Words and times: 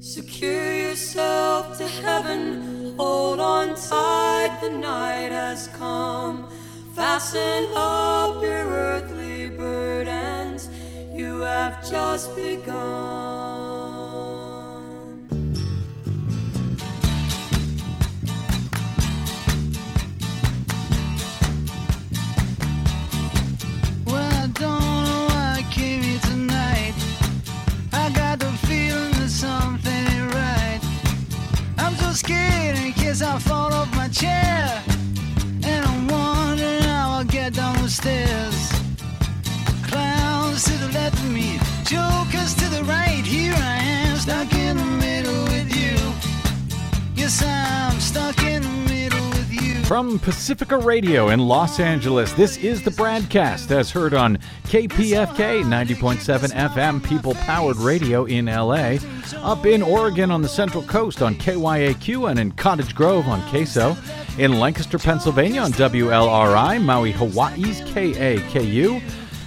Secure 0.00 0.88
yourself 0.88 1.76
to 1.76 1.86
heaven, 1.86 2.94
hold 2.96 3.38
on 3.38 3.74
tight, 3.74 4.58
the 4.62 4.70
night 4.70 5.30
has 5.30 5.68
come. 5.76 6.48
Fasten 6.94 7.66
up 7.74 8.42
your 8.42 8.66
earthly 8.66 9.50
burdens, 9.50 10.70
you 11.12 11.40
have 11.40 11.86
just 11.86 12.34
begun. 12.34 13.69
Case 33.10 33.22
I 33.22 33.38
fall 33.38 33.72
off 33.72 33.90
my 33.96 34.08
chair. 34.08 34.82
And 35.70 35.84
I'm 35.90 36.06
wondering 36.06 36.82
how 36.82 37.18
I'll 37.18 37.24
get 37.24 37.54
down 37.54 37.74
the 37.82 37.88
stairs. 37.88 38.58
Clowns 39.90 40.64
to 40.64 40.74
the 40.84 40.90
left 40.98 41.18
of 41.18 41.30
me, 41.32 41.58
jokers 41.84 42.54
to 42.60 42.66
the 42.76 42.82
right. 42.84 43.24
Here 43.24 43.54
I 43.56 43.78
am, 43.98 44.16
stuck 44.16 44.52
in 44.54 44.76
the 44.76 44.90
middle 45.06 45.42
with 45.54 45.68
you. 45.80 45.96
Yes, 47.20 47.42
I'm 47.42 47.98
stuck 48.00 48.38
in 48.44 48.62
From 49.90 50.20
Pacifica 50.20 50.78
Radio 50.78 51.30
in 51.30 51.40
Los 51.40 51.80
Angeles, 51.80 52.32
this 52.34 52.56
is 52.58 52.80
the 52.80 52.92
BradCast 52.92 53.72
as 53.72 53.90
heard 53.90 54.14
on 54.14 54.38
KPFK 54.66 55.64
90.7 55.64 56.52
FM 56.52 57.02
People 57.02 57.34
Powered 57.34 57.76
Radio 57.76 58.24
in 58.24 58.46
LA, 58.46 58.98
up 59.38 59.66
in 59.66 59.82
Oregon 59.82 60.30
on 60.30 60.42
the 60.42 60.48
Central 60.48 60.84
Coast 60.84 61.22
on 61.22 61.34
KYAQ 61.34 62.30
and 62.30 62.38
in 62.38 62.52
Cottage 62.52 62.94
Grove 62.94 63.26
on 63.26 63.40
KSO, 63.48 63.98
in 64.38 64.60
Lancaster, 64.60 64.96
Pennsylvania 64.96 65.62
on 65.62 65.72
WLRI, 65.72 66.80
Maui, 66.80 67.10
Hawaii's 67.10 67.80
KAKU, 67.80 69.02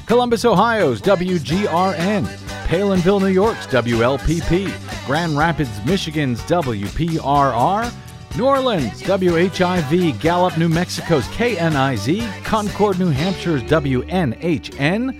Columbus, 0.08 0.44
Ohio's 0.44 1.02
WGRN, 1.02 2.26
Palenville, 2.67 3.22
New 3.22 3.28
York's 3.28 3.66
WLPP, 3.67 5.06
Grand 5.06 5.38
Rapids, 5.38 5.86
Michigan's 5.86 6.42
WPRR, 6.42 7.94
New 8.36 8.45
Orleans, 8.48 9.03
WHIV, 9.03 10.20
Gallup, 10.20 10.58
New 10.58 10.67
Mexico's 10.67 11.26
KNIZ, 11.28 12.44
Concord, 12.44 12.98
New 12.98 13.12
Hampshire's 13.12 13.62
WNHN, 13.62 15.16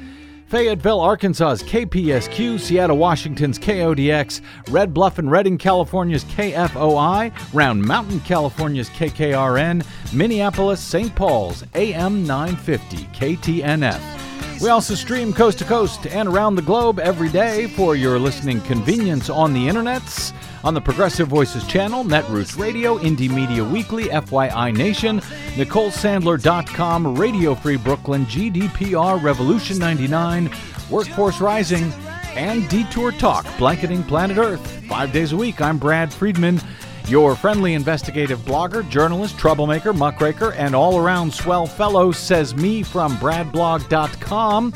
Fayetteville, 0.48 1.00
Arkansas's 1.00 1.62
KPSQ, 1.62 2.60
Seattle, 2.60 2.98
Washington's 2.98 3.60
KODX, 3.60 4.42
Red 4.70 4.96
Bluff 4.96 5.20
and 5.20 5.30
Redding, 5.30 5.60
California's 5.60 6.24
KFOI, 6.26 7.32
Round 7.54 7.84
Mountain, 7.84 8.20
California's 8.22 8.90
KKRN, 8.90 9.86
Minneapolis, 10.12 10.80
St. 10.82 11.14
Paul's 11.16 11.64
AM 11.76 12.26
950 12.26 12.98
KTNF. 13.14 14.53
We 14.64 14.70
also 14.70 14.96
stream 14.96 15.34
coast 15.34 15.60
to 15.60 15.66
coast 15.66 16.08
and 16.08 16.30
around 16.30 16.56
the 16.56 16.62
globe 16.62 16.98
every 16.98 17.28
day 17.28 17.68
for 17.68 17.98
your 17.98 18.18
listening 18.18 18.62
convenience 18.62 19.30
on 19.30 19.52
the 19.52 19.68
internets, 19.68 20.32
on 20.64 20.74
the 20.74 20.80
Progressive 20.80 21.28
Voices 21.28 21.68
channel, 21.68 22.06
Netroots 22.06 22.58
Radio, 22.58 22.98
Indie 23.00 23.30
Media 23.30 23.62
Weekly, 23.62 24.06
FYI 24.06 24.74
Nation, 24.74 25.20
NicoleSandler.com, 25.20 27.16
Radio 27.16 27.56
Free 27.56 27.76
Brooklyn, 27.76 28.26
GDPR, 28.28 29.22
Revolution 29.22 29.78
99, 29.80 30.50
Workforce 30.90 31.42
Rising, 31.42 31.92
and 32.36 32.66
Detour 32.70 33.12
Talk, 33.12 33.46
blanketing 33.58 34.02
planet 34.02 34.38
Earth. 34.38 34.66
Five 34.88 35.12
days 35.12 35.34
a 35.34 35.38
week, 35.38 35.60
I'm 35.60 35.78
Brad 35.78 36.14
Friedman, 36.14 36.62
your 37.08 37.36
friendly 37.36 37.74
investigative 37.74 38.40
blogger, 38.40 38.88
journalist, 38.90 39.38
troublemaker, 39.38 39.94
muckraker, 39.94 40.54
and 40.54 40.76
all 40.76 40.98
around 40.98 41.34
swell 41.34 41.66
fellow, 41.66 42.12
says 42.12 42.56
me 42.56 42.84
from 42.84 43.18
BradBlog.com. 43.18 44.72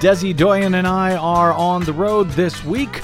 Desi 0.00 0.34
Doyen 0.36 0.74
and 0.74 0.86
I 0.86 1.16
are 1.16 1.52
on 1.52 1.84
the 1.84 1.92
road 1.92 2.30
this 2.30 2.64
week, 2.64 3.02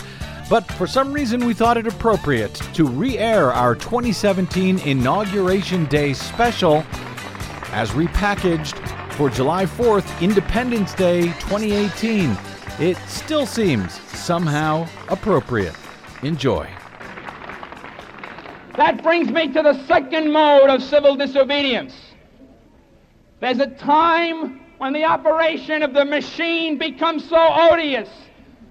but 0.48 0.64
for 0.72 0.86
some 0.86 1.12
reason 1.12 1.44
we 1.44 1.54
thought 1.54 1.76
it 1.76 1.86
appropriate 1.86 2.54
to 2.74 2.86
re 2.86 3.18
air 3.18 3.52
our 3.52 3.74
2017 3.74 4.78
Inauguration 4.80 5.84
Day 5.86 6.12
special 6.12 6.84
as 7.72 7.90
repackaged 7.90 8.78
for 9.12 9.28
July 9.30 9.66
4th, 9.66 10.20
Independence 10.20 10.94
Day 10.94 11.22
2018. 11.22 12.36
It 12.78 12.96
still 13.06 13.46
seems 13.46 14.00
somehow 14.12 14.86
appropriate. 15.08 15.74
Enjoy. 16.22 16.68
That 18.76 19.02
brings 19.02 19.30
me 19.30 19.48
to 19.52 19.62
the 19.62 19.86
second 19.86 20.30
mode 20.30 20.68
of 20.68 20.82
civil 20.82 21.16
disobedience. 21.16 21.94
There's 23.40 23.58
a 23.58 23.68
time 23.68 24.60
when 24.78 24.92
the 24.92 25.04
operation 25.04 25.82
of 25.82 25.94
the 25.94 26.04
machine 26.04 26.76
becomes 26.76 27.26
so 27.28 27.38
odious, 27.38 28.08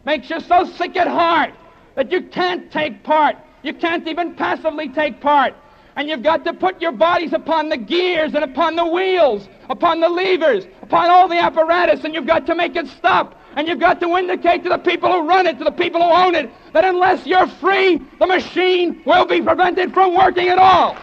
makes 0.06 0.30
you 0.30 0.40
so 0.42 0.66
sick 0.66 0.96
at 0.96 1.08
heart 1.08 1.54
that 1.96 2.12
you 2.12 2.22
can't 2.22 2.72
take 2.72 3.04
part. 3.04 3.36
You 3.64 3.74
can't 3.74 4.08
even 4.08 4.36
passively 4.36 4.90
take 4.90 5.22
part. 5.22 5.56
And 5.96 6.08
you've 6.08 6.24
got 6.24 6.44
to 6.46 6.54
put 6.54 6.82
your 6.82 6.92
bodies 6.92 7.34
upon 7.34 7.70
the 7.70 7.78
gears 7.78 8.36
and 8.36 8.44
upon 8.44 8.76
the 8.76 8.86
wheels, 8.86 9.48
upon 9.70 10.02
the 10.02 10.10
levers, 10.10 10.68
upon 10.84 11.10
all 11.10 11.28
the 11.28 11.40
apparatus, 11.40 12.04
and 12.04 12.14
you've 12.14 12.28
got 12.28 12.46
to 12.48 12.54
make 12.54 12.76
it 12.76 12.88
stop. 12.88 13.40
And 13.56 13.68
you've 13.70 13.80
got 13.80 14.02
to 14.02 14.18
indicate 14.18 14.64
to 14.64 14.70
the 14.70 14.78
people 14.78 15.10
who 15.10 15.28
run 15.28 15.48
it, 15.48 15.58
to 15.60 15.64
the 15.64 15.72
people 15.72 16.02
who 16.02 16.12
own 16.12 16.36
it, 16.36 16.52
that 16.74 16.84
unless 16.84 17.26
you're 17.26 17.48
free, 17.48 18.02
the 18.20 18.28
machine 18.28 19.02
will 19.06 19.26
be 19.26 19.42
prevented 19.42 19.94
from 19.94 20.14
working 20.14 20.50
at 20.50 20.58
all. 20.58 20.96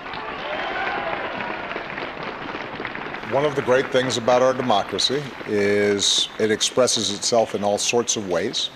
One 3.32 3.46
of 3.46 3.54
the 3.54 3.62
great 3.62 3.90
things 3.90 4.18
about 4.18 4.42
our 4.42 4.52
democracy 4.52 5.22
is 5.46 6.28
it 6.38 6.50
expresses 6.50 7.14
itself 7.14 7.54
in 7.54 7.64
all 7.64 7.78
sorts 7.78 8.16
of 8.16 8.28
ways, 8.28 8.69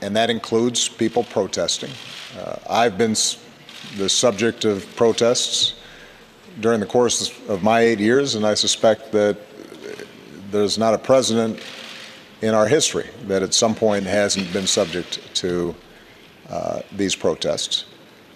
and 0.00 0.16
that 0.16 0.30
includes 0.30 0.88
people 0.88 1.24
protesting. 1.24 1.90
Uh, 2.38 2.56
I've 2.70 2.96
been 2.96 3.14
the 3.98 4.08
subject 4.08 4.64
of 4.64 4.86
protests 4.96 5.74
during 6.60 6.80
the 6.80 6.86
course 6.86 7.38
of 7.48 7.62
my 7.62 7.80
eight 7.80 8.00
years, 8.00 8.34
and 8.34 8.46
I 8.46 8.54
suspect 8.54 9.12
that 9.12 9.36
there's 10.50 10.78
not 10.78 10.94
a 10.94 10.98
president 10.98 11.60
in 12.42 12.54
our 12.54 12.66
history 12.66 13.08
that 13.26 13.42
at 13.42 13.54
some 13.54 13.74
point 13.74 14.04
hasn't 14.06 14.52
been 14.52 14.66
subject 14.66 15.34
to 15.34 15.74
uh, 16.48 16.80
these 16.92 17.16
protests. 17.16 17.84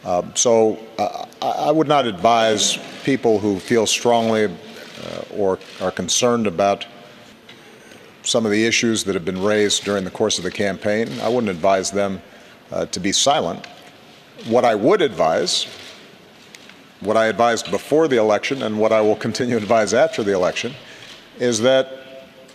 Um, 0.04 0.34
so 0.34 0.78
uh, 0.98 1.26
I 1.40 1.50
I 1.68 1.70
would 1.70 1.88
not 1.88 2.06
advise 2.06 2.78
people 3.04 3.38
who 3.38 3.58
feel 3.58 3.86
strongly 3.86 4.44
uh, 4.44 5.36
or 5.36 5.58
are 5.80 5.90
concerned 5.90 6.46
about 6.46 6.86
some 8.22 8.44
of 8.44 8.52
the 8.52 8.64
issues 8.66 9.04
that 9.04 9.14
have 9.14 9.24
been 9.24 9.42
raised 9.42 9.84
during 9.84 10.04
the 10.04 10.10
course 10.10 10.38
of 10.38 10.44
the 10.44 10.50
campaign. 10.50 11.08
I 11.20 11.28
wouldn't 11.28 11.50
advise 11.50 11.90
them 11.90 12.22
uh, 12.70 12.86
to 12.86 13.00
be 13.00 13.12
silent. 13.12 13.66
What 14.46 14.64
I 14.64 14.74
would 14.74 15.02
advise, 15.02 15.66
what 17.00 17.16
I 17.16 17.26
advised 17.26 17.70
before 17.70 18.08
the 18.08 18.16
election, 18.16 18.62
and 18.62 18.78
what 18.78 18.92
I 18.92 19.00
will 19.00 19.16
continue 19.16 19.56
to 19.56 19.62
advise 19.62 19.94
after 19.94 20.22
the 20.22 20.32
election, 20.32 20.74
is 21.38 21.60
that 21.60 22.01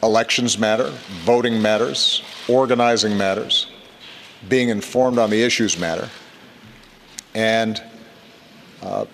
elections 0.04 0.58
matter, 0.58 0.92
voting 1.24 1.62
matters, 1.62 2.22
organizing 2.48 3.18
matters, 3.18 3.68
being 4.48 4.70
informed 4.70 5.18
on 5.18 5.30
the 5.30 5.42
issues 5.44 5.78
matter. 5.78 6.10
And 7.34 7.82
uh, 8.82 9.06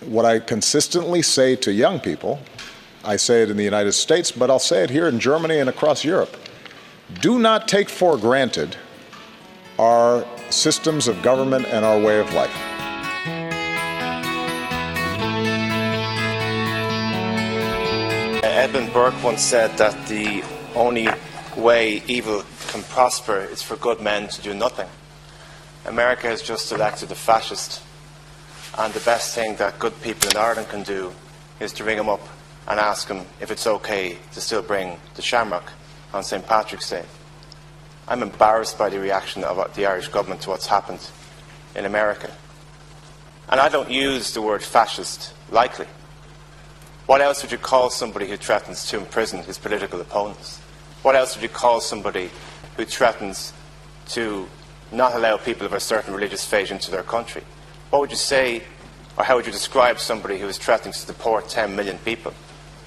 what 0.00 0.24
I 0.24 0.38
consistently 0.38 1.22
say 1.22 1.56
to 1.56 1.72
young 1.72 2.00
people, 2.00 2.40
I 3.04 3.16
say 3.16 3.42
it 3.42 3.50
in 3.50 3.56
the 3.56 3.64
United 3.64 3.92
States, 3.92 4.30
but 4.30 4.50
I'll 4.50 4.58
say 4.58 4.84
it 4.84 4.90
here 4.90 5.08
in 5.08 5.20
Germany 5.20 5.58
and 5.58 5.68
across 5.68 6.04
Europe. 6.04 6.36
Do 7.20 7.38
not 7.38 7.66
take 7.66 7.88
for 7.88 8.16
granted 8.16 8.76
our 9.78 10.24
systems 10.50 11.08
of 11.08 11.22
government 11.22 11.66
and 11.66 11.84
our 11.84 11.98
way 11.98 12.20
of 12.20 12.32
life. 12.34 12.69
Edmund 18.70 18.92
Burke 18.92 19.24
once 19.24 19.42
said 19.42 19.76
that 19.78 20.06
the 20.06 20.44
only 20.76 21.08
way 21.56 22.04
evil 22.06 22.44
can 22.68 22.84
prosper 22.84 23.40
is 23.50 23.60
for 23.60 23.74
good 23.74 24.00
men 24.00 24.28
to 24.28 24.40
do 24.42 24.54
nothing. 24.54 24.86
America 25.86 26.28
has 26.28 26.40
just 26.40 26.70
elected 26.70 27.10
a 27.10 27.16
fascist, 27.16 27.82
and 28.78 28.94
the 28.94 29.00
best 29.00 29.34
thing 29.34 29.56
that 29.56 29.80
good 29.80 30.00
people 30.02 30.30
in 30.30 30.36
Ireland 30.36 30.68
can 30.68 30.84
do 30.84 31.12
is 31.58 31.72
to 31.72 31.84
ring 31.84 31.98
him 31.98 32.08
up 32.08 32.20
and 32.68 32.78
ask 32.78 33.08
him 33.08 33.26
if 33.40 33.50
it's 33.50 33.66
okay 33.66 34.16
to 34.34 34.40
still 34.40 34.62
bring 34.62 35.00
the 35.16 35.22
shamrock 35.22 35.72
on 36.14 36.22
St. 36.22 36.46
Patrick's 36.46 36.90
Day. 36.90 37.04
I'm 38.06 38.22
embarrassed 38.22 38.78
by 38.78 38.88
the 38.88 39.00
reaction 39.00 39.42
of 39.42 39.74
the 39.74 39.86
Irish 39.86 40.06
government 40.06 40.42
to 40.42 40.50
what's 40.50 40.68
happened 40.68 41.04
in 41.74 41.86
America. 41.86 42.30
And 43.48 43.58
I 43.58 43.68
don't 43.68 43.90
use 43.90 44.32
the 44.32 44.42
word 44.42 44.62
fascist 44.62 45.34
lightly. 45.50 45.86
What 47.10 47.20
else 47.20 47.42
would 47.42 47.50
you 47.50 47.58
call 47.58 47.90
somebody 47.90 48.28
who 48.28 48.36
threatens 48.36 48.86
to 48.86 48.98
imprison 48.98 49.42
his 49.42 49.58
political 49.58 50.00
opponents? 50.00 50.60
What 51.02 51.16
else 51.16 51.34
would 51.34 51.42
you 51.42 51.48
call 51.48 51.80
somebody 51.80 52.30
who 52.76 52.84
threatens 52.84 53.52
to 54.10 54.46
not 54.92 55.16
allow 55.16 55.36
people 55.36 55.66
of 55.66 55.72
a 55.72 55.80
certain 55.80 56.14
religious 56.14 56.44
faith 56.44 56.70
into 56.70 56.92
their 56.92 57.02
country? 57.02 57.42
What 57.90 57.98
would 57.98 58.10
you 58.12 58.16
say, 58.16 58.62
or 59.18 59.24
how 59.24 59.34
would 59.34 59.44
you 59.44 59.50
describe 59.50 59.98
somebody 59.98 60.38
who 60.38 60.46
is 60.46 60.56
threatening 60.56 60.92
to 60.92 61.04
deport 61.04 61.48
10 61.48 61.74
million 61.74 61.98
people? 61.98 62.32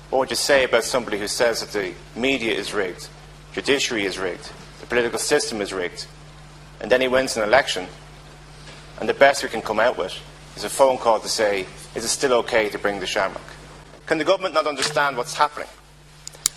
What 0.10 0.20
would 0.20 0.30
you 0.30 0.38
say 0.38 0.64
about 0.64 0.86
somebody 0.86 1.19
who 1.19 1.28
says 1.28 1.60
that 1.60 1.78
the 1.78 1.94
media 2.18 2.54
is 2.54 2.74
rigged, 2.74 3.10
judiciary 3.52 4.06
is 4.06 4.18
rigged, 4.18 4.50
the 4.80 4.86
political 4.86 5.19
system 5.19 5.60
is 5.60 5.74
rigged, 5.74 6.08
and 6.80 6.90
then 6.90 7.02
he 7.02 7.10
wins 7.10 7.36
an 7.36 7.44
election, 7.44 7.88
and 9.02 9.10
the 9.10 9.14
best 9.14 9.44
we 9.44 9.50
can 9.50 9.62
come 9.62 9.81
out 9.81 9.98
with 9.98 10.18
is 10.56 10.64
a 10.64 10.69
phone 10.69 10.98
call 10.98 11.19
to 11.19 11.28
say, 11.28 11.66
is 11.94 12.06
it 12.06 12.08
still 12.08 12.31
okay 12.36 12.69
to 12.69 12.80
bring 12.80 13.02
the 13.02 13.06
shamrock? 13.06 13.53
Can 14.06 14.18
the 14.18 14.26
government 14.26 14.54
not 14.54 14.68
understand 14.68 15.16
what's 15.16 15.36
happening? 15.36 15.70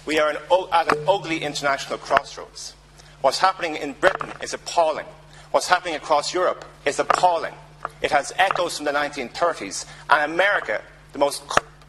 We 0.04 0.18
are 0.18 0.30
at 0.30 0.92
an 0.92 1.04
ugly 1.08 1.38
international 1.38 1.98
crossroads. 1.98 2.74
What's 3.20 3.38
happening 3.38 3.76
in 3.76 3.92
Britain 3.94 4.32
is 4.42 4.52
appalling. 4.52 5.06
What's 5.50 5.68
happening 5.68 5.94
across 5.94 6.34
Europe 6.34 6.64
is 6.84 6.98
appalling. 6.98 7.54
It 8.02 8.10
has 8.10 8.32
echoes 8.36 8.76
from 8.76 8.86
the 8.86 8.92
1930s, 8.92 9.86
and 10.10 10.32
America, 10.32 10.82
the 11.12 11.18
most 11.18 11.42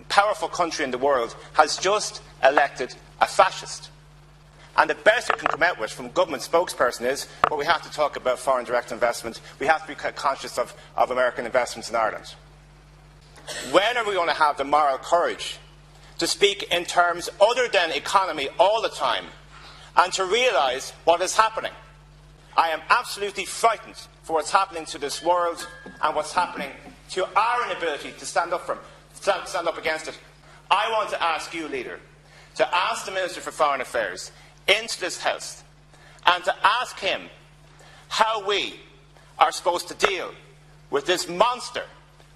powerful 0.09 0.47
country 0.47 0.85
in 0.85 0.91
the 0.91 0.97
world, 0.97 1.35
has 1.53 1.77
just 1.77 2.21
elected 2.43 2.95
a 3.19 3.25
fascist. 3.25 3.89
And 4.77 4.89
the 4.89 4.95
best 4.95 5.31
we 5.33 5.39
can 5.39 5.47
come 5.47 5.63
out 5.63 5.79
with 5.79 5.91
from 5.91 6.11
government 6.11 6.43
spokesperson 6.43 7.07
is, 7.07 7.27
well, 7.49 7.59
we 7.59 7.65
have 7.65 7.81
to 7.81 7.91
talk 7.91 8.15
about 8.15 8.37
foreign 8.37 8.63
direct 8.63 8.91
investment. 8.91 9.41
We 9.59 9.65
have 9.65 9.81
to 9.81 9.87
be 9.87 9.95
conscious 9.95 10.59
of, 10.59 10.75
of 10.95 11.09
American 11.09 11.47
investments 11.47 11.89
in 11.89 11.95
Ireland. 11.95 12.35
When 13.71 13.97
are 13.97 14.05
we 14.05 14.13
going 14.13 14.27
to 14.27 14.33
have 14.33 14.57
the 14.57 14.65
moral 14.65 14.97
courage 14.97 15.57
to 16.17 16.27
speak 16.27 16.63
in 16.71 16.83
terms 16.83 17.29
other 17.39 17.67
than 17.67 17.91
economy 17.91 18.49
all 18.59 18.81
the 18.81 18.89
time 18.89 19.25
and 19.95 20.11
to 20.13 20.25
realise 20.25 20.91
what 21.05 21.21
is 21.21 21.35
happening? 21.35 21.71
I 22.57 22.69
am 22.69 22.81
absolutely 22.89 23.45
frightened 23.45 23.95
for 24.23 24.33
what's 24.33 24.51
happening 24.51 24.85
to 24.85 24.97
this 24.97 25.23
world 25.23 25.65
and 26.01 26.15
what's 26.15 26.33
happening 26.33 26.71
to 27.11 27.25
our 27.37 27.71
inability 27.71 28.11
to 28.19 28.25
stand 28.25 28.51
up, 28.51 28.65
from, 28.65 28.79
stand 29.13 29.67
up 29.67 29.77
against 29.77 30.09
it. 30.09 30.17
I 30.69 30.91
want 30.91 31.09
to 31.11 31.23
ask 31.23 31.53
you, 31.53 31.69
leader, 31.69 31.99
to 32.55 32.75
ask 32.75 33.05
the 33.05 33.11
Minister 33.11 33.39
for 33.39 33.51
Foreign 33.51 33.79
Affairs 33.79 34.31
into 34.67 34.99
this 34.99 35.21
House 35.21 35.63
and 36.25 36.43
to 36.43 36.53
ask 36.63 36.99
him 36.99 37.29
how 38.09 38.45
we 38.45 38.79
are 39.39 39.51
supposed 39.51 39.87
to 39.87 39.93
deal 39.93 40.33
with 40.89 41.05
this 41.05 41.29
monster 41.29 41.83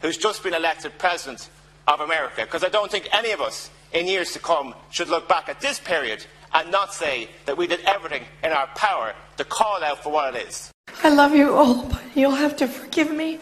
who's 0.01 0.18
just 0.18 0.44
been 0.44 0.53
elected 0.53 0.98
President 0.98 1.50
of 1.88 2.00
America. 2.00 2.44
Because 2.44 2.63
I 2.63 2.69
don't 2.69 2.92
think 2.92 3.07
any 3.12 3.31
of 3.31 3.42
us 3.42 3.69
in 3.94 4.07
years 4.07 4.31
to 4.33 4.39
come 4.39 4.74
should 4.89 5.09
look 5.09 5.27
back 5.27 5.50
at 5.50 5.62
this 5.62 5.80
period 5.80 6.25
and 6.53 6.71
not 6.71 6.94
say 6.94 7.30
that 7.45 7.57
we 7.57 7.68
did 7.68 7.81
everything 7.81 8.24
in 8.44 8.51
our 8.51 8.68
power 8.75 9.13
to 9.38 9.44
call 9.44 9.83
out 9.83 10.03
for 10.03 10.12
what 10.12 10.36
it 10.36 10.48
is. 10.48 10.71
I 11.03 11.09
love 11.09 11.33
you 11.33 11.53
all, 11.53 11.86
but 11.86 12.01
you'll 12.13 12.31
have 12.31 12.56
to 12.57 12.68
forgive 12.68 13.12
me. 13.12 13.39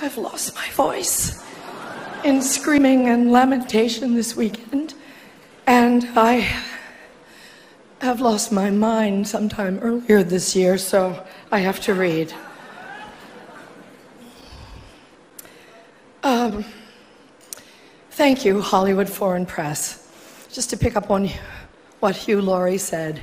I've 0.00 0.16
lost 0.16 0.54
my 0.54 0.68
voice 0.70 1.44
in 2.24 2.40
screaming 2.40 3.08
and 3.08 3.30
lamentation 3.30 4.14
this 4.14 4.34
weekend, 4.34 4.94
and 5.66 6.08
I 6.16 6.48
have 8.00 8.20
lost 8.20 8.52
my 8.52 8.70
mind 8.70 9.28
sometime 9.28 9.78
earlier 9.80 10.22
this 10.22 10.56
year, 10.56 10.78
so 10.78 11.24
I 11.50 11.58
have 11.60 11.80
to 11.82 11.94
read. 11.94 12.32
Um, 16.24 16.64
thank 18.12 18.46
you, 18.46 18.62
Hollywood 18.62 19.10
Foreign 19.10 19.44
Press. 19.44 20.08
Just 20.50 20.70
to 20.70 20.76
pick 20.78 20.96
up 20.96 21.10
on 21.10 21.28
what 22.00 22.16
Hugh 22.16 22.40
Laurie 22.40 22.78
said, 22.78 23.20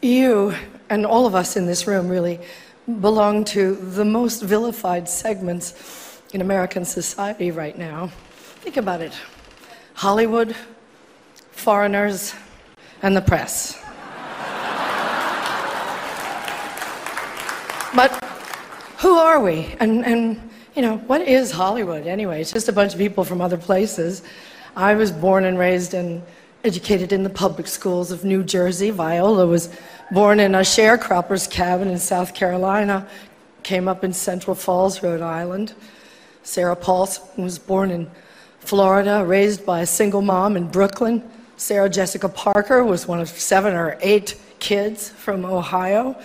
you 0.00 0.54
and 0.90 1.04
all 1.04 1.26
of 1.26 1.34
us 1.34 1.56
in 1.56 1.66
this 1.66 1.88
room 1.88 2.08
really 2.08 2.38
belong 3.00 3.44
to 3.46 3.74
the 3.74 4.04
most 4.04 4.42
vilified 4.44 5.08
segments 5.08 6.22
in 6.32 6.40
American 6.40 6.84
society 6.84 7.50
right 7.50 7.76
now. 7.76 8.12
Think 8.60 8.76
about 8.76 9.00
it 9.00 9.18
Hollywood, 9.94 10.54
foreigners, 11.50 12.32
and 13.02 13.16
the 13.16 13.22
press. 13.22 13.76
but 17.92 18.24
who 18.98 19.16
are 19.16 19.40
we? 19.40 19.74
And, 19.80 20.06
and, 20.06 20.51
you 20.74 20.80
know, 20.80 20.96
what 20.98 21.20
is 21.22 21.50
Hollywood 21.50 22.06
anyway? 22.06 22.40
It's 22.40 22.52
just 22.52 22.68
a 22.68 22.72
bunch 22.72 22.92
of 22.92 22.98
people 22.98 23.24
from 23.24 23.40
other 23.40 23.58
places. 23.58 24.22
I 24.74 24.94
was 24.94 25.12
born 25.12 25.44
and 25.44 25.58
raised 25.58 25.92
and 25.92 26.22
educated 26.64 27.12
in 27.12 27.22
the 27.22 27.30
public 27.30 27.66
schools 27.66 28.10
of 28.10 28.24
New 28.24 28.42
Jersey. 28.42 28.90
Viola 28.90 29.46
was 29.46 29.68
born 30.12 30.40
in 30.40 30.54
a 30.54 30.60
sharecropper's 30.60 31.46
cabin 31.46 31.88
in 31.88 31.98
South 31.98 32.34
Carolina, 32.34 33.06
came 33.62 33.86
up 33.86 34.02
in 34.02 34.12
Central 34.12 34.54
Falls, 34.54 35.02
Rhode 35.02 35.20
Island. 35.20 35.74
Sarah 36.42 36.76
Paulson 36.76 37.44
was 37.44 37.58
born 37.58 37.90
in 37.90 38.10
Florida, 38.60 39.24
raised 39.26 39.66
by 39.66 39.80
a 39.80 39.86
single 39.86 40.22
mom 40.22 40.56
in 40.56 40.68
Brooklyn. 40.68 41.22
Sarah 41.56 41.90
Jessica 41.90 42.28
Parker 42.28 42.82
was 42.82 43.06
one 43.06 43.20
of 43.20 43.28
seven 43.28 43.74
or 43.74 43.98
eight 44.00 44.36
kids 44.58 45.10
from 45.10 45.44
Ohio. 45.44 46.16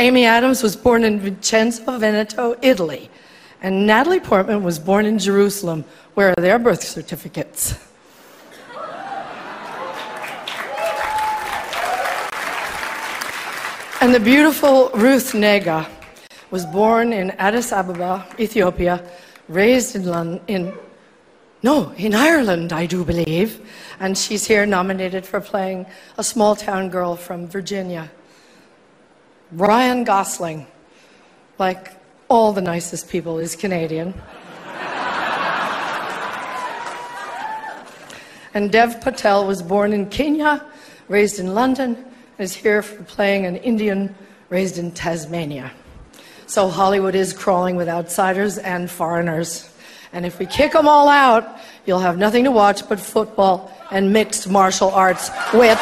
Amy 0.00 0.24
Adams 0.24 0.62
was 0.62 0.76
born 0.76 1.04
in 1.04 1.20
Vicenza, 1.20 2.00
Veneto, 2.00 2.56
Italy. 2.62 3.10
And 3.60 3.86
Natalie 3.86 4.18
Portman 4.18 4.62
was 4.62 4.78
born 4.78 5.04
in 5.04 5.18
Jerusalem. 5.18 5.84
Where 6.14 6.30
are 6.30 6.40
their 6.40 6.58
birth 6.58 6.82
certificates? 6.82 7.74
And 14.00 14.14
the 14.14 14.20
beautiful 14.20 14.88
Ruth 14.94 15.32
Negga 15.32 15.86
was 16.50 16.64
born 16.64 17.12
in 17.12 17.32
Addis 17.32 17.70
Ababa, 17.70 18.26
Ethiopia, 18.38 19.04
raised 19.48 19.96
in 19.96 20.06
London, 20.06 20.40
in, 20.46 20.72
no, 21.62 21.90
in 21.98 22.14
Ireland, 22.14 22.72
I 22.72 22.86
do 22.86 23.04
believe. 23.04 23.60
And 24.00 24.16
she's 24.16 24.46
here 24.46 24.64
nominated 24.64 25.26
for 25.26 25.42
playing 25.42 25.84
a 26.16 26.24
small 26.24 26.56
town 26.56 26.88
girl 26.88 27.16
from 27.16 27.46
Virginia. 27.48 28.10
Ryan 29.52 30.04
Gosling, 30.04 30.66
like 31.58 31.92
all 32.28 32.52
the 32.52 32.60
nicest 32.60 33.08
people, 33.08 33.40
is 33.40 33.56
Canadian. 33.56 34.14
and 38.54 38.70
Dev 38.70 39.00
Patel 39.00 39.48
was 39.48 39.60
born 39.60 39.92
in 39.92 40.08
Kenya, 40.08 40.64
raised 41.08 41.40
in 41.40 41.52
London, 41.52 41.96
and 41.96 42.04
is 42.38 42.54
here 42.54 42.80
for 42.80 43.02
playing 43.02 43.44
an 43.44 43.56
Indian 43.56 44.14
raised 44.50 44.78
in 44.78 44.92
Tasmania. 44.92 45.72
So 46.46 46.68
Hollywood 46.68 47.16
is 47.16 47.32
crawling 47.32 47.74
with 47.74 47.88
outsiders 47.88 48.56
and 48.58 48.88
foreigners. 48.88 49.68
And 50.12 50.24
if 50.24 50.38
we 50.38 50.46
kick 50.46 50.72
them 50.72 50.86
all 50.86 51.08
out, 51.08 51.58
you'll 51.86 52.00
have 52.00 52.18
nothing 52.18 52.44
to 52.44 52.52
watch 52.52 52.88
but 52.88 53.00
football 53.00 53.76
and 53.90 54.12
mixed 54.12 54.48
martial 54.48 54.90
arts, 54.90 55.28
which 55.52 55.78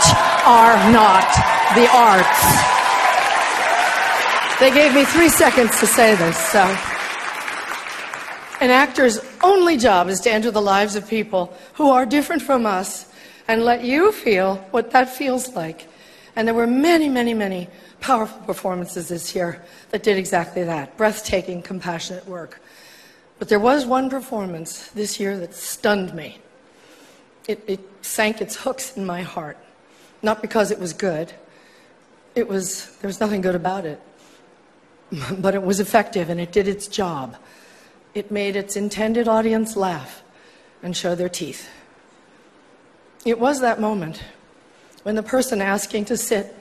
are 0.47 0.91
not 0.91 1.29
the 1.75 1.87
arts. 1.95 2.79
They 4.61 4.73
gave 4.73 4.93
me 4.93 5.05
three 5.05 5.29
seconds 5.29 5.79
to 5.79 5.87
say 5.87 6.17
this, 6.17 6.37
so. 6.37 6.63
An 8.61 8.71
actor's 8.71 9.21
only 9.41 9.77
job 9.77 10.09
is 10.09 10.19
to 10.23 10.33
enter 10.33 10.51
the 10.51 10.61
lives 10.61 10.97
of 10.97 11.09
people 11.09 11.57
who 11.75 11.91
are 11.91 12.05
different 12.05 12.43
from 12.43 12.67
us 12.67 13.07
and 13.47 13.65
let 13.65 13.85
you 13.85 14.11
feel 14.11 14.57
what 14.73 14.91
that 14.91 15.09
feels 15.11 15.55
like. 15.55 15.87
And 16.35 16.49
there 16.49 16.57
were 16.57 16.67
many, 16.67 17.09
many, 17.09 17.35
many 17.35 17.69
powerful 18.01 18.41
performances 18.47 19.07
this 19.07 19.33
year 19.33 19.65
that 19.91 20.03
did 20.03 20.19
exactly 20.19 20.65
that 20.65 20.97
breathtaking, 20.97 21.63
compassionate 21.63 22.27
work. 22.27 22.61
But 23.39 23.49
there 23.49 23.61
was 23.61 23.87
one 23.87 24.11
performance 24.11 24.89
this 24.89 25.21
year 25.21 25.39
that 25.39 25.55
stunned 25.55 26.15
me. 26.15 26.39
It, 27.47 27.63
it 27.69 27.81
sank 28.03 28.41
its 28.41 28.57
hooks 28.57 28.97
in 28.97 29.07
my 29.07 29.23
heart. 29.23 29.57
Not 30.21 30.43
because 30.43 30.73
it 30.73 30.81
was 30.81 30.93
good, 30.93 31.33
it 32.35 32.49
was, 32.49 32.97
there 32.97 33.09
was 33.09 33.21
nothing 33.21 33.41
good 33.41 33.55
about 33.55 33.87
it. 33.87 34.01
But 35.39 35.55
it 35.55 35.63
was 35.63 35.81
effective 35.81 36.29
and 36.29 36.41
it 36.41 36.53
did 36.53 36.69
its 36.69 36.87
job. 36.87 37.37
It 38.15 38.31
made 38.31 38.57
its 38.57 38.77
intended 38.77 39.29
audience 39.29 39.77
laugh 39.77 40.23
and 40.83 40.97
show 40.97 41.15
their 41.15 41.29
teeth. 41.29 41.69
It 43.25 43.39
was 43.39 43.61
that 43.61 43.81
moment 43.81 44.23
when 45.03 45.15
the 45.15 45.23
person 45.23 45.61
asking 45.61 46.05
to 46.07 46.17
sit 46.17 46.55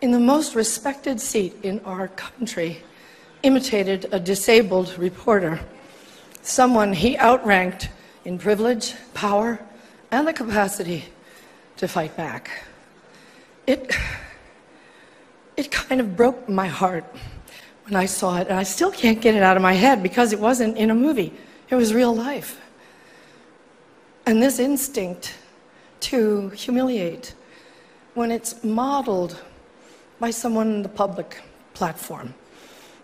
in 0.00 0.12
the 0.12 0.20
most 0.20 0.54
respected 0.54 1.20
seat 1.20 1.54
in 1.62 1.80
our 1.80 2.08
country 2.08 2.82
imitated 3.42 4.06
a 4.12 4.20
disabled 4.20 4.96
reporter, 4.98 5.60
someone 6.42 6.92
he 6.92 7.16
outranked 7.18 7.88
in 8.24 8.38
privilege, 8.38 8.94
power, 9.14 9.60
and 10.10 10.26
the 10.26 10.32
capacity 10.32 11.04
to 11.76 11.88
fight 11.88 12.16
back. 12.16 12.50
It, 13.66 13.94
it 15.56 15.70
kind 15.70 16.00
of 16.00 16.16
broke 16.16 16.48
my 16.48 16.66
heart 16.66 17.04
when 17.88 17.96
I 17.96 18.06
saw 18.06 18.38
it, 18.38 18.48
and 18.48 18.58
I 18.58 18.62
still 18.62 18.90
can't 18.90 19.20
get 19.20 19.34
it 19.34 19.42
out 19.42 19.56
of 19.56 19.62
my 19.62 19.72
head 19.72 20.02
because 20.02 20.32
it 20.32 20.40
wasn't 20.40 20.76
in 20.76 20.90
a 20.90 20.94
movie, 20.94 21.32
it 21.68 21.74
was 21.74 21.92
real 21.94 22.14
life. 22.14 22.60
And 24.26 24.42
this 24.42 24.58
instinct 24.58 25.34
to 26.00 26.50
humiliate, 26.50 27.34
when 28.14 28.30
it's 28.30 28.62
modeled 28.62 29.40
by 30.20 30.30
someone 30.30 30.68
in 30.68 30.82
the 30.82 30.88
public 30.88 31.40
platform 31.74 32.34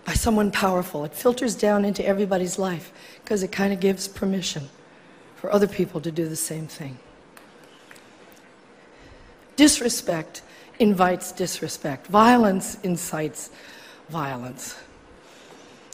by 0.04 0.12
someone 0.12 0.50
powerful. 0.50 1.04
It 1.04 1.14
filters 1.14 1.54
down 1.54 1.84
into 1.84 2.06
everybody's 2.06 2.58
life 2.58 2.92
because 3.22 3.42
it 3.42 3.50
kind 3.50 3.72
of 3.72 3.80
gives 3.80 4.06
permission 4.06 4.68
for 5.36 5.52
other 5.52 5.66
people 5.66 6.00
to 6.02 6.12
do 6.12 6.28
the 6.28 6.36
same 6.36 6.66
thing. 6.66 6.98
Disrespect 9.56 10.42
invites 10.78 11.32
disrespect. 11.32 12.08
Violence 12.08 12.76
incites 12.82 13.50
violence. 14.08 14.76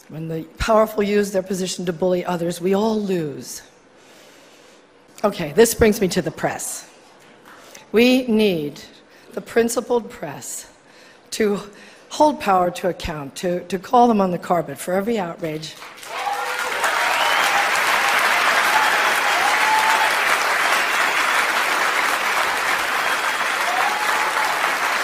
When 0.09 0.27
the 0.27 0.43
powerful 0.57 1.03
use 1.03 1.31
their 1.31 1.43
position 1.43 1.85
to 1.85 1.93
bully 1.93 2.25
others, 2.25 2.59
we 2.59 2.73
all 2.73 2.99
lose. 2.99 3.61
Okay, 5.23 5.53
this 5.53 5.73
brings 5.73 6.01
me 6.01 6.07
to 6.09 6.21
the 6.21 6.31
press. 6.31 6.89
We 7.91 8.27
need 8.27 8.81
the 9.33 9.41
principled 9.41 10.09
press 10.09 10.69
to 11.31 11.59
hold 12.09 12.41
power 12.41 12.69
to 12.71 12.89
account, 12.89 13.35
to, 13.37 13.61
to 13.67 13.79
call 13.79 14.07
them 14.07 14.19
on 14.19 14.31
the 14.31 14.37
carpet 14.37 14.77
for 14.77 14.93
every 14.93 15.17
outrage. 15.17 15.75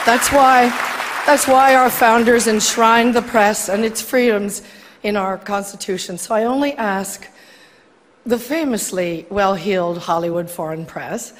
That's 0.05 0.31
why, 0.31 0.71
that's 1.27 1.45
why 1.45 1.75
our 1.75 1.89
founders 1.89 2.47
enshrined 2.47 3.13
the 3.13 3.21
press 3.21 3.67
and 3.67 3.83
its 3.83 4.01
freedoms 4.01 4.61
in 5.03 5.17
our 5.17 5.37
Constitution. 5.37 6.17
So 6.17 6.33
I 6.33 6.45
only 6.45 6.71
ask 6.75 7.27
the 8.25 8.39
famously 8.39 9.25
well 9.29 9.53
heeled 9.53 9.97
Hollywood 9.97 10.49
Foreign 10.49 10.85
Press 10.85 11.33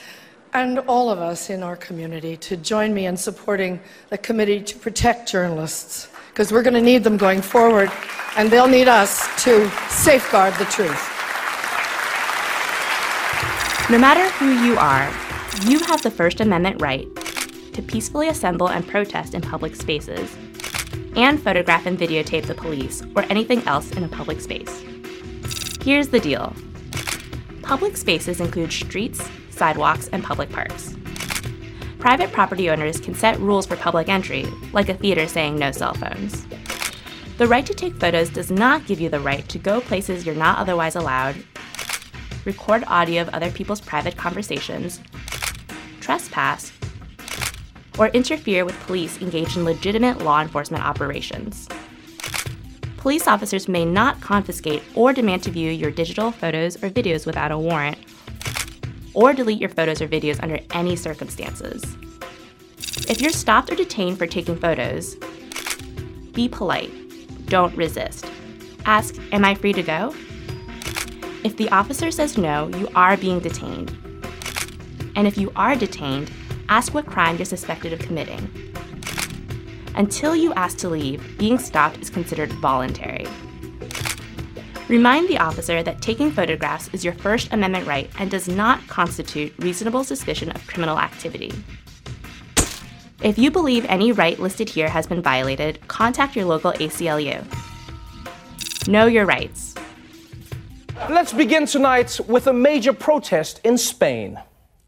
and 0.54 0.80
all 0.80 1.10
of 1.10 1.20
us 1.20 1.50
in 1.50 1.64
our 1.64 1.78
community 1.78 2.36
to 2.36 2.58
join 2.58 2.94
me 2.94 3.06
in 3.06 3.16
supporting 3.16 3.80
the 4.10 4.18
Committee 4.18 4.62
to 4.62 4.78
Protect 4.78 5.30
Journalists, 5.30 6.10
because 6.32 6.52
we're 6.52 6.64
going 6.64 6.74
to 6.74 6.82
need 6.82 7.06
them 7.06 7.16
going 7.16 7.42
forward, 7.42 7.90
and 8.36 8.52
they'll 8.52 8.68
need 8.68 8.90
us 8.90 9.26
to 9.46 9.70
safeguard 9.90 10.54
the 10.56 10.66
truth. 10.66 11.14
No 13.90 13.98
matter 13.98 14.28
who 14.32 14.52
you 14.66 14.78
are, 14.78 15.10
you 15.66 15.80
have 15.80 16.02
the 16.02 16.12
First 16.12 16.42
Amendment 16.42 16.82
right 16.82 17.08
to 17.78 17.84
peacefully 17.84 18.28
assemble 18.28 18.70
and 18.70 18.88
protest 18.88 19.36
in 19.36 19.42
public 19.42 19.76
spaces, 19.76 20.36
and 21.16 21.40
photograph 21.40 21.86
and 21.86 21.98
videotape 21.98 22.48
the 22.48 22.56
police 22.56 23.04
or 23.16 23.22
anything 23.30 23.62
else 23.68 23.92
in 23.92 24.04
a 24.04 24.08
public 24.08 24.42
space. 24.42 24.84
Here's 25.84 26.08
the 26.08 26.20
deal 26.20 26.56
public 27.62 27.96
spaces 27.96 28.42
include 28.42 28.74
streets, 28.74 29.30
sidewalks, 29.52 30.08
and 30.08 30.24
public 30.24 30.50
parks. 30.50 30.96
Private 32.00 32.32
property 32.32 32.68
owners 32.72 33.00
can 33.00 33.14
set 33.14 33.40
rules 33.40 33.68
for 33.68 33.76
public 33.76 34.10
entry, 34.10 34.48
like 34.74 34.90
a 34.90 34.96
theater 34.96 35.28
saying 35.28 35.60
no 35.60 35.72
cell 35.72 35.94
phones. 35.94 36.48
The 37.38 37.46
right 37.46 37.66
to 37.68 37.76
take 37.76 38.00
photos 38.00 38.32
does 38.32 38.50
not 38.50 38.88
give 38.88 39.00
you 39.00 39.10
the 39.10 39.20
right 39.20 39.48
to 39.50 39.60
go 39.60 39.82
places 39.82 40.26
you're 40.26 40.34
not 40.34 40.58
otherwise 40.58 40.96
allowed, 40.96 41.36
record 42.44 42.86
audio 42.88 43.22
of 43.22 43.30
other 43.30 43.52
people's 43.52 43.82
private 43.82 44.18
conversations, 44.18 45.00
trespass, 46.00 46.72
or 47.98 48.08
interfere 48.10 48.66
with 48.66 48.80
police 48.82 49.22
engaged 49.22 49.58
in 49.58 49.66
legitimate 49.66 50.20
law 50.20 50.42
enforcement 50.42 50.86
operations. 50.86 51.68
Police 52.98 53.28
officers 53.28 53.68
may 53.68 53.86
not 53.86 54.20
confiscate 54.22 54.84
or 54.96 55.14
demand 55.14 55.44
to 55.44 55.52
view 55.52 55.72
your 55.72 55.92
digital 55.92 56.32
photos 56.32 56.76
or 56.84 56.90
videos 56.90 57.26
without 57.26 57.52
a 57.52 57.58
warrant 57.58 57.98
or 59.14 59.34
delete 59.34 59.60
your 59.60 59.70
photos 59.70 60.02
or 60.02 60.08
videos 60.08 60.42
under 60.44 60.60
any 60.72 60.96
circumstances. 60.96 61.84
If 63.10 63.22
you're 63.22 63.32
stopped 63.32 63.72
or 63.72 63.76
detained 63.76 64.18
for 64.18 64.28
taking 64.28 64.58
photos, 64.58 65.16
be 66.34 66.50
polite. 66.50 66.92
Don't 67.48 67.76
resist. 67.76 68.26
Ask, 68.86 69.16
Am 69.32 69.46
I 69.46 69.56
free 69.56 69.74
to 69.74 69.82
go? 69.82 70.14
If 71.44 71.56
the 71.56 71.70
officer 71.70 72.12
says 72.12 72.38
no, 72.38 72.68
you 72.78 72.90
are 72.94 73.16
being 73.16 73.40
detained. 73.40 73.90
And 75.16 75.26
if 75.28 75.38
you 75.38 75.52
are 75.56 75.76
detained, 75.76 76.30
ask 76.70 76.94
what 76.94 77.06
crime 77.06 77.38
you're 77.38 77.46
suspected 77.46 77.94
of 77.94 78.00
committing. 78.00 78.50
Until 79.96 80.36
you 80.36 80.54
ask 80.54 80.78
to 80.80 80.90
leave, 80.90 81.38
being 81.38 81.58
stopped 81.58 81.98
is 82.00 82.10
considered 82.10 82.52
voluntary. 82.54 83.26
Remind 84.88 85.28
the 85.28 85.40
officer 85.40 85.84
that 85.84 86.02
taking 86.02 86.32
photographs 86.32 86.90
is 86.94 87.04
your 87.04 87.14
First 87.14 87.52
Amendment 87.52 87.88
right 87.88 88.10
and 88.20 88.32
does 88.32 88.48
not 88.48 88.86
constitute 88.88 89.54
reasonable 89.60 90.04
suspicion 90.04 90.52
of 90.52 90.66
criminal 90.68 90.98
activity. 90.98 91.52
If 93.22 93.38
you 93.38 93.50
believe 93.50 93.84
any 93.86 94.12
right 94.12 94.40
listed 94.40 94.70
here 94.70 94.88
has 94.88 95.08
been 95.08 95.22
violated, 95.22 95.86
contact 95.88 96.36
your 96.36 96.46
local 96.46 96.72
ACLU. 96.74 97.44
Know 98.88 99.08
your 99.08 99.26
rights. 99.26 99.76
Let's 101.10 101.34
begin 101.34 101.66
tonight 101.66 102.20
with 102.28 102.48
a 102.48 102.54
major 102.54 102.94
protest 102.94 103.60
in 103.64 103.78
Spain. 103.78 104.40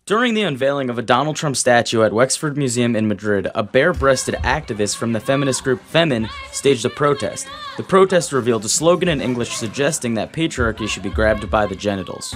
During 0.09 0.33
the 0.33 0.41
unveiling 0.41 0.89
of 0.89 0.97
a 0.97 1.03
Donald 1.03 1.35
Trump 1.35 1.55
statue 1.55 2.01
at 2.01 2.11
Wexford 2.11 2.57
Museum 2.57 2.95
in 2.95 3.07
Madrid, 3.07 3.47
a 3.53 3.61
bare 3.61 3.93
breasted 3.93 4.33
activist 4.37 4.97
from 4.97 5.13
the 5.13 5.19
feminist 5.19 5.63
group 5.63 5.83
Femen 5.93 6.27
staged 6.51 6.83
a 6.83 6.89
protest. 6.89 7.47
The 7.77 7.83
protest 7.83 8.33
revealed 8.33 8.65
a 8.65 8.69
slogan 8.69 9.07
in 9.07 9.21
English 9.21 9.51
suggesting 9.51 10.15
that 10.15 10.33
patriarchy 10.33 10.87
should 10.87 11.03
be 11.03 11.11
grabbed 11.11 11.47
by 11.51 11.67
the 11.67 11.75
genitals. 11.75 12.31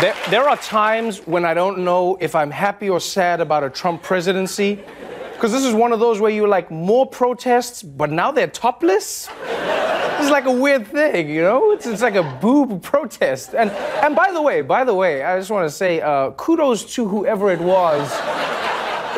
There, 0.00 0.14
there 0.30 0.48
are 0.48 0.56
times 0.56 1.18
when 1.26 1.44
I 1.44 1.52
don't 1.52 1.80
know 1.80 2.16
if 2.18 2.34
I'm 2.34 2.50
happy 2.50 2.88
or 2.88 2.98
sad 2.98 3.42
about 3.42 3.62
a 3.62 3.68
Trump 3.68 4.02
presidency. 4.02 4.82
Because 5.36 5.52
this 5.52 5.64
is 5.64 5.74
one 5.74 5.92
of 5.92 6.00
those 6.00 6.18
where 6.18 6.30
you're 6.30 6.48
like, 6.48 6.70
more 6.70 7.06
protests, 7.06 7.82
but 7.82 8.10
now 8.10 8.32
they're 8.32 8.46
topless? 8.46 9.28
It's 10.18 10.30
like 10.30 10.46
a 10.46 10.50
weird 10.50 10.86
thing, 10.86 11.28
you 11.28 11.42
know? 11.42 11.72
It's, 11.72 11.86
it's 11.86 12.00
like 12.00 12.14
a 12.14 12.22
boob 12.40 12.82
protest. 12.82 13.54
And, 13.54 13.70
and 13.70 14.16
by 14.16 14.32
the 14.32 14.40
way, 14.40 14.62
by 14.62 14.82
the 14.82 14.94
way, 14.94 15.22
I 15.22 15.38
just 15.38 15.50
want 15.50 15.68
to 15.68 15.70
say 15.70 16.00
uh, 16.00 16.30
kudos 16.30 16.94
to 16.94 17.06
whoever 17.06 17.52
it 17.52 17.60
was 17.60 18.10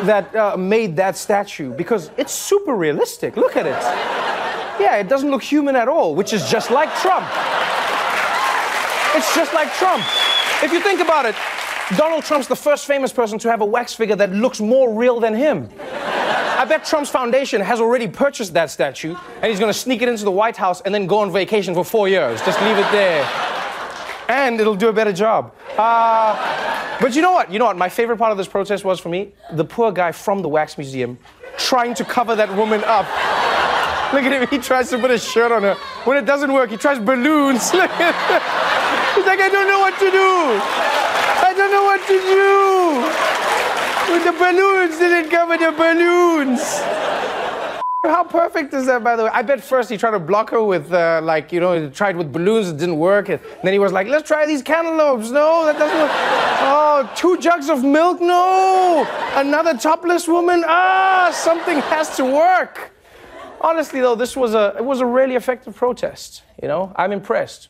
that 0.03 0.35
uh, 0.35 0.57
made 0.57 0.97
that 0.97 1.15
statue 1.15 1.73
because 1.73 2.11
it's 2.17 2.33
super 2.33 2.75
realistic. 2.75 3.37
Look 3.37 3.55
at 3.55 3.65
it. 3.65 3.81
Yeah, 4.81 4.97
it 4.97 5.07
doesn't 5.07 5.31
look 5.31 5.41
human 5.41 5.77
at 5.77 5.87
all, 5.87 6.15
which 6.15 6.33
is 6.33 6.51
just 6.51 6.69
like 6.69 6.93
Trump. 6.95 7.25
It's 9.15 9.33
just 9.33 9.53
like 9.53 9.71
Trump. 9.75 10.03
If 10.61 10.73
you 10.73 10.81
think 10.81 10.99
about 10.99 11.25
it, 11.25 11.35
Donald 11.97 12.23
Trump's 12.23 12.47
the 12.47 12.55
first 12.55 12.85
famous 12.85 13.11
person 13.11 13.39
to 13.39 13.49
have 13.49 13.61
a 13.61 13.65
wax 13.65 13.93
figure 13.93 14.15
that 14.15 14.31
looks 14.31 14.59
more 14.59 14.93
real 14.93 15.19
than 15.19 15.33
him. 15.33 15.69
I 15.81 16.65
bet 16.65 16.85
Trump's 16.85 17.09
foundation 17.09 17.61
has 17.61 17.81
already 17.81 18.07
purchased 18.07 18.53
that 18.53 18.69
statue 18.69 19.15
and 19.41 19.45
he's 19.45 19.59
gonna 19.59 19.73
sneak 19.73 20.01
it 20.03 20.09
into 20.09 20.23
the 20.23 20.31
White 20.31 20.55
House 20.55 20.81
and 20.81 20.93
then 20.93 21.07
go 21.07 21.19
on 21.19 21.31
vacation 21.31 21.73
for 21.73 21.83
four 21.83 22.07
years. 22.07 22.41
Just 22.41 22.61
leave 22.61 22.77
it 22.77 22.91
there. 22.91 23.27
And 24.27 24.59
it'll 24.61 24.75
do 24.75 24.89
a 24.89 24.93
better 24.93 25.13
job. 25.13 25.51
Uh, 25.77 26.97
but 27.01 27.15
you 27.15 27.23
know 27.23 27.31
what? 27.31 27.51
You 27.51 27.57
know 27.57 27.65
what? 27.65 27.77
My 27.77 27.89
favorite 27.89 28.17
part 28.17 28.31
of 28.31 28.37
this 28.37 28.47
protest 28.47 28.85
was 28.85 28.99
for 28.99 29.09
me 29.09 29.31
the 29.53 29.65
poor 29.65 29.91
guy 29.91 30.11
from 30.11 30.43
the 30.43 30.49
Wax 30.49 30.77
Museum 30.77 31.17
trying 31.57 31.95
to 31.95 32.05
cover 32.05 32.35
that 32.35 32.55
woman 32.55 32.83
up. 32.85 33.05
Look 34.13 34.23
at 34.23 34.31
him, 34.31 34.47
he 34.49 34.59
tries 34.59 34.89
to 34.91 34.99
put 34.99 35.09
a 35.11 35.17
shirt 35.17 35.51
on 35.51 35.63
her. 35.63 35.75
When 36.03 36.17
it 36.17 36.25
doesn't 36.25 36.51
work, 36.51 36.69
he 36.69 36.77
tries 36.77 36.99
balloons. 36.99 37.71
He's 37.71 37.79
like, 39.25 39.39
I 39.39 39.49
don't 39.51 39.67
know 39.67 39.79
what 39.79 39.97
to 39.99 40.11
do. 40.11 41.08
I 41.59 41.63
don't 41.63 41.71
know 41.73 41.83
what 41.83 42.01
to 42.07 42.17
do. 42.23 44.13
With 44.13 44.23
the 44.23 44.31
balloons 44.31 44.97
didn't 44.97 45.29
cover 45.29 45.57
the 45.57 45.73
balloons. 45.73 46.79
How 48.05 48.23
perfect 48.23 48.73
is 48.73 48.85
that, 48.85 49.03
by 49.03 49.17
the 49.17 49.25
way? 49.25 49.29
I 49.33 49.41
bet 49.41 49.61
first 49.61 49.89
he 49.89 49.97
tried 49.97 50.11
to 50.11 50.19
block 50.19 50.51
her 50.51 50.63
with, 50.63 50.93
uh, 50.93 51.19
like, 51.21 51.51
you 51.51 51.59
know, 51.59 51.73
he 51.77 51.89
tried 51.89 52.15
with 52.15 52.31
balloons, 52.31 52.69
it 52.69 52.77
didn't 52.77 52.97
work. 52.97 53.27
And 53.27 53.41
then 53.61 53.73
he 53.73 53.79
was 53.79 53.91
like, 53.91 54.07
let's 54.07 54.25
try 54.25 54.45
these 54.45 54.61
cantaloupes. 54.61 55.31
No, 55.31 55.65
that 55.65 55.77
doesn't 55.77 55.99
work. 55.99 56.11
Oh, 56.61 57.11
two 57.17 57.37
jugs 57.39 57.69
of 57.69 57.83
milk? 57.83 58.21
No. 58.21 59.05
Another 59.33 59.77
topless 59.77 60.29
woman? 60.29 60.63
Ah, 60.65 61.29
something 61.33 61.81
has 61.81 62.15
to 62.15 62.23
work. 62.23 62.93
Honestly, 63.59 63.99
though, 63.99 64.15
this 64.15 64.37
was 64.37 64.53
a, 64.53 64.75
it 64.77 64.85
was 64.85 65.01
a 65.01 65.05
really 65.05 65.35
effective 65.35 65.75
protest. 65.75 66.43
You 66.61 66.69
know, 66.69 66.93
I'm 66.95 67.11
impressed. 67.11 67.67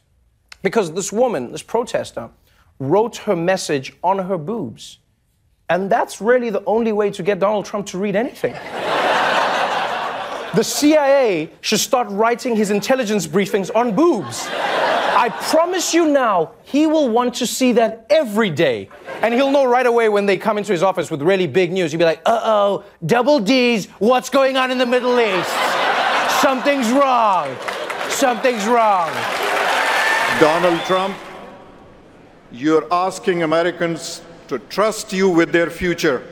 Because 0.62 0.94
this 0.94 1.12
woman, 1.12 1.52
this 1.52 1.64
protester, 1.64 2.30
wrote 2.80 3.18
her 3.18 3.36
message 3.36 3.94
on 4.04 4.20
her 4.20 4.38
boobs. 4.38 5.00
And 5.70 5.90
that's 5.90 6.20
really 6.20 6.50
the 6.50 6.64
only 6.66 6.92
way 6.92 7.12
to 7.12 7.22
get 7.22 7.40
Donald 7.40 7.66
Trump 7.66 7.86
to 7.88 8.00
read 8.00 8.16
anything. 8.16 8.54
the 10.56 10.64
CIA 10.64 11.52
should 11.62 11.80
start 11.80 12.08
writing 12.10 12.56
his 12.56 12.72
intelligence 12.72 13.28
briefings 13.28 13.70
on 13.76 13.96
boobs. 13.96 14.48
I 14.50 15.30
promise 15.52 15.94
you 15.94 16.08
now, 16.08 16.54
he 16.64 16.88
will 16.88 17.10
want 17.10 17.36
to 17.36 17.46
see 17.46 17.74
that 17.74 18.06
every 18.10 18.50
day. 18.50 18.90
And 19.22 19.34
he'll 19.34 19.52
know 19.52 19.66
right 19.66 19.86
away 19.86 20.08
when 20.08 20.26
they 20.26 20.38
come 20.38 20.58
into 20.58 20.72
his 20.72 20.82
office 20.82 21.12
with 21.12 21.22
really 21.22 21.46
big 21.46 21.74
news. 21.74 21.92
He'll 21.92 22.00
be 22.00 22.06
like, 22.06 22.22
uh 22.26 22.40
oh, 22.42 22.86
double 23.06 23.40
D's, 23.40 23.88
what's 24.00 24.30
going 24.30 24.56
on 24.56 24.72
in 24.72 24.78
the 24.78 24.86
Middle 24.86 25.20
East? 25.20 25.50
Something's 26.42 26.90
wrong. 26.90 27.54
Something's 28.08 28.66
wrong. 28.66 29.12
Donald 30.40 30.80
Trump, 30.86 31.18
you're 32.52 32.88
asking 32.92 33.44
Americans 33.44 34.22
to 34.48 34.60
trust 34.60 35.14
you 35.14 35.30
with 35.30 35.52
their 35.52 35.70
future. 35.70 36.24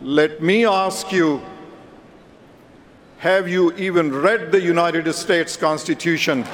Let 0.00 0.42
me 0.42 0.64
ask 0.64 1.10
you 1.10 1.42
have 3.18 3.48
you 3.48 3.72
even 3.72 4.12
read 4.12 4.52
the 4.52 4.60
United 4.60 5.10
States 5.14 5.56
Constitution? 5.56 6.44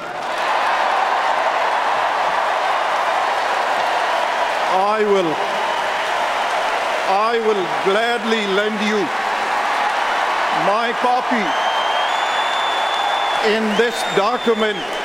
I 4.75 5.03
will, 5.03 5.35
I 7.11 7.37
will 7.45 7.63
gladly 7.83 8.47
lend 8.55 8.79
you 8.87 9.05
my 10.65 10.93
copy 11.01 11.43
in 13.53 13.63
this 13.77 14.01
document. 14.15 15.02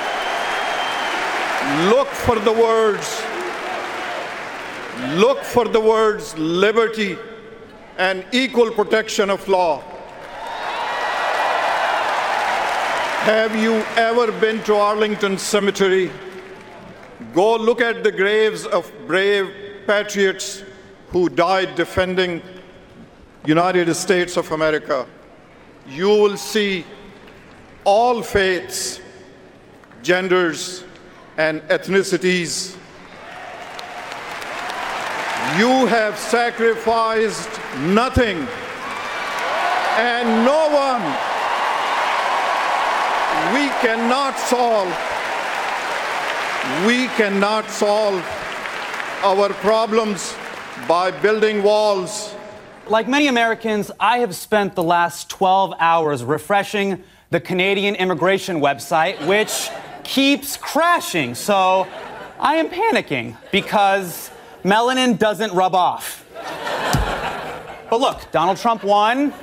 Look 1.68 2.08
for 2.08 2.38
the 2.38 2.52
words, 2.52 3.22
look 5.16 5.44
for 5.44 5.66
the 5.66 5.80
words 5.80 6.36
liberty 6.38 7.18
and 7.98 8.24
equal 8.32 8.70
protection 8.70 9.28
of 9.28 9.46
law. 9.48 9.82
Have 13.28 13.54
you 13.54 13.74
ever 13.96 14.32
been 14.32 14.62
to 14.64 14.76
Arlington 14.76 15.36
Cemetery? 15.36 16.10
Go 17.34 17.56
look 17.56 17.82
at 17.82 18.02
the 18.02 18.12
graves 18.12 18.64
of 18.64 18.90
brave 19.06 19.52
patriots 19.86 20.64
who 21.08 21.28
died 21.28 21.74
defending 21.74 22.40
United 23.44 23.92
States 23.94 24.38
of 24.38 24.50
America. 24.52 25.06
You 25.86 26.08
will 26.08 26.38
see 26.38 26.86
all 27.84 28.22
faiths, 28.22 29.00
genders, 30.02 30.84
and 31.38 31.62
ethnicities. 31.68 32.76
You 35.56 35.86
have 35.86 36.18
sacrificed 36.18 37.48
nothing 37.78 38.46
and 39.96 40.44
no 40.44 40.68
one. 40.68 41.02
We 43.54 43.68
cannot 43.80 44.36
solve, 44.36 44.88
we 46.84 47.06
cannot 47.16 47.70
solve 47.70 48.20
our 49.22 49.48
problems 49.54 50.34
by 50.88 51.12
building 51.12 51.62
walls. 51.62 52.34
Like 52.88 53.06
many 53.06 53.28
Americans, 53.28 53.90
I 54.00 54.18
have 54.18 54.34
spent 54.34 54.74
the 54.74 54.82
last 54.82 55.30
12 55.30 55.74
hours 55.78 56.24
refreshing 56.24 57.04
the 57.30 57.40
Canadian 57.40 57.94
immigration 57.94 58.60
website, 58.60 59.24
which 59.26 59.70
keeps 60.08 60.56
crashing. 60.56 61.34
So 61.34 61.86
I 62.40 62.56
am 62.56 62.70
panicking 62.70 63.36
because 63.52 64.30
melanin 64.64 65.18
doesn't 65.18 65.52
rub 65.52 65.74
off. 65.74 66.24
But 67.90 68.00
look, 68.00 68.32
Donald 68.32 68.56
Trump 68.56 68.82
won. 68.82 69.34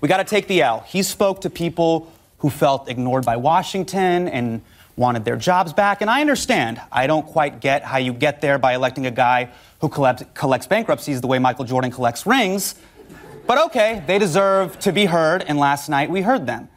We 0.00 0.08
got 0.08 0.18
to 0.18 0.24
take 0.24 0.46
the 0.46 0.62
L. 0.62 0.80
He 0.86 1.02
spoke 1.02 1.40
to 1.40 1.50
people 1.50 2.10
who 2.38 2.50
felt 2.50 2.88
ignored 2.88 3.24
by 3.24 3.36
Washington 3.36 4.28
and 4.28 4.62
wanted 4.96 5.24
their 5.24 5.36
jobs 5.36 5.72
back. 5.72 6.00
And 6.00 6.08
I 6.08 6.20
understand. 6.20 6.80
I 6.92 7.08
don't 7.08 7.26
quite 7.26 7.60
get 7.60 7.82
how 7.82 7.98
you 7.98 8.12
get 8.12 8.40
there 8.40 8.58
by 8.58 8.74
electing 8.74 9.06
a 9.06 9.10
guy 9.10 9.50
who 9.80 9.88
collect, 9.88 10.34
collects 10.34 10.68
bankruptcies 10.68 11.20
the 11.20 11.26
way 11.26 11.40
Michael 11.40 11.64
Jordan 11.64 11.90
collects 11.90 12.26
rings. 12.26 12.76
But 13.44 13.58
okay, 13.66 14.04
they 14.06 14.20
deserve 14.20 14.78
to 14.80 14.92
be 14.92 15.06
heard, 15.06 15.42
and 15.42 15.58
last 15.58 15.88
night 15.88 16.10
we 16.10 16.20
heard 16.22 16.46
them. 16.46 16.68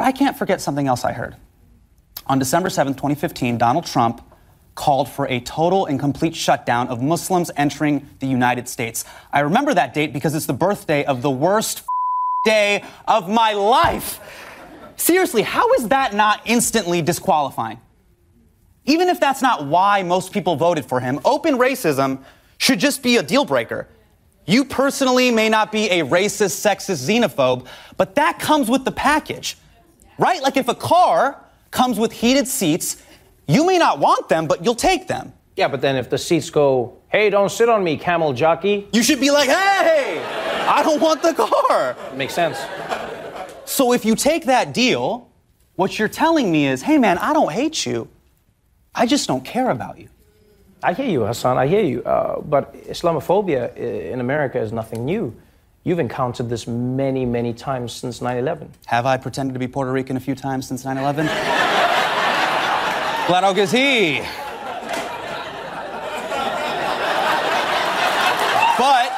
But 0.00 0.06
I 0.06 0.12
can't 0.12 0.34
forget 0.34 0.62
something 0.62 0.86
else 0.86 1.04
I 1.04 1.12
heard. 1.12 1.36
On 2.26 2.38
December 2.38 2.70
7th, 2.70 2.96
2015, 2.96 3.58
Donald 3.58 3.84
Trump 3.84 4.22
called 4.74 5.10
for 5.10 5.28
a 5.28 5.40
total 5.40 5.84
and 5.84 6.00
complete 6.00 6.34
shutdown 6.34 6.88
of 6.88 7.02
Muslims 7.02 7.50
entering 7.54 8.08
the 8.18 8.26
United 8.26 8.66
States. 8.66 9.04
I 9.30 9.40
remember 9.40 9.74
that 9.74 9.92
date 9.92 10.14
because 10.14 10.34
it's 10.34 10.46
the 10.46 10.54
birthday 10.54 11.04
of 11.04 11.20
the 11.20 11.30
worst 11.30 11.82
day 12.46 12.82
of 13.06 13.28
my 13.28 13.52
life. 13.52 14.20
Seriously, 14.96 15.42
how 15.42 15.70
is 15.74 15.88
that 15.88 16.14
not 16.14 16.40
instantly 16.46 17.02
disqualifying? 17.02 17.78
Even 18.86 19.10
if 19.10 19.20
that's 19.20 19.42
not 19.42 19.66
why 19.66 20.02
most 20.02 20.32
people 20.32 20.56
voted 20.56 20.86
for 20.86 21.00
him, 21.00 21.20
open 21.26 21.58
racism 21.58 22.24
should 22.56 22.80
just 22.80 23.02
be 23.02 23.18
a 23.18 23.22
deal 23.22 23.44
breaker. 23.44 23.86
You 24.46 24.64
personally 24.64 25.30
may 25.30 25.50
not 25.50 25.70
be 25.70 25.90
a 25.90 26.06
racist, 26.06 26.56
sexist, 26.56 27.06
xenophobe, 27.06 27.66
but 27.98 28.14
that 28.14 28.38
comes 28.38 28.70
with 28.70 28.86
the 28.86 28.92
package, 28.92 29.58
right? 30.20 30.42
Like 30.42 30.56
if 30.56 30.68
a 30.68 30.74
car 30.74 31.40
comes 31.70 31.98
with 31.98 32.12
heated 32.12 32.46
seats, 32.46 33.02
you 33.48 33.66
may 33.66 33.78
not 33.78 33.98
want 33.98 34.28
them, 34.28 34.46
but 34.46 34.64
you'll 34.64 34.74
take 34.74 35.08
them. 35.08 35.32
Yeah, 35.56 35.68
but 35.68 35.80
then 35.80 35.96
if 35.96 36.08
the 36.08 36.18
seats 36.18 36.50
go, 36.50 36.98
hey, 37.08 37.30
don't 37.30 37.50
sit 37.50 37.68
on 37.68 37.82
me, 37.82 37.96
camel 37.96 38.32
jockey. 38.32 38.86
You 38.92 39.02
should 39.02 39.18
be 39.18 39.30
like, 39.30 39.48
hey, 39.48 40.22
I 40.68 40.82
don't 40.82 41.00
want 41.00 41.22
the 41.22 41.34
car. 41.34 41.96
Makes 42.14 42.34
sense. 42.34 42.58
So 43.64 43.92
if 43.92 44.04
you 44.04 44.14
take 44.14 44.44
that 44.44 44.74
deal, 44.74 45.28
what 45.74 45.98
you're 45.98 46.08
telling 46.08 46.52
me 46.52 46.66
is, 46.66 46.82
hey 46.82 46.98
man, 46.98 47.18
I 47.18 47.32
don't 47.32 47.52
hate 47.52 47.86
you. 47.86 48.08
I 48.94 49.06
just 49.06 49.26
don't 49.26 49.44
care 49.44 49.70
about 49.70 49.98
you. 49.98 50.08
I 50.82 50.92
hear 50.92 51.08
you, 51.08 51.24
Hassan. 51.24 51.58
I 51.58 51.66
hear 51.66 51.82
you. 51.82 52.02
Uh, 52.02 52.40
but 52.40 52.74
Islamophobia 52.86 53.76
in 53.76 54.20
America 54.20 54.58
is 54.58 54.72
nothing 54.72 55.04
new. 55.04 55.34
You've 55.82 55.98
encountered 55.98 56.50
this 56.50 56.66
many, 56.66 57.24
many 57.24 57.54
times 57.54 57.94
since 57.94 58.20
9 58.20 58.36
11. 58.36 58.70
Have 58.86 59.06
I 59.06 59.16
pretended 59.16 59.54
to 59.54 59.58
be 59.58 59.66
Puerto 59.66 59.90
Rican 59.90 60.16
a 60.16 60.20
few 60.20 60.34
times 60.34 60.68
since 60.68 60.84
9 60.84 60.98
11? 60.98 61.26
claro 63.26 63.54
que 63.54 63.64
sí. 63.64 64.20
But 68.76 69.12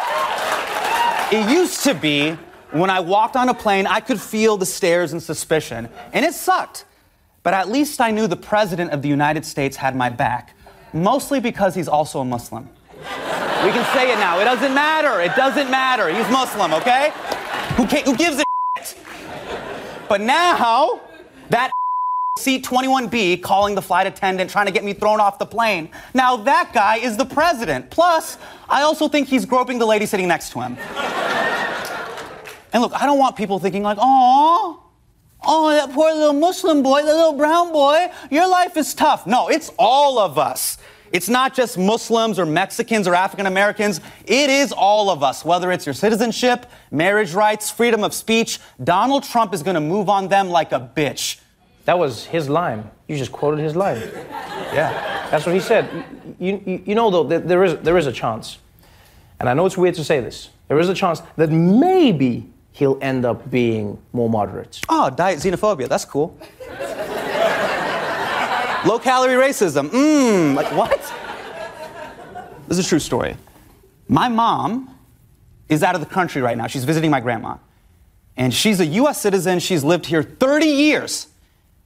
it 1.32 1.50
used 1.50 1.82
to 1.82 1.94
be 1.94 2.36
when 2.70 2.90
I 2.90 3.00
walked 3.00 3.36
on 3.36 3.48
a 3.48 3.54
plane, 3.54 3.86
I 3.86 3.98
could 4.00 4.20
feel 4.20 4.56
the 4.56 4.66
stares 4.66 5.12
and 5.12 5.22
suspicion, 5.22 5.88
and 6.12 6.24
it 6.24 6.32
sucked. 6.32 6.84
But 7.42 7.54
at 7.54 7.68
least 7.68 8.00
I 8.00 8.12
knew 8.12 8.28
the 8.28 8.36
President 8.36 8.92
of 8.92 9.02
the 9.02 9.08
United 9.08 9.44
States 9.44 9.76
had 9.76 9.96
my 9.96 10.10
back, 10.10 10.54
mostly 10.92 11.40
because 11.40 11.74
he's 11.74 11.88
also 11.88 12.20
a 12.20 12.24
Muslim. 12.24 12.68
We 13.64 13.70
can 13.70 13.84
say 13.94 14.12
it 14.12 14.16
now. 14.16 14.40
It 14.40 14.44
doesn't 14.44 14.74
matter. 14.74 15.20
It 15.20 15.36
doesn't 15.36 15.70
matter. 15.70 16.08
He's 16.08 16.28
Muslim, 16.30 16.74
okay? 16.74 17.12
Who, 17.76 17.84
who 17.84 18.16
gives 18.16 18.40
a 18.40 18.44
shit? 18.76 18.98
But 20.08 20.20
now, 20.20 21.00
that 21.48 21.70
C-21B 22.38 23.40
calling 23.40 23.76
the 23.76 23.82
flight 23.82 24.08
attendant, 24.08 24.50
trying 24.50 24.66
to 24.66 24.72
get 24.72 24.82
me 24.82 24.94
thrown 24.94 25.20
off 25.20 25.38
the 25.38 25.46
plane. 25.46 25.90
Now 26.12 26.36
that 26.38 26.72
guy 26.72 26.96
is 26.96 27.16
the 27.16 27.24
president. 27.24 27.88
Plus, 27.90 28.36
I 28.68 28.82
also 28.82 29.06
think 29.06 29.28
he's 29.28 29.44
groping 29.44 29.78
the 29.78 29.86
lady 29.86 30.06
sitting 30.06 30.26
next 30.26 30.50
to 30.52 30.60
him. 30.60 30.76
And 32.72 32.82
look, 32.82 32.94
I 32.94 33.06
don't 33.06 33.18
want 33.18 33.36
people 33.36 33.60
thinking 33.60 33.84
like, 33.84 33.98
oh, 34.00 34.82
oh, 35.44 35.70
that 35.70 35.92
poor 35.92 36.12
little 36.12 36.32
Muslim 36.32 36.82
boy, 36.82 37.02
that 37.02 37.14
little 37.14 37.34
brown 37.34 37.72
boy, 37.72 38.10
your 38.28 38.48
life 38.48 38.76
is 38.76 38.92
tough. 38.92 39.24
No, 39.24 39.48
it's 39.48 39.70
all 39.78 40.18
of 40.18 40.36
us. 40.36 40.78
It's 41.12 41.28
not 41.28 41.54
just 41.54 41.76
Muslims 41.76 42.38
or 42.38 42.46
Mexicans 42.46 43.06
or 43.06 43.14
African 43.14 43.46
Americans. 43.46 44.00
It 44.24 44.48
is 44.48 44.72
all 44.72 45.10
of 45.10 45.22
us, 45.22 45.44
whether 45.44 45.70
it's 45.70 45.84
your 45.84 45.94
citizenship, 45.94 46.66
marriage 46.90 47.34
rights, 47.34 47.70
freedom 47.70 48.02
of 48.02 48.14
speech. 48.14 48.58
Donald 48.82 49.22
Trump 49.22 49.52
is 49.52 49.62
going 49.62 49.74
to 49.74 49.80
move 49.80 50.08
on 50.08 50.28
them 50.28 50.48
like 50.48 50.72
a 50.72 50.80
bitch. 50.96 51.38
That 51.84 51.98
was 51.98 52.24
his 52.24 52.48
line. 52.48 52.90
You 53.08 53.16
just 53.16 53.32
quoted 53.32 53.62
his 53.62 53.76
line. 53.76 54.00
Yeah. 54.72 55.28
That's 55.30 55.44
what 55.44 55.54
he 55.54 55.60
said. 55.60 55.88
You, 56.38 56.62
you, 56.64 56.82
you 56.86 56.94
know, 56.94 57.10
though, 57.10 57.24
there 57.24 57.64
is, 57.64 57.76
there 57.78 57.98
is 57.98 58.06
a 58.06 58.12
chance. 58.12 58.58
And 59.38 59.48
I 59.48 59.54
know 59.54 59.66
it's 59.66 59.76
weird 59.76 59.96
to 59.96 60.04
say 60.04 60.20
this. 60.20 60.48
There 60.68 60.78
is 60.78 60.88
a 60.88 60.94
chance 60.94 61.20
that 61.36 61.50
maybe 61.50 62.48
he'll 62.70 62.98
end 63.02 63.24
up 63.24 63.50
being 63.50 63.98
more 64.12 64.30
moderate. 64.30 64.80
Oh, 64.88 65.10
diet 65.10 65.40
xenophobia. 65.40 65.88
That's 65.88 66.04
cool. 66.04 66.38
Low 68.86 68.98
calorie 68.98 69.34
racism. 69.34 69.90
Mmm, 69.90 70.54
like 70.54 70.74
what? 70.76 71.00
This 72.68 72.78
is 72.78 72.86
a 72.86 72.88
true 72.88 72.98
story. 72.98 73.36
My 74.08 74.28
mom 74.28 74.94
is 75.68 75.82
out 75.82 75.94
of 75.94 76.00
the 76.00 76.06
country 76.06 76.42
right 76.42 76.56
now. 76.56 76.66
She's 76.66 76.84
visiting 76.84 77.10
my 77.10 77.20
grandma. 77.20 77.56
And 78.36 78.52
she's 78.52 78.80
a 78.80 78.86
US 78.86 79.20
citizen. 79.20 79.58
She's 79.58 79.84
lived 79.84 80.06
here 80.06 80.22
30 80.22 80.66
years. 80.66 81.28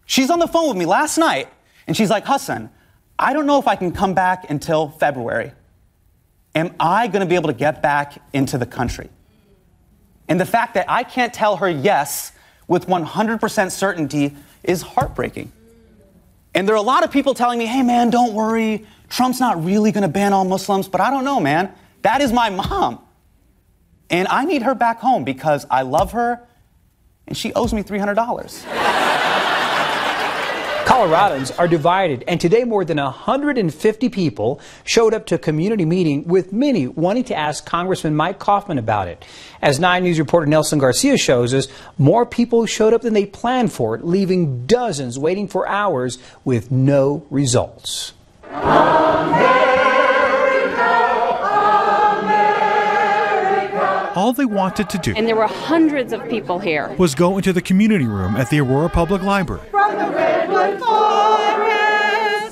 She's 0.06 0.30
on 0.30 0.38
the 0.38 0.46
phone 0.46 0.68
with 0.68 0.76
me 0.76 0.86
last 0.86 1.18
night, 1.18 1.48
and 1.86 1.96
she's 1.96 2.10
like, 2.10 2.24
Hassan, 2.24 2.70
I 3.18 3.32
don't 3.32 3.46
know 3.46 3.58
if 3.58 3.66
I 3.66 3.74
can 3.74 3.90
come 3.90 4.14
back 4.14 4.48
until 4.48 4.88
February. 4.88 5.52
Am 6.54 6.74
I 6.78 7.08
going 7.08 7.20
to 7.20 7.26
be 7.26 7.34
able 7.34 7.48
to 7.48 7.58
get 7.58 7.82
back 7.82 8.22
into 8.32 8.56
the 8.56 8.66
country? 8.66 9.10
And 10.28 10.40
the 10.40 10.46
fact 10.46 10.74
that 10.74 10.86
I 10.88 11.02
can't 11.02 11.34
tell 11.34 11.56
her 11.56 11.68
yes 11.68 12.32
with 12.68 12.86
100% 12.86 13.70
certainty 13.70 14.36
is 14.62 14.82
heartbreaking. 14.82 15.52
And 16.56 16.66
there 16.66 16.74
are 16.74 16.78
a 16.78 16.82
lot 16.82 17.04
of 17.04 17.10
people 17.12 17.34
telling 17.34 17.58
me, 17.58 17.66
hey 17.66 17.82
man, 17.82 18.08
don't 18.08 18.32
worry, 18.32 18.86
Trump's 19.10 19.38
not 19.38 19.62
really 19.62 19.92
gonna 19.92 20.08
ban 20.08 20.32
all 20.32 20.46
Muslims, 20.46 20.88
but 20.88 21.02
I 21.02 21.10
don't 21.10 21.22
know, 21.22 21.38
man. 21.38 21.70
That 22.00 22.22
is 22.22 22.32
my 22.32 22.48
mom. 22.48 22.98
And 24.08 24.26
I 24.28 24.46
need 24.46 24.62
her 24.62 24.74
back 24.74 24.98
home 24.98 25.22
because 25.22 25.66
I 25.70 25.82
love 25.82 26.12
her 26.12 26.48
and 27.28 27.36
she 27.36 27.52
owes 27.52 27.74
me 27.74 27.82
$300. 27.82 28.85
Coloradans 30.86 31.50
are 31.58 31.66
divided, 31.66 32.22
and 32.28 32.40
today 32.40 32.62
more 32.62 32.84
than 32.84 32.98
150 32.98 34.08
people 34.08 34.60
showed 34.84 35.14
up 35.14 35.26
to 35.26 35.34
a 35.34 35.38
community 35.38 35.84
meeting 35.84 36.28
with 36.28 36.52
many 36.52 36.86
wanting 36.86 37.24
to 37.24 37.34
ask 37.34 37.66
Congressman 37.66 38.14
Mike 38.14 38.38
Coffman 38.38 38.78
about 38.78 39.08
it. 39.08 39.24
As 39.60 39.80
9 39.80 40.04
News 40.04 40.20
reporter 40.20 40.46
Nelson 40.46 40.78
Garcia 40.78 41.18
shows 41.18 41.52
us, 41.54 41.66
more 41.98 42.24
people 42.24 42.66
showed 42.66 42.94
up 42.94 43.02
than 43.02 43.14
they 43.14 43.26
planned 43.26 43.72
for, 43.72 43.96
it, 43.96 44.04
leaving 44.04 44.64
dozens 44.66 45.18
waiting 45.18 45.48
for 45.48 45.66
hours 45.66 46.18
with 46.44 46.70
no 46.70 47.26
results. 47.30 48.12
All 54.26 54.32
they 54.32 54.44
wanted 54.44 54.90
to 54.90 54.98
do 54.98 55.14
And 55.16 55.28
there 55.28 55.36
were 55.36 55.46
hundreds 55.46 56.12
of 56.12 56.28
people 56.28 56.58
here. 56.58 56.92
was 56.98 57.14
go 57.14 57.36
into 57.36 57.52
the 57.52 57.62
community 57.62 58.06
room 58.06 58.34
at 58.34 58.50
the 58.50 58.58
Aurora 58.58 58.88
Public 58.88 59.22
Library 59.22 59.62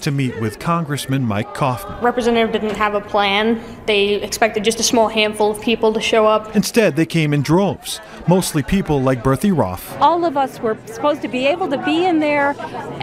to 0.04 0.10
meet 0.10 0.38
with 0.38 0.58
Congressman 0.58 1.22
Mike 1.26 1.54
Coffman. 1.54 2.00
Representative 2.02 2.52
didn't 2.52 2.76
have 2.76 2.94
a 2.94 3.00
plan. 3.00 3.62
They 3.86 4.14
expected 4.22 4.62
just 4.62 4.78
a 4.78 4.82
small 4.82 5.08
handful 5.08 5.50
of 5.50 5.60
people 5.60 5.92
to 5.94 6.00
show 6.00 6.26
up. 6.26 6.54
Instead, 6.54 6.94
they 6.96 7.06
came 7.06 7.32
in 7.32 7.42
droves, 7.42 8.00
mostly 8.28 8.62
people 8.62 9.00
like 9.00 9.22
Berthy 9.22 9.56
Roth, 9.56 9.96
All 10.00 10.24
of 10.26 10.36
us 10.36 10.60
were 10.60 10.76
supposed 10.86 11.22
to 11.22 11.28
be 11.28 11.46
able 11.46 11.68
to 11.70 11.78
be 11.84 12.04
in 12.04 12.18
there 12.20 12.54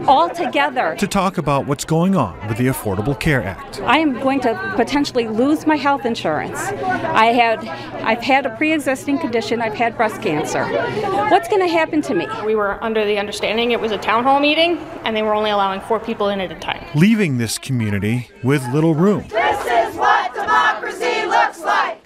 all 0.08 0.30
together. 0.30 0.96
to 1.00 1.08
talk 1.08 1.38
about 1.40 1.66
what's 1.66 1.86
going 1.86 2.16
on 2.16 2.38
with 2.48 2.58
the 2.58 2.68
Affordable 2.68 3.20
Care 3.20 3.44
Act. 3.44 3.82
I 3.82 3.98
am 3.98 4.14
going 4.20 4.40
to 4.42 4.74
potentially 4.76 5.28
lose 5.28 5.66
my 5.66 5.76
health 5.78 6.06
insurance. 6.06 6.60
I 6.60 7.26
had 7.28 7.68
I've 8.04 8.22
had 8.24 8.46
a 8.46 8.56
pre-existing 8.56 9.20
condition. 9.20 9.62
I've 9.62 9.74
had 9.76 9.98
breast 9.98 10.22
cancer. 10.22 10.66
What's 11.30 11.48
going 11.48 11.62
to 11.62 11.68
happen 11.68 12.02
to 12.04 12.14
me? 12.14 12.28
We 12.46 12.56
were 12.56 12.84
under 12.84 13.06
the 13.06 13.18
understanding 13.18 13.72
it 13.72 13.80
was 13.80 13.92
a 13.92 13.98
town 13.98 14.24
hall 14.24 14.40
meeting, 14.40 14.78
and 15.04 15.16
they 15.16 15.22
were 15.24 15.34
only 15.34 15.50
allowing 15.52 15.82
four 15.82 16.00
people 16.00 16.30
in 16.30 16.40
at 16.42 16.52
a 16.52 16.56
time. 16.60 16.84
Leaving 16.94 17.38
this 17.38 17.58
community 17.58 18.30
with 18.44 18.62
little 18.74 18.94
room 18.94 19.26
This 19.30 19.60
is 19.66 19.96
what 19.96 20.34
democracy. 20.34 21.11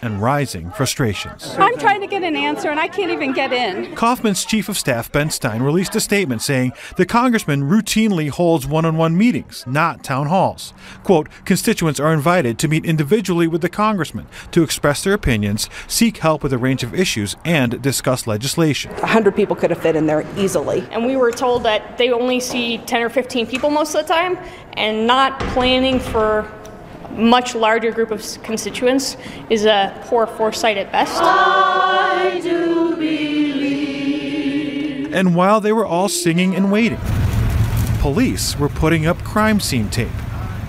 And 0.05 0.21
rising 0.21 0.69
frustrations. 0.69 1.55
I'm 1.57 1.79
trying 1.79 1.99
to 2.01 2.05
get 2.05 2.21
an 2.21 2.35
answer 2.35 2.69
and 2.69 2.79
I 2.79 2.87
can't 2.87 3.09
even 3.09 3.33
get 3.33 3.51
in. 3.51 3.95
Coffman's 3.95 4.45
chief 4.45 4.69
of 4.69 4.77
staff, 4.77 5.11
Ben 5.11 5.31
Stein, 5.31 5.63
released 5.63 5.95
a 5.95 5.99
statement 5.99 6.43
saying 6.43 6.73
the 6.95 7.07
congressman 7.07 7.63
routinely 7.63 8.29
holds 8.29 8.67
one 8.67 8.85
on 8.85 8.97
one 8.97 9.17
meetings, 9.17 9.63
not 9.65 10.03
town 10.03 10.27
halls. 10.27 10.75
Quote, 11.03 11.27
constituents 11.43 11.99
are 11.99 12.13
invited 12.13 12.59
to 12.59 12.67
meet 12.67 12.85
individually 12.85 13.47
with 13.47 13.61
the 13.61 13.69
congressman 13.69 14.27
to 14.51 14.61
express 14.61 15.03
their 15.03 15.13
opinions, 15.13 15.71
seek 15.87 16.17
help 16.17 16.43
with 16.43 16.53
a 16.53 16.59
range 16.59 16.83
of 16.83 16.93
issues, 16.93 17.35
and 17.43 17.81
discuss 17.81 18.27
legislation. 18.27 18.91
100 18.97 19.35
people 19.35 19.55
could 19.55 19.71
have 19.71 19.81
fit 19.81 19.95
in 19.95 20.05
there 20.05 20.23
easily. 20.37 20.87
And 20.91 21.03
we 21.03 21.15
were 21.15 21.31
told 21.31 21.63
that 21.63 21.97
they 21.97 22.11
only 22.11 22.39
see 22.39 22.77
10 22.77 23.01
or 23.01 23.09
15 23.09 23.47
people 23.47 23.71
most 23.71 23.95
of 23.95 24.05
the 24.05 24.13
time, 24.13 24.37
and 24.73 25.07
not 25.07 25.39
planning 25.39 25.99
for 25.99 26.47
much 27.17 27.55
larger 27.55 27.91
group 27.91 28.11
of 28.11 28.21
constituents 28.43 29.17
is 29.49 29.65
a 29.65 29.97
poor 30.05 30.27
foresight 30.27 30.77
at 30.77 30.91
best. 30.91 31.19
I 31.21 32.39
do 32.41 32.95
believe. 32.95 33.85
And 35.13 35.35
while 35.35 35.61
they 35.61 35.71
were 35.73 35.85
all 35.85 36.09
singing 36.09 36.55
and 36.55 36.71
waiting, 36.71 36.99
police 37.99 38.57
were 38.59 38.69
putting 38.69 39.05
up 39.05 39.23
crime 39.23 39.59
scene 39.59 39.89
tape 39.89 40.11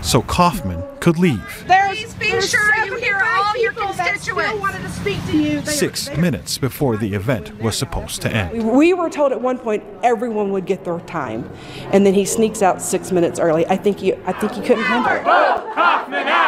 so 0.07 0.23
Coffman 0.23 0.83
could 1.01 1.19
leave. 1.19 1.64
Please 1.66 2.14
be 2.14 2.40
sure 2.40 2.85
you 2.85 2.95
hear 2.97 3.21
all 3.25 3.57
your 3.57 3.73
constituents. 3.73 4.61
wanted 4.61 4.83
to 4.83 4.88
speak 4.90 5.25
to 5.27 5.37
you. 5.37 5.61
Six 5.66 6.16
minutes 6.16 6.59
before 6.59 6.97
the 6.97 7.12
event 7.14 7.61
was 7.61 7.77
supposed 7.77 8.23
to 8.23 8.31
end. 8.31 8.71
We 8.71 8.95
were 8.95 9.11
told 9.11 9.33
at 9.33 9.40
one 9.40 9.59
point 9.59 9.83
everyone 10.05 10.53
would 10.53 10.64
get 10.64 10.85
their 10.85 11.01
time, 11.01 11.51
and 11.92 12.07
then 12.07 12.14
he 12.14 12.25
sneaks 12.25 12.62
out 12.62 12.81
six 12.81 13.11
minutes 13.11 13.40
early. 13.40 13.66
I 13.66 13.77
think 13.77 13.99
he, 13.99 14.14
I 14.14 14.33
think 14.33 14.53
he 14.53 14.61
couldn't 14.62 14.85
handle 14.85 15.12
it. 15.12 16.46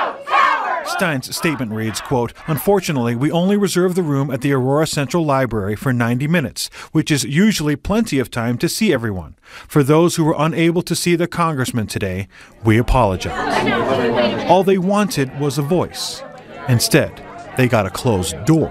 Stein's 0.89 1.35
statement 1.37 1.73
reads, 1.73 2.01
quote, 2.01 2.33
Unfortunately, 2.47 3.15
we 3.15 3.31
only 3.31 3.57
reserve 3.57 3.95
the 3.95 4.03
room 4.03 4.31
at 4.31 4.41
the 4.41 4.53
Aurora 4.53 4.87
Central 4.87 5.25
Library 5.25 5.77
for 5.77 5.93
90 5.93 6.27
minutes, 6.27 6.69
which 6.93 7.11
is 7.11 7.25
usually 7.25 7.77
plenty 7.77 8.19
of 8.19 8.31
time 8.31 8.59
to 8.59 8.69
see 8.69 8.93
everyone. 8.93 9.37
For 9.69 9.83
those 9.83 10.17
who 10.17 10.25
were 10.25 10.35
unable 10.37 10.83
to 10.83 10.97
see 10.97 11.15
the 11.15 11.27
congressman 11.27 11.87
today, 11.87 12.29
we 12.65 12.79
apologize. 12.79 14.47
All 14.49 14.65
they 14.65 14.79
wanted 14.79 15.39
was 15.39 15.59
a 15.59 15.63
voice. 15.63 16.23
Instead, 16.69 17.23
they 17.57 17.69
got 17.69 17.87
a 17.87 17.91
closed 17.91 18.43
door 18.45 18.69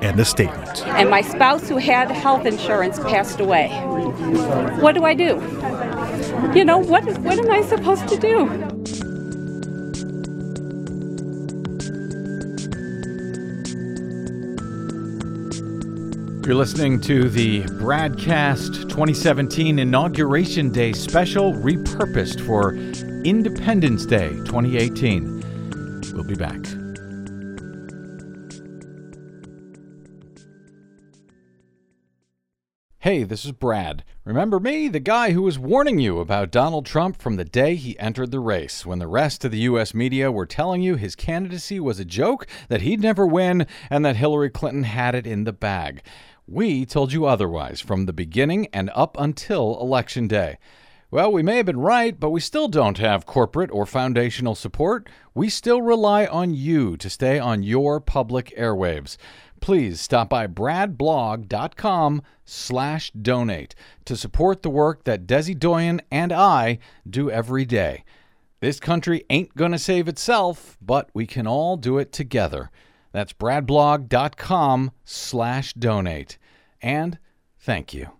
and 0.00 0.18
a 0.20 0.24
statement. 0.24 0.86
And 0.86 1.10
my 1.10 1.22
spouse 1.22 1.68
who 1.68 1.76
had 1.76 2.10
health 2.10 2.46
insurance 2.46 2.98
passed 3.00 3.40
away. 3.40 3.68
What 4.80 4.94
do 4.94 5.04
I 5.04 5.14
do? 5.14 5.40
You 6.54 6.64
know, 6.64 6.78
what 6.78 7.04
what 7.18 7.38
am 7.38 7.50
I 7.50 7.62
supposed 7.62 8.08
to 8.08 8.16
do? 8.16 8.67
You're 16.48 16.56
listening 16.56 16.98
to 17.02 17.28
the 17.28 17.60
Bradcast 17.64 18.88
2017 18.88 19.78
Inauguration 19.78 20.72
Day 20.72 20.94
special, 20.94 21.52
repurposed 21.52 22.40
for 22.46 22.74
Independence 23.26 24.06
Day 24.06 24.30
2018. 24.46 25.42
We'll 26.14 26.24
be 26.24 26.34
back. 26.34 26.64
Hey, 33.00 33.24
this 33.24 33.44
is 33.44 33.52
Brad. 33.52 34.02
Remember 34.24 34.58
me, 34.58 34.88
the 34.88 35.00
guy 35.00 35.32
who 35.32 35.42
was 35.42 35.58
warning 35.58 35.98
you 35.98 36.18
about 36.18 36.50
Donald 36.50 36.86
Trump 36.86 37.20
from 37.20 37.36
the 37.36 37.44
day 37.44 37.74
he 37.74 37.98
entered 37.98 38.30
the 38.30 38.40
race, 38.40 38.86
when 38.86 38.98
the 38.98 39.06
rest 39.06 39.44
of 39.44 39.50
the 39.50 39.60
U.S. 39.60 39.92
media 39.92 40.32
were 40.32 40.46
telling 40.46 40.80
you 40.80 40.96
his 40.96 41.14
candidacy 41.14 41.78
was 41.78 42.00
a 42.00 42.06
joke, 42.06 42.46
that 42.68 42.80
he'd 42.80 43.02
never 43.02 43.26
win, 43.26 43.66
and 43.90 44.02
that 44.04 44.16
Hillary 44.16 44.48
Clinton 44.48 44.84
had 44.84 45.14
it 45.14 45.26
in 45.26 45.44
the 45.44 45.52
bag. 45.52 46.00
We 46.50 46.86
told 46.86 47.12
you 47.12 47.26
otherwise 47.26 47.82
from 47.82 48.06
the 48.06 48.12
beginning 48.14 48.68
and 48.72 48.90
up 48.94 49.18
until 49.18 49.78
Election 49.82 50.26
Day. 50.26 50.56
Well, 51.10 51.30
we 51.30 51.42
may 51.42 51.58
have 51.58 51.66
been 51.66 51.78
right, 51.78 52.18
but 52.18 52.30
we 52.30 52.40
still 52.40 52.68
don't 52.68 52.96
have 52.96 53.26
corporate 53.26 53.70
or 53.70 53.84
foundational 53.84 54.54
support. 54.54 55.10
We 55.34 55.50
still 55.50 55.82
rely 55.82 56.24
on 56.24 56.54
you 56.54 56.96
to 56.96 57.10
stay 57.10 57.38
on 57.38 57.62
your 57.62 58.00
public 58.00 58.54
airwaves. 58.56 59.18
Please 59.60 60.00
stop 60.00 60.30
by 60.30 60.46
bradblog.com 60.46 62.22
slash 62.46 63.10
donate 63.10 63.74
to 64.06 64.16
support 64.16 64.62
the 64.62 64.70
work 64.70 65.04
that 65.04 65.26
Desi 65.26 65.58
Doyen 65.58 66.00
and 66.10 66.32
I 66.32 66.78
do 67.08 67.30
every 67.30 67.66
day. 67.66 68.04
This 68.60 68.80
country 68.80 69.22
ain't 69.28 69.54
going 69.54 69.72
to 69.72 69.78
save 69.78 70.08
itself, 70.08 70.78
but 70.80 71.10
we 71.12 71.26
can 71.26 71.46
all 71.46 71.76
do 71.76 71.98
it 71.98 72.10
together. 72.10 72.70
That's 73.12 73.32
bradblog.com 73.32 74.90
slash 75.04 75.72
donate. 75.74 76.38
And 76.80 77.18
thank 77.58 77.94
you. 77.94 78.10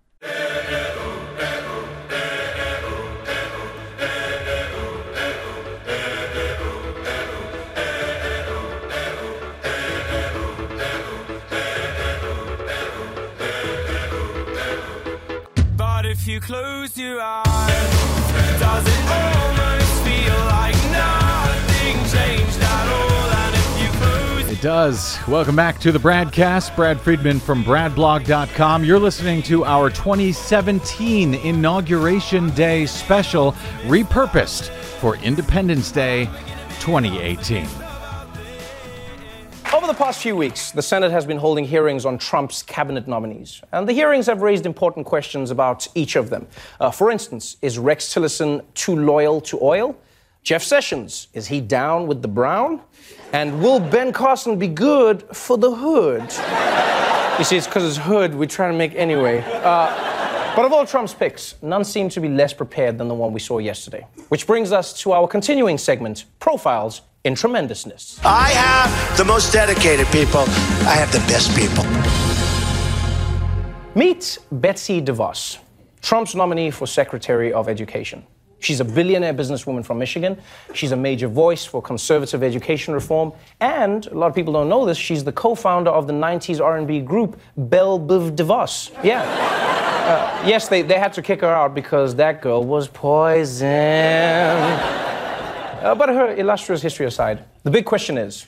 But 15.76 16.06
if 16.06 16.26
you 16.26 16.40
close 16.40 16.96
your 16.96 17.20
eyes, 17.20 17.47
It 24.58 24.62
does. 24.62 25.20
Welcome 25.28 25.54
back 25.54 25.78
to 25.82 25.92
the 25.92 26.00
BradCast. 26.00 26.74
Brad 26.74 27.00
Friedman 27.00 27.38
from 27.38 27.62
BradBlog.com. 27.62 28.84
You're 28.84 28.98
listening 28.98 29.40
to 29.44 29.64
our 29.64 29.88
2017 29.88 31.34
Inauguration 31.34 32.50
Day 32.50 32.84
special, 32.84 33.52
repurposed 33.84 34.70
for 34.98 35.14
Independence 35.18 35.92
Day 35.92 36.24
2018. 36.80 37.68
Over 39.72 39.86
the 39.86 39.94
past 39.94 40.20
few 40.20 40.34
weeks, 40.34 40.72
the 40.72 40.82
Senate 40.82 41.12
has 41.12 41.24
been 41.24 41.38
holding 41.38 41.64
hearings 41.64 42.04
on 42.04 42.18
Trump's 42.18 42.64
cabinet 42.64 43.06
nominees. 43.06 43.62
And 43.70 43.88
the 43.88 43.92
hearings 43.92 44.26
have 44.26 44.42
raised 44.42 44.66
important 44.66 45.06
questions 45.06 45.52
about 45.52 45.86
each 45.94 46.16
of 46.16 46.30
them. 46.30 46.48
Uh, 46.80 46.90
for 46.90 47.12
instance, 47.12 47.58
is 47.62 47.78
Rex 47.78 48.12
Tillerson 48.12 48.64
too 48.74 48.96
loyal 48.96 49.40
to 49.42 49.58
oil? 49.62 49.96
Jeff 50.48 50.62
Sessions, 50.62 51.28
is 51.34 51.46
he 51.46 51.60
down 51.60 52.06
with 52.06 52.22
the 52.22 52.28
brown? 52.28 52.80
And 53.34 53.60
will 53.60 53.78
Ben 53.78 54.14
Carson 54.14 54.58
be 54.58 54.66
good 54.66 55.22
for 55.36 55.58
the 55.58 55.70
hood? 55.70 56.22
You 57.38 57.44
see, 57.44 57.58
it's 57.58 57.66
because 57.66 57.84
it's 57.84 58.02
hood 58.02 58.34
we're 58.34 58.46
trying 58.46 58.72
to 58.72 58.78
make 58.78 58.94
anyway. 58.94 59.44
Uh, 59.46 60.54
but 60.56 60.64
of 60.64 60.72
all 60.72 60.86
Trump's 60.86 61.12
picks, 61.12 61.56
none 61.60 61.84
seem 61.84 62.08
to 62.08 62.20
be 62.20 62.30
less 62.30 62.54
prepared 62.54 62.96
than 62.96 63.08
the 63.08 63.14
one 63.14 63.34
we 63.34 63.40
saw 63.40 63.58
yesterday. 63.58 64.06
Which 64.30 64.46
brings 64.46 64.72
us 64.72 64.98
to 65.02 65.12
our 65.12 65.28
continuing 65.28 65.76
segment, 65.76 66.24
Profiles 66.40 67.02
in 67.24 67.34
Tremendousness. 67.34 68.18
I 68.24 68.48
have 68.48 69.18
the 69.18 69.26
most 69.26 69.52
dedicated 69.52 70.06
people. 70.06 70.44
I 70.88 70.94
have 70.94 71.12
the 71.12 71.18
best 71.28 71.54
people. 71.54 71.84
Meet 73.94 74.38
Betsy 74.50 75.02
DeVos, 75.02 75.58
Trump's 76.00 76.34
nominee 76.34 76.70
for 76.70 76.86
Secretary 76.86 77.52
of 77.52 77.68
Education. 77.68 78.24
She's 78.60 78.80
a 78.80 78.84
billionaire 78.84 79.34
businesswoman 79.34 79.84
from 79.84 79.98
Michigan. 79.98 80.38
She's 80.74 80.92
a 80.92 80.96
major 80.96 81.28
voice 81.28 81.64
for 81.64 81.80
conservative 81.80 82.42
education 82.42 82.92
reform, 82.94 83.32
and 83.60 84.06
a 84.06 84.14
lot 84.14 84.26
of 84.26 84.34
people 84.34 84.52
don't 84.52 84.68
know 84.68 84.84
this. 84.84 84.98
She's 84.98 85.22
the 85.24 85.32
co-founder 85.32 85.90
of 85.90 86.06
the 86.06 86.12
'90s 86.12 86.60
R&B 86.60 87.00
group 87.00 87.40
Belle 87.56 87.98
Biv 88.00 88.34
DeVos. 88.34 88.90
Yeah. 89.04 89.22
Uh, 89.22 90.42
yes, 90.46 90.68
they, 90.68 90.82
they 90.82 90.98
had 90.98 91.12
to 91.12 91.22
kick 91.22 91.42
her 91.42 91.54
out 91.54 91.74
because 91.74 92.14
that 92.14 92.40
girl 92.40 92.64
was 92.64 92.88
poison. 92.88 93.66
Uh, 95.82 95.94
but 95.94 96.08
her 96.08 96.34
illustrious 96.34 96.82
history 96.82 97.06
aside, 97.06 97.44
the 97.62 97.70
big 97.70 97.84
question 97.84 98.18
is 98.18 98.46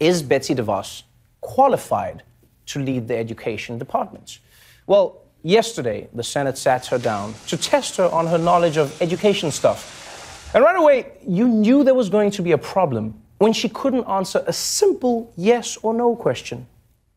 Is 0.00 0.22
Betsy 0.22 0.54
DeVos 0.54 1.04
qualified 1.40 2.22
to 2.66 2.80
lead 2.80 3.08
the 3.08 3.16
education 3.16 3.78
department? 3.78 4.40
Well, 4.86 5.23
yesterday, 5.44 6.08
the 6.12 6.24
Senate 6.24 6.58
sat 6.58 6.86
her 6.86 6.98
down 6.98 7.34
to 7.46 7.56
test 7.56 7.96
her 7.98 8.06
on 8.06 8.26
her 8.26 8.38
knowledge 8.38 8.76
of 8.76 9.00
education 9.00 9.52
stuff. 9.52 10.50
And 10.54 10.64
right 10.64 10.76
away, 10.76 11.12
you 11.26 11.46
knew 11.46 11.84
there 11.84 11.94
was 11.94 12.08
going 12.08 12.32
to 12.32 12.42
be 12.42 12.52
a 12.52 12.58
problem 12.58 13.14
when 13.38 13.52
she 13.52 13.68
couldn't 13.68 14.04
answer 14.04 14.42
a 14.46 14.52
simple 14.52 15.32
yes 15.36 15.76
or 15.82 15.94
no 15.94 16.16
question. 16.16 16.66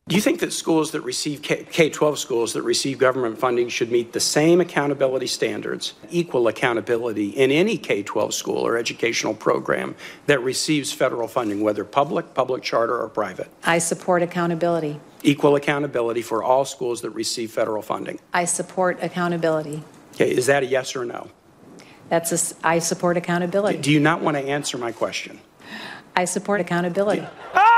Do 0.07 0.15
you 0.15 0.21
think 0.21 0.39
that 0.39 0.53
schools 0.53 0.91
that 0.91 1.01
receive 1.01 1.41
K 1.41 1.89
12 1.89 2.17
schools 2.17 2.53
that 2.53 2.61
receive 2.61 2.97
government 2.97 3.37
funding 3.37 3.67
should 3.67 3.91
meet 3.91 4.13
the 4.13 4.21
same 4.21 4.61
accountability 4.61 5.27
standards, 5.27 5.95
equal 6.09 6.47
accountability 6.47 7.31
in 7.31 7.51
any 7.51 7.77
K 7.77 8.03
12 8.03 8.33
school 8.33 8.65
or 8.65 8.77
educational 8.77 9.33
program 9.33 9.95
that 10.27 10.41
receives 10.41 10.93
federal 10.93 11.27
funding, 11.27 11.59
whether 11.59 11.83
public, 11.83 12.33
public 12.33 12.63
charter, 12.63 12.97
or 12.97 13.09
private? 13.09 13.49
I 13.65 13.79
support 13.79 14.23
accountability. 14.23 15.01
Equal 15.23 15.57
accountability 15.57 16.21
for 16.21 16.41
all 16.41 16.63
schools 16.63 17.01
that 17.01 17.09
receive 17.09 17.51
federal 17.51 17.81
funding. 17.81 18.17
I 18.33 18.45
support 18.45 18.99
accountability. 19.01 19.83
Okay, 20.13 20.31
is 20.33 20.45
that 20.45 20.63
a 20.63 20.67
yes 20.67 20.95
or 20.95 21.03
no? 21.03 21.27
That's 22.07 22.31
a, 22.31 22.55
I 22.65 22.79
support 22.79 23.17
accountability. 23.17 23.79
Do 23.79 23.91
you 23.91 23.99
not 23.99 24.21
want 24.21 24.37
to 24.37 24.43
answer 24.43 24.77
my 24.77 24.93
question? 24.93 25.41
I 26.15 26.23
support 26.23 26.61
accountability. 26.61 27.27
Ah! 27.53 27.53
Ah! 27.53 27.77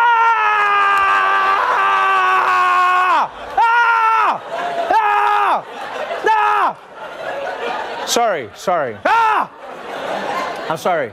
Sorry, 8.09 8.49
sorry. 8.55 8.97
Ah! 9.05 10.67
I'm 10.67 10.77
sorry. 10.77 11.11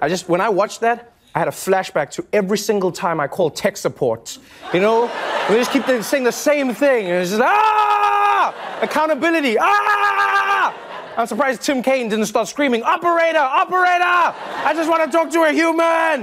I 0.00 0.08
just, 0.08 0.30
when 0.30 0.40
I 0.40 0.48
watched 0.48 0.80
that, 0.80 1.12
I 1.34 1.40
had 1.40 1.48
a 1.48 1.50
flashback 1.50 2.10
to 2.12 2.24
every 2.32 2.56
single 2.56 2.90
time 2.90 3.20
I 3.20 3.28
called 3.28 3.54
tech 3.54 3.76
support. 3.76 4.38
You 4.72 4.80
know, 4.80 5.02
we 5.50 5.56
just 5.56 5.72
keep 5.72 5.84
saying 6.02 6.24
the 6.24 6.32
same 6.32 6.72
thing. 6.72 7.04
And 7.04 7.16
it's 7.16 7.32
just, 7.32 7.42
ah! 7.42 8.80
Accountability, 8.80 9.56
ah! 9.60 10.74
I'm 11.18 11.26
surprised 11.26 11.60
Tim 11.60 11.82
Kaine 11.82 12.08
didn't 12.08 12.26
start 12.26 12.48
screaming, 12.48 12.82
operator, 12.82 13.38
operator! 13.38 14.04
I 14.04 14.72
just 14.74 14.88
want 14.88 15.04
to 15.04 15.14
talk 15.14 15.30
to 15.32 15.42
a 15.42 15.52
human! 15.52 16.22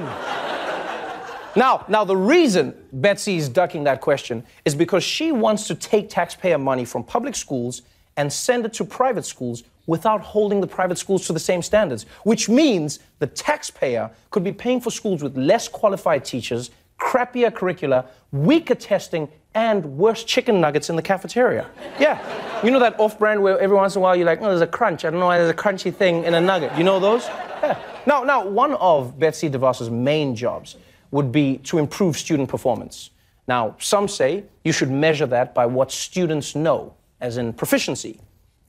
Now, 1.56 1.86
now 1.88 2.04
the 2.04 2.18
reason 2.18 2.74
Betsy 2.92 3.38
is 3.38 3.48
ducking 3.48 3.84
that 3.84 4.02
question 4.02 4.44
is 4.66 4.74
because 4.74 5.04
she 5.04 5.32
wants 5.32 5.68
to 5.68 5.76
take 5.76 6.10
taxpayer 6.10 6.58
money 6.58 6.84
from 6.84 7.04
public 7.04 7.36
schools 7.36 7.84
and 8.18 8.34
send 8.34 8.66
it 8.66 8.74
to 8.74 8.86
private 8.86 9.26
schools 9.26 9.64
without 9.88 10.22
holding 10.22 10.62
the 10.62 10.68
private 10.68 10.98
schools 10.98 11.26
to 11.28 11.34
the 11.34 11.40
same 11.40 11.62
standards, 11.62 12.06
which 12.24 12.50
means 12.50 13.00
the 13.20 13.28
taxpayer 13.28 14.10
could 14.32 14.44
be 14.44 14.52
paying 14.52 14.82
for 14.82 14.92
schools 14.92 15.22
with 15.22 15.38
less 15.38 15.68
qualified 15.68 16.26
teachers, 16.26 16.72
crappier 17.00 17.54
curricula, 17.54 18.06
weaker 18.32 18.76
testing, 18.76 19.28
and 19.54 19.86
worse 19.98 20.24
chicken 20.24 20.60
nuggets 20.60 20.90
in 20.90 20.96
the 20.96 21.02
cafeteria. 21.02 21.70
Yeah. 22.00 22.20
You 22.64 22.72
know 22.72 22.80
that 22.80 23.00
off 23.00 23.18
brand 23.18 23.42
where 23.42 23.58
every 23.60 23.76
once 23.76 23.96
in 23.96 24.00
a 24.00 24.04
while 24.04 24.16
you're 24.16 24.26
like, 24.26 24.42
oh, 24.42 24.46
there's 24.46 24.62
a 24.62 24.68
crunch. 24.68 25.06
I 25.06 25.10
don't 25.10 25.20
know 25.20 25.28
why 25.28 25.38
there's 25.38 25.50
a 25.50 25.54
crunchy 25.54 25.94
thing 25.94 26.24
in 26.26 26.34
a 26.34 26.42
nugget. 26.42 26.78
You 26.78 26.84
know 26.84 27.00
those? 27.00 27.26
Yeah. 27.64 27.80
Now, 28.06 28.24
now, 28.24 28.46
one 28.46 28.74
of 28.76 29.18
Betsy 29.18 29.50
DeVos's 29.50 29.90
main 29.90 30.36
jobs 30.36 30.76
would 31.12 31.32
be 31.32 31.58
to 31.60 31.78
improve 31.78 32.18
student 32.18 32.50
performance. 32.50 33.12
Now, 33.48 33.76
some 33.80 34.08
say 34.08 34.44
you 34.64 34.72
should 34.72 34.92
measure 34.92 35.26
that 35.28 35.54
by 35.54 35.66
what 35.66 35.92
students 35.92 36.56
know, 36.56 36.94
as 37.22 37.38
in 37.38 37.54
proficiency. 37.54 38.20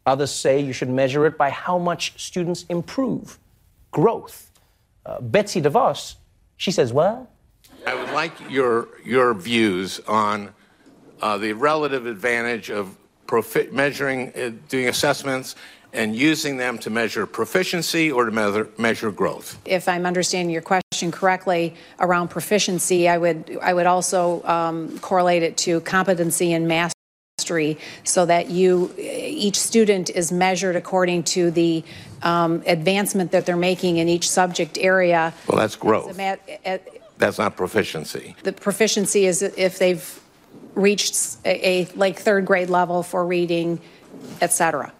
Others 0.06 0.30
say 0.30 0.60
you 0.60 0.72
should 0.72 0.88
measure 0.88 1.26
it 1.26 1.36
by 1.36 1.50
how 1.50 1.78
much 1.78 2.12
students 2.16 2.64
improve, 2.68 3.38
growth. 3.90 4.52
Uh, 5.04 5.20
Betsy 5.20 5.60
DeVos, 5.60 6.14
she 6.56 6.70
says, 6.70 6.92
well, 6.92 7.28
I 7.86 7.94
would 7.94 8.10
like 8.12 8.32
your 8.50 8.88
your 9.04 9.34
views 9.34 10.00
on 10.08 10.52
uh, 11.20 11.38
the 11.38 11.52
relative 11.52 12.06
advantage 12.06 12.70
of 12.70 12.96
profi- 13.26 13.70
measuring, 13.72 14.32
uh, 14.36 14.52
doing 14.68 14.88
assessments, 14.88 15.54
and 15.92 16.14
using 16.14 16.56
them 16.56 16.78
to 16.78 16.90
measure 16.90 17.26
proficiency 17.26 18.10
or 18.10 18.24
to 18.26 18.30
measure, 18.30 18.68
measure 18.78 19.10
growth. 19.10 19.58
If 19.64 19.88
I'm 19.88 20.06
understanding 20.06 20.52
your 20.52 20.62
question 20.62 21.10
correctly 21.10 21.74
around 22.00 22.28
proficiency, 22.28 23.08
I 23.08 23.18
would 23.18 23.58
I 23.62 23.72
would 23.72 23.86
also 23.86 24.42
um, 24.44 24.98
correlate 25.00 25.42
it 25.42 25.56
to 25.58 25.80
competency 25.80 26.52
and 26.52 26.66
mastery, 26.68 26.95
so 28.04 28.24
that 28.24 28.48
you 28.48 28.90
each 28.98 29.58
student 29.60 30.08
is 30.08 30.32
measured 30.32 30.74
according 30.74 31.22
to 31.22 31.50
the 31.50 31.84
um, 32.22 32.62
advancement 32.66 33.30
that 33.32 33.44
they're 33.44 33.58
making 33.58 33.98
in 33.98 34.08
each 34.08 34.26
subject 34.26 34.78
area. 34.78 35.34
Well, 35.46 35.58
that's 35.58 35.76
growth. 35.76 36.18
That's 37.18 37.38
not 37.38 37.54
proficiency. 37.56 38.36
The 38.42 38.52
proficiency 38.52 39.26
is 39.26 39.42
if 39.42 39.78
they've 39.78 40.20
reached 40.74 41.36
a, 41.44 41.82
a 41.82 41.84
like 41.94 42.18
third 42.18 42.46
grade 42.46 42.70
level 42.70 43.02
for 43.02 43.26
reading, 43.26 43.80
et 44.40 44.52
cetera. 44.54 44.90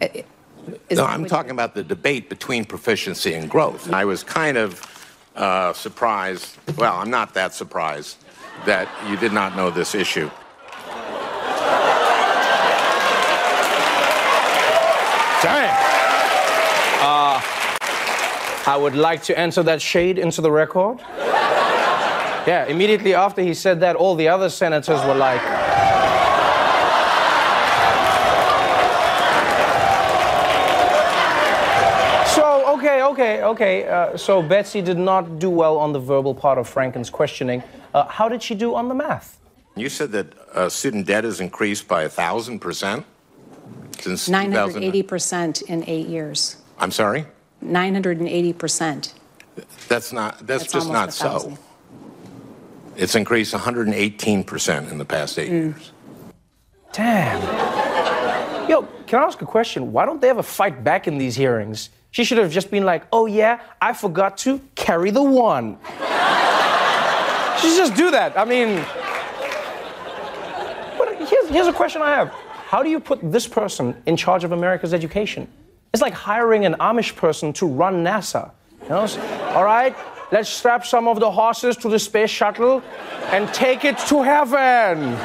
Is 0.00 0.96
no, 0.98 1.06
I'm 1.06 1.24
talking 1.24 1.50
about 1.50 1.74
the 1.74 1.82
debate 1.82 2.28
between 2.28 2.64
proficiency 2.64 3.34
and 3.34 3.50
growth. 3.50 3.86
And 3.86 3.96
I 3.96 4.04
was 4.04 4.22
kind 4.22 4.56
of 4.56 5.16
uh, 5.34 5.72
surprised. 5.72 6.56
Well, 6.76 6.94
I'm 6.94 7.10
not 7.10 7.34
that 7.34 7.52
surprised 7.52 8.16
that 8.64 8.88
you 9.08 9.16
did 9.16 9.32
not 9.32 9.56
know 9.56 9.70
this 9.70 9.96
issue. 9.96 10.30
Dang. 15.42 15.70
Uh, 17.00 17.40
I 18.66 18.76
would 18.76 18.94
like 18.94 19.22
to 19.24 19.38
enter 19.38 19.62
that 19.62 19.80
shade 19.80 20.18
into 20.18 20.40
the 20.40 20.50
record. 20.50 21.00
Yeah, 22.46 22.66
immediately 22.66 23.14
after 23.14 23.42
he 23.42 23.54
said 23.54 23.80
that, 23.80 23.96
all 23.96 24.14
the 24.14 24.28
other 24.28 24.48
senators 24.48 25.04
were 25.04 25.14
like, 25.14 25.40
So, 32.34 32.74
okay, 32.74 33.02
okay, 33.02 33.42
okay. 33.42 33.88
Uh, 33.88 34.16
so 34.16 34.40
Betsy 34.40 34.80
did 34.80 34.98
not 34.98 35.38
do 35.38 35.50
well 35.50 35.76
on 35.78 35.92
the 35.92 35.98
verbal 35.98 36.34
part 36.34 36.58
of 36.58 36.68
Franken's 36.68 37.10
questioning. 37.10 37.62
Uh, 37.92 38.06
how 38.06 38.28
did 38.28 38.42
she 38.42 38.54
do 38.54 38.74
on 38.74 38.88
the 38.88 38.94
math? 38.94 39.38
You 39.76 39.88
said 39.88 40.12
that 40.12 40.26
uh, 40.54 40.68
student 40.68 41.06
debt 41.06 41.24
has 41.24 41.40
increased 41.40 41.88
by 41.88 42.02
a 42.02 42.08
thousand 42.08 42.60
percent 42.60 43.04
since 43.98 44.26
2000. 44.26 44.82
980% 44.82 45.62
in 45.62 45.84
eight 45.86 46.06
years. 46.06 46.56
I'm 46.78 46.90
sorry. 46.90 47.26
980%. 47.64 49.12
That's 49.88 50.12
not. 50.12 50.38
That's, 50.46 50.62
That's 50.64 50.72
just 50.72 50.90
not 50.90 51.08
a 51.08 51.12
so. 51.12 51.24
thousand. 51.28 51.58
It's 52.96 53.14
increased 53.14 53.52
118 53.52 54.44
percent 54.44 54.90
in 54.90 54.98
the 54.98 55.04
past 55.04 55.38
eight 55.38 55.48
Mm. 55.50 55.74
years. 55.74 55.92
Damn. 56.92 57.40
Yo, 58.68 58.82
can 59.06 59.20
I 59.20 59.24
ask 59.24 59.40
a 59.42 59.46
question? 59.46 59.92
Why 59.92 60.04
don't 60.06 60.20
they 60.20 60.28
ever 60.30 60.42
fight 60.42 60.82
back 60.84 61.06
in 61.08 61.18
these 61.18 61.36
hearings? 61.36 61.90
She 62.10 62.24
should 62.24 62.38
have 62.38 62.50
just 62.50 62.70
been 62.70 62.84
like, 62.84 63.04
oh 63.12 63.26
yeah, 63.26 63.60
I 63.80 63.92
forgot 63.92 64.36
to 64.38 64.60
carry 64.74 65.10
the 65.10 65.22
one. 65.22 65.78
she 67.60 67.68
should 67.68 67.78
just 67.78 67.94
do 67.94 68.10
that. 68.10 68.36
I 68.36 68.44
mean, 68.44 68.84
but 70.98 71.14
here's, 71.28 71.48
here's 71.48 71.66
a 71.68 71.72
question 71.72 72.02
I 72.02 72.10
have. 72.10 72.28
How 72.68 72.82
do 72.82 72.88
you 72.90 72.98
put 73.00 73.20
this 73.32 73.46
person 73.46 73.94
in 74.06 74.16
charge 74.16 74.42
of 74.44 74.52
America's 74.52 74.92
education? 74.94 75.46
It's 75.92 76.02
like 76.02 76.14
hiring 76.14 76.64
an 76.66 76.74
Amish 76.74 77.16
person 77.16 77.52
to 77.54 77.66
run 77.66 78.04
NASA. 78.04 78.52
You 78.82 78.90
know? 78.90 79.06
All 79.54 79.64
right, 79.64 79.96
let's 80.30 80.48
strap 80.48 80.86
some 80.86 81.08
of 81.08 81.18
the 81.18 81.30
horses 81.30 81.76
to 81.78 81.88
the 81.88 81.98
space 81.98 82.30
shuttle 82.30 82.82
and 83.32 83.52
take 83.52 83.84
it 83.84 83.98
to 83.98 84.22
heaven. 84.22 85.16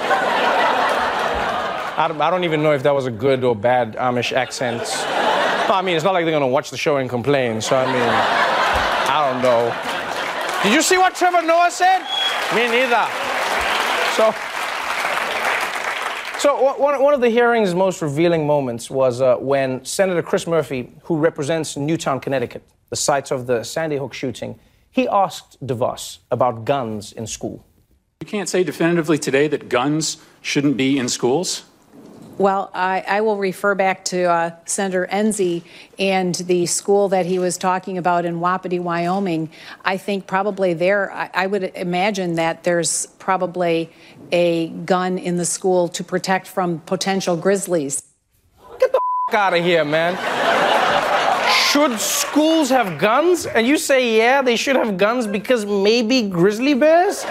I 1.98 2.08
don't, 2.08 2.20
I 2.20 2.30
don't 2.32 2.44
even 2.44 2.64
know 2.64 2.74
if 2.74 2.82
that 2.84 2.96
was 2.96 3.06
a 3.06 3.12
good 3.12 3.44
or 3.44 3.56
bad 3.56 3.96
Amish 3.96 4.32
accent. 4.32 4.82
I 5.70 5.82
mean, 5.84 5.96
it's 5.96 6.04
not 6.04 6.14
like 6.14 6.26
they're 6.26 6.34
gonna 6.34 6.48
watch 6.48 6.72
the 6.72 6.78
show 6.78 6.98
and 6.98 7.10
complain, 7.10 7.62
so 7.62 7.78
I 7.78 7.86
mean, 7.86 8.10
I 9.08 9.32
don't 9.32 9.42
know. 9.42 9.72
Did 10.64 10.74
you 10.74 10.82
see 10.82 10.98
what 10.98 11.14
Trevor 11.14 11.44
Noah 11.44 11.70
said? 11.70 12.00
Me 12.56 12.68
neither. 12.68 13.06
So, 14.18 14.34
so 16.40 16.74
one- 16.78 17.14
of 17.14 17.22
the 17.22 17.30
hearing's 17.30 17.74
most 17.74 18.02
revealing 18.02 18.46
moments 18.46 18.90
was 18.90 19.22
uh, 19.22 19.36
when 19.38 19.84
Senator 19.86 20.22
Chris 20.22 20.48
Murphy, 20.48 20.92
who 21.04 21.18
represents 21.18 21.78
Newtown, 21.78 22.20
Connecticut, 22.20 22.64
the 22.90 22.96
site 22.96 23.32
of 23.32 23.48
the 23.48 23.64
Sandy 23.64 23.98
Hook 23.98 24.14
shooting, 24.14 24.60
he 24.92 25.08
asked 25.08 25.58
DeVos 25.66 26.20
about 26.32 26.66
guns 26.66 27.12
in 27.14 27.28
school. 27.28 27.66
You 28.22 28.28
can't 28.28 28.50
say 28.50 28.64
definitively 28.64 29.18
today 29.18 29.48
that 29.50 29.70
guns 29.70 30.18
shouldn't 30.42 30.78
be 30.78 30.98
in 30.98 31.10
schools? 31.10 31.64
Well, 32.38 32.70
I, 32.74 33.02
I 33.08 33.22
will 33.22 33.38
refer 33.38 33.76
back 33.76 34.04
to 34.06 34.24
uh, 34.26 34.56
Senator 34.66 35.08
Enzi 35.10 35.64
and 35.98 36.36
the 36.36 36.66
school 36.66 37.08
that 37.10 37.26
he 37.26 37.40
was 37.40 37.58
talking 37.58 37.98
about 37.98 38.26
in 38.26 38.42
Wapiti, 38.42 38.78
Wyoming. 38.78 39.50
I 39.86 39.96
think 39.96 40.28
probably 40.28 40.74
there, 40.74 41.14
I, 41.14 41.30
I 41.34 41.48
would 41.48 41.64
imagine 41.76 42.36
that 42.36 42.64
there's 42.66 43.06
probably 43.20 43.90
a 44.34 44.68
gun 44.68 45.18
in 45.18 45.38
the 45.38 45.46
school 45.46 45.88
to 45.90 46.04
protect 46.04 46.46
from 46.48 46.80
potential 46.82 47.38
grizzlies. 47.38 48.04
Get 48.80 48.92
the 48.92 49.00
f- 49.30 49.36
out 49.36 49.54
of 49.54 49.64
here, 49.64 49.86
man. 49.86 50.18
should 51.72 51.98
schools 52.02 52.70
have 52.70 53.00
guns? 53.00 53.46
And 53.46 53.66
you 53.66 53.78
say, 53.78 54.18
yeah, 54.18 54.42
they 54.42 54.58
should 54.58 54.76
have 54.76 54.98
guns 54.98 55.26
because 55.26 55.66
maybe 55.66 56.24
grizzly 56.24 56.74
bears? 56.74 57.24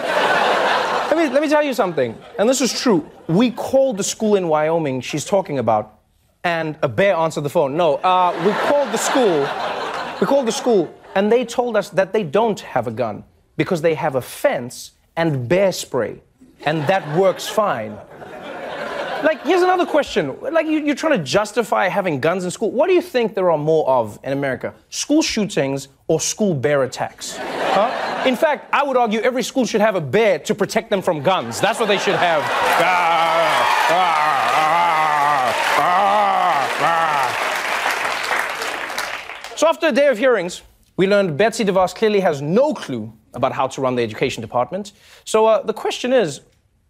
Let, 1.15 1.29
me, 1.29 1.33
let 1.33 1.43
me 1.43 1.49
tell 1.49 1.63
you 1.63 1.75
something, 1.75 2.19
and 2.39 2.49
this 2.49 2.61
is 2.61 2.79
true. 2.79 3.09
We 3.29 3.53
called 3.53 3.99
the 3.99 4.05
school 4.05 4.35
in 4.35 4.49
Wyoming 4.49 5.01
she's 5.01 5.25
talking 5.25 5.59
about, 5.59 6.01
and 6.43 6.77
a 6.83 6.89
bear 6.89 7.15
answered 7.15 7.43
the 7.43 7.51
phone. 7.51 7.77
No, 7.77 7.97
uh, 7.97 8.33
we 8.45 8.53
called 8.69 8.93
the 8.93 8.99
school. 8.99 9.41
We 10.21 10.27
called 10.27 10.47
the 10.47 10.53
school, 10.53 10.93
and 11.15 11.31
they 11.31 11.45
told 11.45 11.77
us 11.77 11.91
that 11.91 12.13
they 12.13 12.25
don't 12.25 12.59
have 12.61 12.89
a 12.89 12.91
gun 12.91 13.25
because 13.57 13.81
they 13.81 13.95
have 13.95 14.17
a 14.17 14.21
fence 14.21 14.93
and 15.17 15.49
bear 15.49 15.71
spray, 15.71 16.21
and 16.67 16.85
that 16.89 17.17
works 17.17 17.49
fine. 17.49 17.97
Like, 19.25 19.43
here's 19.43 19.63
another 19.63 19.87
question. 19.87 20.39
Like, 20.43 20.67
you, 20.67 20.81
you're 20.81 20.95
trying 20.95 21.19
to 21.19 21.25
justify 21.25 21.89
having 21.89 22.21
guns 22.21 22.45
in 22.45 22.51
school. 22.51 22.71
What 22.71 22.89
do 22.89 22.93
you 22.93 23.01
think 23.01 23.35
there 23.35 23.51
are 23.51 23.57
more 23.57 23.89
of 23.89 24.19
in 24.23 24.35
America? 24.35 24.75
School 24.91 25.23
shootings 25.23 25.89
or 26.09 26.21
school 26.21 26.53
bear 26.53 26.83
attacks? 26.83 27.39
Huh? 27.39 28.25
In 28.27 28.37
fact, 28.37 28.69
I 28.71 28.83
would 28.85 28.99
argue 28.99 29.21
every 29.21 29.43
school 29.43 29.65
should 29.65 29.81
have 29.81 29.95
a 29.95 30.01
bear 30.01 30.41
to 30.41 30.55
protect 30.55 30.91
them 30.91 31.01
from 31.01 31.23
guns. 31.23 31.59
That's 31.59 31.81
what 31.81 31.89
they 31.89 31.97
should 31.97 32.17
have. 32.17 32.43
Ah, 32.43 33.87
ah, 33.91 34.45
ah, 35.79 36.25
so, 39.57 39.67
after 39.67 39.87
a 39.87 39.93
day 39.93 40.09
of 40.09 40.19
hearings, 40.19 40.61
we 40.99 41.07
learned 41.07 41.39
Betsy 41.39 41.65
DeVos 41.65 41.95
clearly 41.95 42.21
has 42.21 42.43
no 42.43 42.75
clue 42.75 43.11
about 43.33 43.53
how 43.53 43.69
to 43.69 43.81
run 43.81 43.95
the 43.95 44.03
education 44.03 44.43
department. 44.43 44.93
So, 45.25 45.47
uh, 45.47 45.63
the 45.63 45.73
question 45.73 46.13
is 46.13 46.43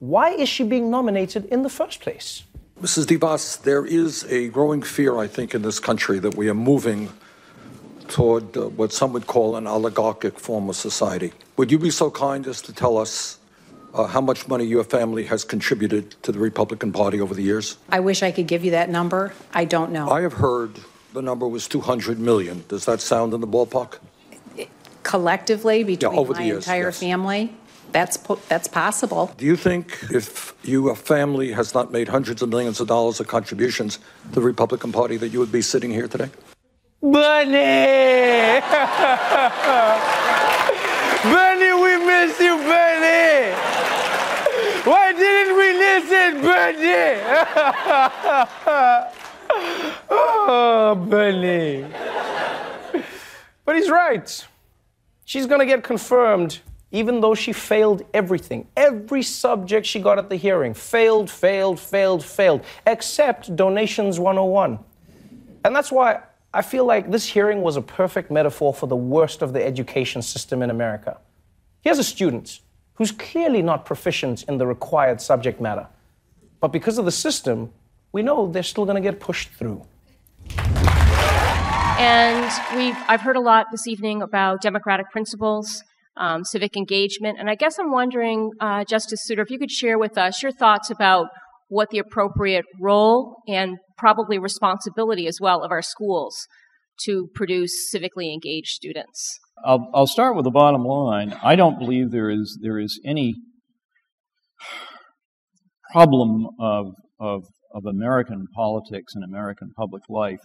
why 0.09 0.31
is 0.31 0.49
she 0.49 0.65
being 0.65 0.91
nominated 0.91 1.47
in 1.47 1.63
the 1.63 1.71
first 1.71 2.01
place? 2.01 2.45
Mrs. 2.83 3.07
DeVos, 3.07 3.63
there 3.63 3.87
is 3.87 4.25
a 4.25 4.49
growing 4.49 4.83
fear, 4.83 5.17
I 5.17 5.27
think, 5.27 5.55
in 5.55 5.63
this 5.63 5.81
country 5.81 6.19
that 6.19 6.35
we 6.37 6.49
are 6.51 6.55
moving 6.55 7.11
toward 8.09 8.55
uh, 8.57 8.69
what 8.69 8.93
some 8.93 9.15
would 9.15 9.27
call 9.27 9.57
an 9.57 9.67
oligarchic 9.67 10.39
form 10.39 10.69
of 10.69 10.77
society. 10.77 11.33
Would 11.57 11.73
you 11.73 11.79
be 11.79 11.91
so 11.91 12.11
kind 12.11 12.47
as 12.47 12.61
to 12.63 12.73
tell 12.73 12.99
us 12.99 13.39
uh, 13.95 14.07
how 14.07 14.21
much 14.21 14.47
money 14.47 14.65
your 14.65 14.85
family 14.85 15.25
has 15.25 15.43
contributed 15.45 16.11
to 16.23 16.33
the 16.33 16.39
Republican 16.39 16.93
Party 16.93 17.21
over 17.21 17.33
the 17.33 17.43
years? 17.43 17.79
I 17.89 18.01
wish 18.01 18.23
I 18.23 18.31
could 18.31 18.47
give 18.47 18.63
you 18.65 18.73
that 18.73 18.91
number. 18.91 19.33
I 19.55 19.65
don't 19.65 19.91
know. 19.91 20.11
I 20.11 20.21
have 20.21 20.35
heard 20.35 20.79
the 21.15 21.23
number 21.23 21.49
was 21.49 21.67
200 21.67 22.19
million. 22.19 22.65
Does 22.69 22.85
that 22.85 23.01
sound 23.01 23.33
in 23.33 23.41
the 23.41 23.47
ballpark? 23.47 23.99
Collectively, 25.03 25.85
between 25.85 26.19
over 26.19 26.35
the 26.35 26.41
my 26.41 26.47
years, 26.47 26.65
entire 26.65 26.87
yes. 26.87 27.01
family, 27.01 27.55
that's, 27.95 28.17
that's 28.49 28.67
possible. 28.67 29.33
Do 29.39 29.47
you 29.47 29.55
think 29.55 30.05
if 30.11 30.53
your 30.65 30.97
family 30.97 31.53
has 31.53 31.75
not 31.75 31.93
made 31.93 32.09
hundreds 32.09 32.43
of 32.43 32.49
millions 32.49 32.81
of 32.81 32.89
dollars 32.89 33.21
of 33.21 33.29
contributions 33.29 34.01
to 34.33 34.41
the 34.41 34.41
Republican 34.41 34.91
Party 34.91 35.17
that 35.17 35.29
you 35.29 35.39
would 35.39 35.53
be 35.53 35.63
sitting 35.63 35.93
here 35.93 36.09
today? 36.09 36.29
Bunny! 37.01 37.51
Bunny, 41.23 41.73
we 41.85 42.05
miss 42.05 42.41
you, 42.41 42.57
Bunny! 42.57 43.55
Why 44.83 45.13
didn't 45.13 45.57
we 45.57 45.73
listen, 45.79 46.43
Bunny? 46.43 47.23
oh, 50.11 50.95
Bunny. 51.09 51.87
But 53.65 53.77
he's 53.77 53.89
right. 53.89 54.47
She's 55.25 55.47
gonna 55.47 55.65
get 55.65 55.85
confirmed, 55.85 56.61
even 56.95 57.21
though 57.21 57.35
she 57.35 57.53
failed 57.53 58.03
everything. 58.15 58.69
Every 58.77 59.23
subject 59.23 59.85
she 59.85 59.99
got 59.99 60.17
at 60.17 60.31
the 60.31 60.37
hearing 60.37 60.75
failed, 60.75 61.29
failed, 61.29 61.81
failed, 61.81 62.25
failed, 62.25 62.65
except 62.87 63.55
Donations 63.57 64.21
101. 64.21 64.79
And 65.65 65.75
that's 65.75 65.91
why 65.91 66.23
I 66.55 66.63
feel 66.63 66.85
like 66.85 67.11
this 67.11 67.27
hearing 67.27 67.63
was 67.63 67.77
a 67.77 67.83
perfect 67.83 68.31
metaphor 68.31 68.73
for 68.73 68.87
the 68.87 68.95
worst 68.95 69.43
of 69.43 69.53
the 69.53 69.65
education 69.65 70.23
system 70.23 70.63
in 70.63 70.71
America. 70.71 71.19
Here's 71.81 71.99
a 71.99 72.05
student 72.05 72.61
who's 72.95 73.11
clearly 73.11 73.61
not 73.61 73.85
proficient 73.85 74.45
in 74.45 74.59
the 74.59 74.67
required 74.67 75.21
subject 75.21 75.61
matter. 75.61 75.89
But 76.61 76.69
because 76.69 76.97
of 76.97 77.07
the 77.07 77.13
system, 77.13 77.73
we 78.13 78.23
know 78.23 78.47
they're 78.47 78.63
still 78.63 78.85
going 78.85 79.03
to 79.03 79.11
get 79.11 79.19
pushed 79.19 79.51
through. 79.51 79.85
And 81.99 82.53
we've, 82.77 82.97
I've 83.09 83.21
heard 83.21 83.37
a 83.37 83.41
lot 83.41 83.67
this 83.73 83.89
evening 83.89 84.23
about 84.23 84.63
democratic 84.63 85.11
principles, 85.11 85.83
um, 86.17 86.45
civic 86.45 86.77
engagement, 86.77 87.39
and 87.39 87.51
I 87.51 87.55
guess 87.55 87.79
I'm 87.79 87.91
wondering, 87.91 88.51
uh, 88.61 88.85
Justice 88.85 89.21
Souter, 89.25 89.43
if 89.43 89.51
you 89.51 89.59
could 89.59 89.71
share 89.71 89.99
with 89.99 90.17
us 90.17 90.43
your 90.43 90.53
thoughts 90.53 90.91
about 90.91 91.29
what 91.69 91.91
the 91.91 91.99
appropriate 91.99 92.65
role 92.81 93.43
and 93.49 93.79
probably 93.99 94.39
responsibility 94.39 95.27
as 95.27 95.39
well 95.41 95.63
of 95.63 95.71
our 95.71 95.83
schools 95.83 96.47
to 97.05 97.29
produce 97.35 97.93
civically 97.93 98.33
engaged 98.33 98.69
students. 98.69 99.39
I'll, 99.65 99.91
I'll 99.95 100.07
start 100.07 100.37
with 100.37 100.45
the 100.45 100.51
bottom 100.51 100.85
line. 100.85 101.35
I 101.43 101.57
don't 101.57 101.79
believe 101.79 102.11
there 102.11 102.31
is 102.31 102.59
there 102.63 102.79
is 102.79 103.01
any 103.05 103.35
problem 105.93 106.47
of 106.61 106.95
of, 107.19 107.45
of 107.75 107.87
American 107.87 108.47
politics 108.55 109.15
and 109.15 109.25
American 109.25 109.73
public 109.77 110.03
life 110.09 110.41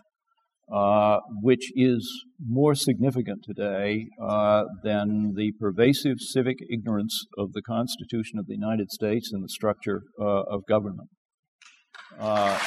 uh, 0.71 1.19
which 1.41 1.71
is 1.75 2.25
more 2.45 2.75
significant 2.75 3.43
today 3.43 4.05
uh, 4.21 4.63
than 4.84 5.34
the 5.36 5.51
pervasive 5.60 6.17
civic 6.19 6.58
ignorance 6.71 7.25
of 7.38 7.53
the 7.53 7.62
Constitution 7.62 8.38
of 8.38 8.45
the 8.47 8.53
United 8.53 8.91
States 8.91 9.32
and 9.34 9.43
the 9.43 9.49
structure 9.49 10.03
uh, 10.19 10.23
of 10.23 10.62
government. 10.67 11.10
Uh, 12.19 12.58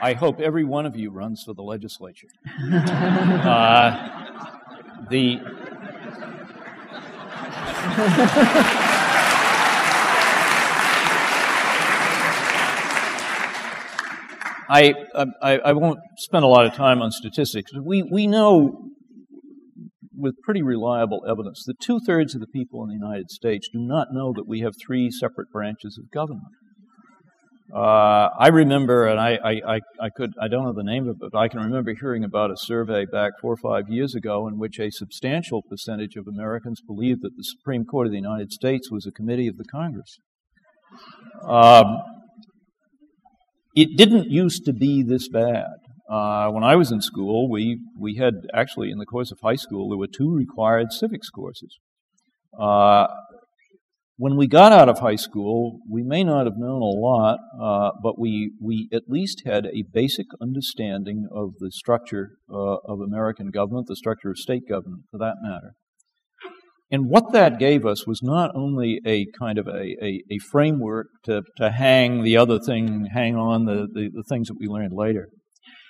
I 0.00 0.12
hope 0.12 0.40
every 0.40 0.64
one 0.64 0.86
of 0.86 0.94
you 0.96 1.10
runs 1.10 1.42
for 1.44 1.54
the 1.54 1.62
legislature. 1.62 2.28
Uh, 3.46 4.24
the 5.10 5.38
I, 14.68 14.94
I, 15.42 15.58
I 15.58 15.72
won't 15.72 16.00
spend 16.18 16.44
a 16.44 16.48
lot 16.48 16.66
of 16.66 16.74
time 16.74 17.00
on 17.02 17.10
statistics. 17.10 17.72
We, 17.74 18.02
we 18.02 18.26
know 18.26 18.90
with 20.16 20.34
pretty 20.42 20.62
reliable 20.62 21.24
evidence 21.28 21.62
that 21.66 21.78
two 21.80 22.00
thirds 22.06 22.34
of 22.34 22.40
the 22.40 22.46
people 22.46 22.82
in 22.82 22.88
the 22.88 22.94
United 22.94 23.30
States 23.30 23.68
do 23.72 23.78
not 23.78 24.08
know 24.12 24.32
that 24.34 24.46
we 24.46 24.60
have 24.60 24.72
three 24.84 25.10
separate 25.10 25.50
branches 25.52 25.98
of 25.98 26.10
government. 26.10 26.52
Uh, 27.74 28.28
I 28.38 28.48
remember, 28.48 29.06
and 29.06 29.18
I, 29.18 29.38
I, 29.44 29.50
I, 29.74 29.80
I 30.00 30.08
could 30.16 30.30
I 30.40 30.46
don't 30.46 30.64
know 30.64 30.72
the 30.72 30.84
name 30.84 31.08
of 31.08 31.16
it, 31.16 31.30
but 31.32 31.36
I 31.36 31.48
can 31.48 31.60
remember 31.60 31.92
hearing 32.00 32.22
about 32.22 32.52
a 32.52 32.56
survey 32.56 33.06
back 33.10 33.32
four 33.40 33.54
or 33.54 33.56
five 33.56 33.88
years 33.88 34.14
ago 34.14 34.46
in 34.46 34.56
which 34.56 34.78
a 34.78 34.90
substantial 34.90 35.62
percentage 35.62 36.14
of 36.14 36.28
Americans 36.28 36.80
believed 36.86 37.22
that 37.22 37.36
the 37.36 37.42
Supreme 37.42 37.84
Court 37.84 38.06
of 38.06 38.12
the 38.12 38.18
United 38.18 38.52
States 38.52 38.90
was 38.90 39.04
a 39.04 39.10
committee 39.10 39.48
of 39.48 39.56
the 39.56 39.64
Congress. 39.64 40.18
Um, 41.44 41.98
it 43.76 43.96
didn't 43.96 44.30
used 44.30 44.64
to 44.64 44.72
be 44.72 45.02
this 45.02 45.28
bad. 45.28 45.66
Uh, 46.10 46.50
when 46.50 46.64
I 46.64 46.76
was 46.76 46.90
in 46.90 47.00
school, 47.02 47.50
we, 47.50 47.78
we 47.98 48.16
had 48.16 48.34
actually, 48.54 48.90
in 48.90 48.98
the 48.98 49.06
course 49.06 49.30
of 49.30 49.38
high 49.42 49.56
school, 49.56 49.90
there 49.90 49.98
were 49.98 50.06
two 50.06 50.34
required 50.34 50.92
civics 50.92 51.28
courses. 51.28 51.78
Uh, 52.58 53.06
when 54.16 54.36
we 54.36 54.46
got 54.46 54.72
out 54.72 54.88
of 54.88 55.00
high 55.00 55.16
school, 55.16 55.80
we 55.90 56.02
may 56.02 56.24
not 56.24 56.46
have 56.46 56.56
known 56.56 56.80
a 56.80 56.98
lot, 56.98 57.38
uh, 57.60 57.90
but 58.02 58.18
we, 58.18 58.52
we 58.62 58.88
at 58.90 59.02
least 59.08 59.42
had 59.44 59.66
a 59.66 59.84
basic 59.92 60.26
understanding 60.40 61.28
of 61.30 61.50
the 61.58 61.70
structure 61.70 62.30
uh, 62.50 62.76
of 62.88 63.00
American 63.00 63.50
government, 63.50 63.88
the 63.88 63.96
structure 63.96 64.30
of 64.30 64.38
state 64.38 64.66
government, 64.66 65.02
for 65.10 65.18
that 65.18 65.34
matter. 65.42 65.74
And 66.90 67.08
what 67.08 67.32
that 67.32 67.58
gave 67.58 67.84
us 67.84 68.06
was 68.06 68.20
not 68.22 68.52
only 68.54 69.00
a 69.04 69.26
kind 69.38 69.58
of 69.58 69.66
a, 69.66 69.96
a, 70.02 70.22
a 70.30 70.38
framework 70.50 71.08
to, 71.24 71.42
to 71.56 71.70
hang 71.70 72.22
the 72.22 72.36
other 72.36 72.60
thing, 72.60 73.08
hang 73.12 73.34
on 73.34 73.64
the, 73.64 73.88
the, 73.92 74.10
the 74.12 74.24
things 74.28 74.46
that 74.48 74.56
we 74.58 74.68
learned 74.68 74.92
later. 74.92 75.28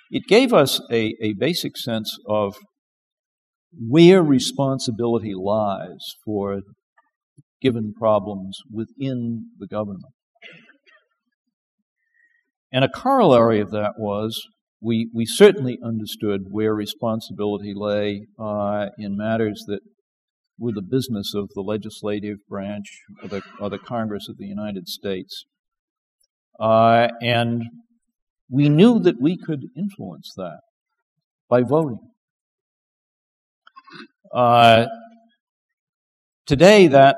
It 0.09 0.23
gave 0.27 0.53
us 0.53 0.81
a, 0.91 1.13
a 1.21 1.33
basic 1.33 1.77
sense 1.77 2.17
of 2.27 2.55
where 3.71 4.23
responsibility 4.23 5.33
lies 5.35 5.99
for 6.25 6.61
given 7.61 7.93
problems 7.93 8.57
within 8.71 9.47
the 9.59 9.67
government. 9.67 10.13
And 12.71 12.83
a 12.83 12.89
corollary 12.89 13.59
of 13.59 13.71
that 13.71 13.93
was 13.97 14.41
we, 14.81 15.09
we 15.13 15.25
certainly 15.25 15.77
understood 15.83 16.41
where 16.49 16.73
responsibility 16.73 17.73
lay 17.75 18.25
uh, 18.39 18.87
in 18.97 19.17
matters 19.17 19.63
that 19.67 19.79
with 20.59 20.75
the 20.75 20.81
business 20.81 21.33
of 21.35 21.49
the 21.53 21.61
legislative 21.61 22.37
branch 22.49 23.01
or 23.21 23.29
the, 23.29 23.41
or 23.59 23.69
the 23.69 23.77
Congress 23.77 24.27
of 24.29 24.37
the 24.37 24.47
United 24.47 24.87
States. 24.87 25.45
Uh, 26.59 27.07
and 27.21 27.63
we 28.49 28.69
knew 28.69 28.99
that 28.99 29.21
we 29.21 29.37
could 29.37 29.65
influence 29.75 30.33
that 30.35 30.59
by 31.49 31.61
voting. 31.61 31.99
Uh, 34.33 34.87
today, 36.45 36.87
that 36.87 37.15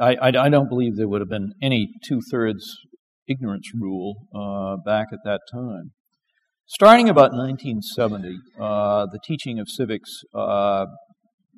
I, 0.00 0.16
I, 0.20 0.28
I, 0.28 0.48
don't 0.48 0.68
believe 0.68 0.96
there 0.96 1.08
would 1.08 1.20
have 1.20 1.28
been 1.28 1.52
any 1.62 1.90
two-thirds 2.04 2.76
ignorance 3.28 3.70
rule 3.74 4.16
uh, 4.34 4.76
back 4.84 5.08
at 5.12 5.20
that 5.24 5.40
time. 5.52 5.92
Starting 6.66 7.08
about 7.08 7.32
1970, 7.32 8.38
uh, 8.60 9.06
the 9.06 9.18
teaching 9.24 9.58
of 9.58 9.68
civics 9.68 10.22
uh, 10.34 10.86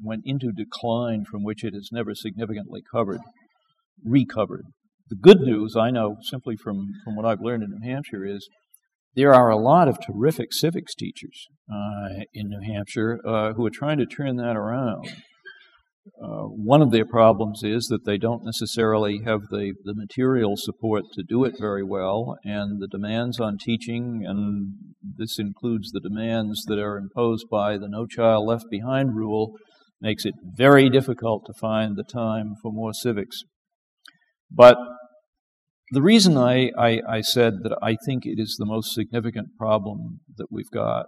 went 0.03 0.23
into 0.25 0.53
decline 0.53 1.25
from 1.25 1.45
which 1.45 1.65
it 1.65 1.75
has 1.75 1.91
never 1.93 2.15
significantly 2.15 2.83
covered, 2.93 3.21
recovered. 4.05 4.65
The 5.09 5.17
good 5.17 5.41
news, 5.41 5.77
I 5.77 5.91
know 5.91 6.17
simply 6.23 6.57
from, 6.57 6.89
from 7.05 7.17
what 7.17 7.27
I've 7.27 7.41
learned 7.41 7.65
in 7.65 7.71
New 7.71 7.91
Hampshire, 7.91 8.25
is 8.25 8.49
there 9.17 9.35
are 9.35 9.51
a 9.51 9.57
lot 9.57 9.89
of 9.89 9.99
terrific 10.01 10.53
civics 10.53 10.95
teachers 10.95 11.49
uh, 11.69 12.25
in 12.33 12.49
New 12.49 12.61
Hampshire 12.73 13.19
uh, 13.27 13.53
who 13.55 13.67
are 13.67 13.71
trying 13.71 13.99
to 13.99 14.07
turn 14.07 14.37
that 14.37 14.57
around. 14.57 15.09
Uh, 16.23 16.45
one 16.45 16.81
of 16.81 16.91
their 16.91 17.05
problems 17.05 17.63
is 17.63 17.87
that 17.87 18.05
they 18.05 18.17
don't 18.17 18.45
necessarily 18.45 19.21
have 19.25 19.41
the, 19.51 19.75
the 19.85 19.95
material 19.95 20.55
support 20.57 21.05
to 21.13 21.23
do 21.23 21.45
it 21.45 21.55
very 21.59 21.83
well, 21.83 22.37
and 22.45 22.81
the 22.81 22.89
demands 22.89 23.39
on 23.39 23.59
teaching, 23.59 24.25
and 24.27 24.73
this 25.03 25.39
includes 25.39 25.91
the 25.91 26.01
demands 26.01 26.65
that 26.65 26.79
are 26.79 26.97
imposed 26.97 27.47
by 27.51 27.77
the 27.77 27.89
No 27.89 28.07
Child 28.07 28.47
Left 28.47 28.65
Behind 28.71 29.15
rule, 29.15 29.55
makes 30.01 30.25
it 30.25 30.35
very 30.57 30.89
difficult 30.89 31.45
to 31.47 31.53
find 31.61 31.97
the 31.97 32.05
time 32.05 32.55
for 32.63 32.73
more 32.73 32.93
civics. 32.93 33.43
But 34.51 34.77
the 35.93 36.03
reason 36.03 36.37
I, 36.37 36.71
I, 36.79 37.01
I 37.09 37.21
said 37.21 37.63
that 37.63 37.77
I 37.83 37.97
think 38.07 38.25
it 38.25 38.41
is 38.41 38.57
the 38.59 38.67
most 38.67 38.95
significant 38.95 39.49
problem 39.59 40.21
that 40.37 40.47
we've 40.51 40.71
got 40.73 41.07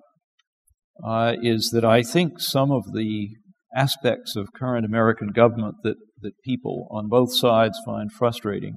uh, 1.05 1.35
is 1.43 1.71
that 1.73 1.85
I 1.85 2.03
think 2.03 2.41
some 2.41 2.71
of 2.71 2.93
the 2.93 3.31
aspects 3.75 4.37
of 4.37 4.53
current 4.53 4.85
American 4.85 5.29
government 5.29 5.77
that, 5.83 5.97
that 6.21 6.33
people 6.45 6.89
on 6.91 7.09
both 7.09 7.35
sides 7.35 7.79
find 7.87 8.13
frustrating 8.13 8.77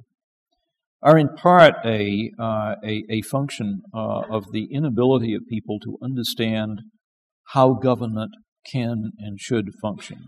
are 1.02 1.18
in 1.18 1.28
part 1.28 1.74
a, 1.84 2.30
uh, 2.38 2.76
a, 2.82 3.04
a, 3.10 3.22
function 3.22 3.82
uh, 3.94 4.22
of 4.30 4.50
the 4.52 4.68
inability 4.72 5.34
of 5.34 5.42
people 5.48 5.78
to 5.80 5.98
understand 6.02 6.80
how 7.48 7.74
government 7.74 8.30
can 8.70 9.12
and 9.18 9.40
should 9.40 9.66
function. 9.80 10.18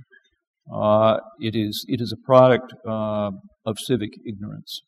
Uh, 0.72 1.18
it, 1.40 1.54
is, 1.54 1.84
it 1.88 2.00
is 2.00 2.12
a 2.12 2.26
product 2.26 2.72
uh, 2.86 3.30
of 3.64 3.78
civic 3.78 4.10
ignorance. 4.26 4.82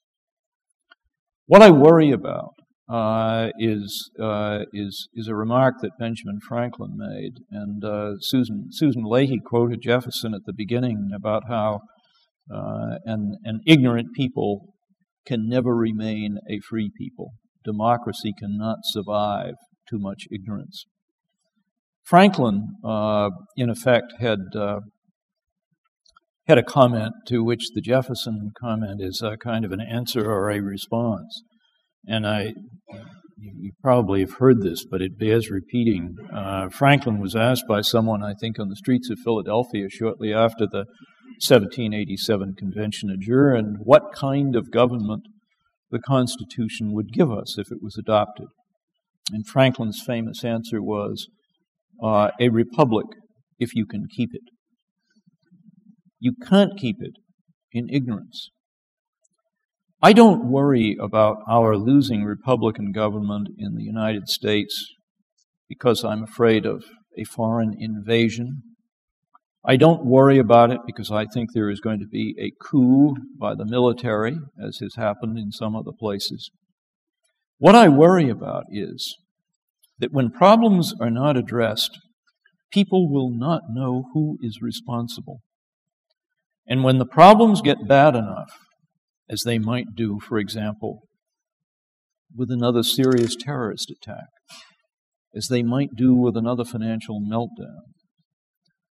What 1.46 1.62
I 1.62 1.70
worry 1.70 2.10
about 2.10 2.54
uh, 2.90 3.50
is 3.58 4.10
uh, 4.20 4.64
is 4.72 5.08
is 5.14 5.28
a 5.28 5.34
remark 5.34 5.76
that 5.80 5.98
Benjamin 5.98 6.40
Franklin 6.48 6.96
made, 6.96 7.34
and 7.50 7.84
uh, 7.84 8.14
Susan 8.20 8.66
Susan 8.70 9.04
Leahy 9.04 9.38
quoted 9.44 9.80
Jefferson 9.80 10.34
at 10.34 10.40
the 10.44 10.52
beginning 10.52 11.10
about 11.14 11.44
how 11.48 11.80
uh, 12.52 12.98
an 13.04 13.36
an 13.44 13.60
ignorant 13.64 14.08
people 14.14 14.74
can 15.24 15.48
never 15.48 15.74
remain 15.74 16.38
a 16.48 16.58
free 16.68 16.90
people. 16.96 17.32
Democracy 17.64 18.32
cannot 18.36 18.78
survive 18.82 19.54
too 19.88 19.98
much 20.00 20.24
ignorance. 20.32 20.84
Franklin, 22.04 22.74
uh, 22.84 23.30
in 23.56 23.70
effect, 23.70 24.14
had 24.18 24.40
uh, 24.56 24.80
had 26.46 26.58
a 26.58 26.62
comment 26.64 27.12
to 27.28 27.44
which 27.44 27.68
the 27.74 27.80
Jefferson 27.80 28.50
comment 28.60 29.00
is 29.00 29.22
a 29.22 29.36
kind 29.36 29.64
of 29.64 29.70
an 29.70 29.80
answer 29.80 30.28
or 30.28 30.50
a 30.50 30.60
response. 30.60 31.42
And 32.06 32.26
I, 32.26 32.54
you 33.38 33.72
probably 33.80 34.20
have 34.20 34.34
heard 34.34 34.60
this, 34.60 34.84
but 34.84 35.00
it 35.00 35.18
bears 35.18 35.48
repeating. 35.48 36.16
Uh, 36.34 36.68
Franklin 36.68 37.20
was 37.20 37.36
asked 37.36 37.68
by 37.68 37.82
someone, 37.82 38.24
I 38.24 38.34
think, 38.34 38.58
on 38.58 38.68
the 38.68 38.76
streets 38.76 39.10
of 39.10 39.18
Philadelphia 39.22 39.88
shortly 39.88 40.34
after 40.34 40.66
the 40.66 40.86
1787 41.38 42.54
convention 42.58 43.10
adjourned, 43.10 43.76
what 43.84 44.12
kind 44.12 44.56
of 44.56 44.72
government 44.72 45.22
the 45.90 46.00
Constitution 46.00 46.92
would 46.92 47.12
give 47.12 47.30
us 47.30 47.58
if 47.58 47.70
it 47.70 47.82
was 47.82 47.96
adopted. 47.96 48.48
And 49.32 49.46
Franklin's 49.46 50.02
famous 50.04 50.44
answer 50.44 50.82
was, 50.82 51.28
uh, 52.02 52.30
a 52.40 52.48
republic 52.48 53.06
if 53.58 53.74
you 53.74 53.86
can 53.86 54.06
keep 54.14 54.30
it. 54.32 54.42
You 56.18 56.34
can't 56.46 56.78
keep 56.78 56.96
it 57.00 57.12
in 57.72 57.88
ignorance. 57.90 58.50
I 60.02 60.14
don't 60.14 60.50
worry 60.50 60.96
about 60.98 61.36
our 61.46 61.76
losing 61.76 62.24
Republican 62.24 62.92
government 62.92 63.48
in 63.58 63.74
the 63.74 63.82
United 63.82 64.28
States 64.28 64.86
because 65.68 66.04
I'm 66.04 66.22
afraid 66.22 66.64
of 66.64 66.84
a 67.18 67.24
foreign 67.24 67.74
invasion. 67.78 68.62
I 69.64 69.76
don't 69.76 70.06
worry 70.06 70.38
about 70.38 70.70
it 70.70 70.80
because 70.86 71.10
I 71.10 71.26
think 71.26 71.50
there 71.52 71.68
is 71.68 71.80
going 71.80 72.00
to 72.00 72.06
be 72.06 72.34
a 72.38 72.50
coup 72.64 73.14
by 73.38 73.54
the 73.54 73.66
military, 73.66 74.38
as 74.62 74.78
has 74.78 74.94
happened 74.96 75.38
in 75.38 75.52
some 75.52 75.76
other 75.76 75.92
places. 75.92 76.50
What 77.58 77.74
I 77.74 77.88
worry 77.88 78.30
about 78.30 78.64
is 78.70 79.18
that 80.00 80.12
when 80.12 80.30
problems 80.30 80.92
are 81.00 81.10
not 81.10 81.36
addressed, 81.36 81.98
people 82.72 83.10
will 83.10 83.30
not 83.30 83.62
know 83.70 84.04
who 84.12 84.36
is 84.42 84.58
responsible. 84.60 85.40
And 86.66 86.84
when 86.84 86.98
the 86.98 87.06
problems 87.06 87.62
get 87.62 87.88
bad 87.88 88.14
enough, 88.14 88.50
as 89.30 89.42
they 89.44 89.58
might 89.58 89.94
do, 89.94 90.18
for 90.20 90.38
example, 90.38 91.02
with 92.34 92.50
another 92.50 92.82
serious 92.82 93.36
terrorist 93.36 93.90
attack, 93.90 94.26
as 95.34 95.46
they 95.48 95.62
might 95.62 95.90
do 95.96 96.14
with 96.14 96.36
another 96.36 96.64
financial 96.64 97.20
meltdown. 97.20 97.82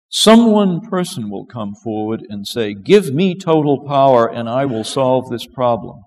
Some 0.09 0.51
one 0.51 0.81
person 0.81 1.29
will 1.29 1.45
come 1.45 1.73
forward 1.83 2.21
and 2.29 2.47
say, 2.47 2.73
Give 2.73 3.13
me 3.13 3.35
total 3.35 3.85
power 3.85 4.27
and 4.27 4.49
I 4.49 4.65
will 4.65 4.83
solve 4.83 5.29
this 5.29 5.45
problem. 5.45 5.99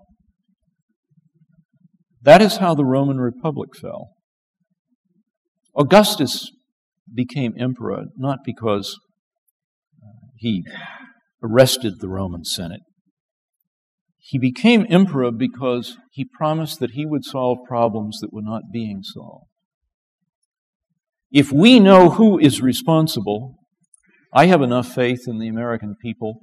That 2.23 2.43
is 2.43 2.57
how 2.57 2.75
the 2.75 2.85
Roman 2.85 3.21
Republic 3.21 3.71
fell. 3.81 4.12
Augustus 5.77 6.51
became 7.13 7.55
emperor 7.59 8.05
not 8.17 8.39
because 8.45 8.99
he 10.37 10.65
arrested 11.43 11.95
the 12.01 12.09
Roman 12.09 12.45
Senate. 12.45 12.81
He 14.19 14.39
became 14.39 14.87
emperor 14.89 15.31
because 15.31 15.97
he 16.13 16.25
promised 16.25 16.79
that 16.81 16.93
he 16.93 17.05
would 17.05 17.25
solve 17.25 17.59
problems 17.67 18.19
that 18.21 18.33
were 18.33 18.43
not 18.43 18.63
being 18.73 19.03
solved. 19.03 19.47
If 21.31 21.51
we 21.51 21.81
know 21.81 22.11
who 22.11 22.39
is 22.39 22.61
responsible, 22.61 23.57
I 24.35 24.47
have 24.47 24.63
enough 24.63 24.93
faith 24.95 25.25
in 25.27 25.39
the 25.39 25.49
American 25.49 25.97
people 26.01 26.41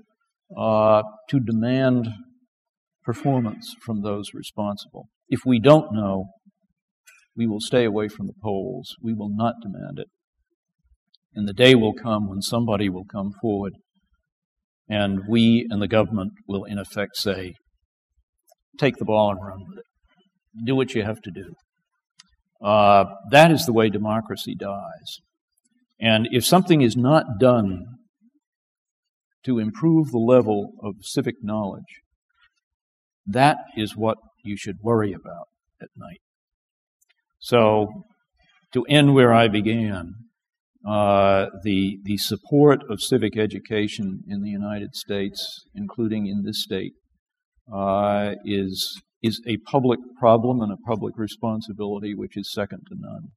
uh, 0.57 1.03
to 1.29 1.39
demand 1.39 2.09
performance 3.03 3.75
from 3.85 4.01
those 4.01 4.33
responsible. 4.33 5.09
If 5.27 5.41
we 5.45 5.59
don't 5.59 5.93
know, 5.93 6.25
we 7.39 7.47
will 7.47 7.61
stay 7.61 7.85
away 7.85 8.09
from 8.09 8.27
the 8.27 8.33
polls. 8.43 8.97
We 9.01 9.13
will 9.13 9.29
not 9.33 9.55
demand 9.63 9.97
it. 9.97 10.07
And 11.33 11.47
the 11.47 11.53
day 11.53 11.73
will 11.73 11.93
come 11.93 12.27
when 12.27 12.41
somebody 12.41 12.89
will 12.89 13.05
come 13.09 13.31
forward 13.41 13.75
and 14.89 15.21
we 15.25 15.65
and 15.69 15.81
the 15.81 15.87
government 15.87 16.33
will, 16.49 16.65
in 16.65 16.77
effect, 16.77 17.15
say, 17.15 17.53
take 18.77 18.97
the 18.97 19.05
ball 19.05 19.31
and 19.31 19.39
run 19.41 19.59
with 19.69 19.77
it. 19.77 20.65
Do 20.65 20.75
what 20.75 20.93
you 20.93 21.03
have 21.03 21.21
to 21.21 21.31
do. 21.31 21.53
Uh, 22.61 23.05
that 23.31 23.51
is 23.51 23.65
the 23.65 23.71
way 23.71 23.89
democracy 23.89 24.53
dies. 24.53 25.19
And 25.97 26.27
if 26.31 26.43
something 26.43 26.81
is 26.81 26.97
not 26.97 27.39
done 27.39 27.85
to 29.45 29.59
improve 29.59 30.11
the 30.11 30.17
level 30.17 30.73
of 30.83 30.95
civic 31.03 31.35
knowledge, 31.41 32.01
that 33.25 33.59
is 33.77 33.95
what 33.95 34.17
you 34.43 34.57
should 34.57 34.75
worry 34.81 35.13
about 35.13 35.47
at 35.81 35.87
night. 35.95 36.19
So, 37.39 37.87
to 38.73 38.83
end 38.89 39.13
where 39.13 39.33
I 39.33 39.47
began, 39.47 40.13
uh, 40.87 41.47
the 41.63 41.99
the 42.03 42.17
support 42.17 42.83
of 42.89 43.01
civic 43.01 43.37
education 43.37 44.21
in 44.27 44.41
the 44.41 44.49
United 44.49 44.95
States, 44.95 45.65
including 45.73 46.27
in 46.27 46.43
this 46.43 46.61
state, 46.63 46.93
uh, 47.73 48.35
is 48.45 49.01
is 49.21 49.41
a 49.47 49.57
public 49.57 49.99
problem 50.17 50.61
and 50.61 50.71
a 50.71 50.77
public 50.87 51.17
responsibility 51.17 52.13
which 52.13 52.37
is 52.37 52.51
second 52.51 52.81
to 52.87 52.95
none. 52.97 53.31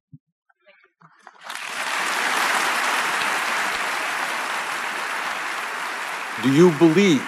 Do 6.43 6.53
you 6.53 6.71
believe 6.77 7.25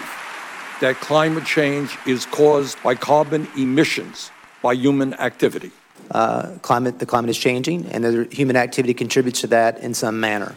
that 0.82 0.98
climate 1.00 1.46
change 1.46 1.98
is 2.06 2.26
caused 2.26 2.82
by 2.84 2.96
carbon 2.96 3.48
emissions 3.58 4.32
by 4.62 4.74
human 4.74 5.14
activity? 5.14 5.72
Uh, 6.12 6.58
climate, 6.62 7.00
the 7.00 7.06
climate 7.06 7.30
is 7.30 7.38
changing, 7.38 7.86
and 7.88 8.04
the 8.04 8.28
human 8.32 8.56
activity 8.56 8.94
contributes 8.94 9.42
to 9.42 9.48
that 9.48 9.80
in 9.80 9.94
some 9.94 10.20
manner. 10.20 10.56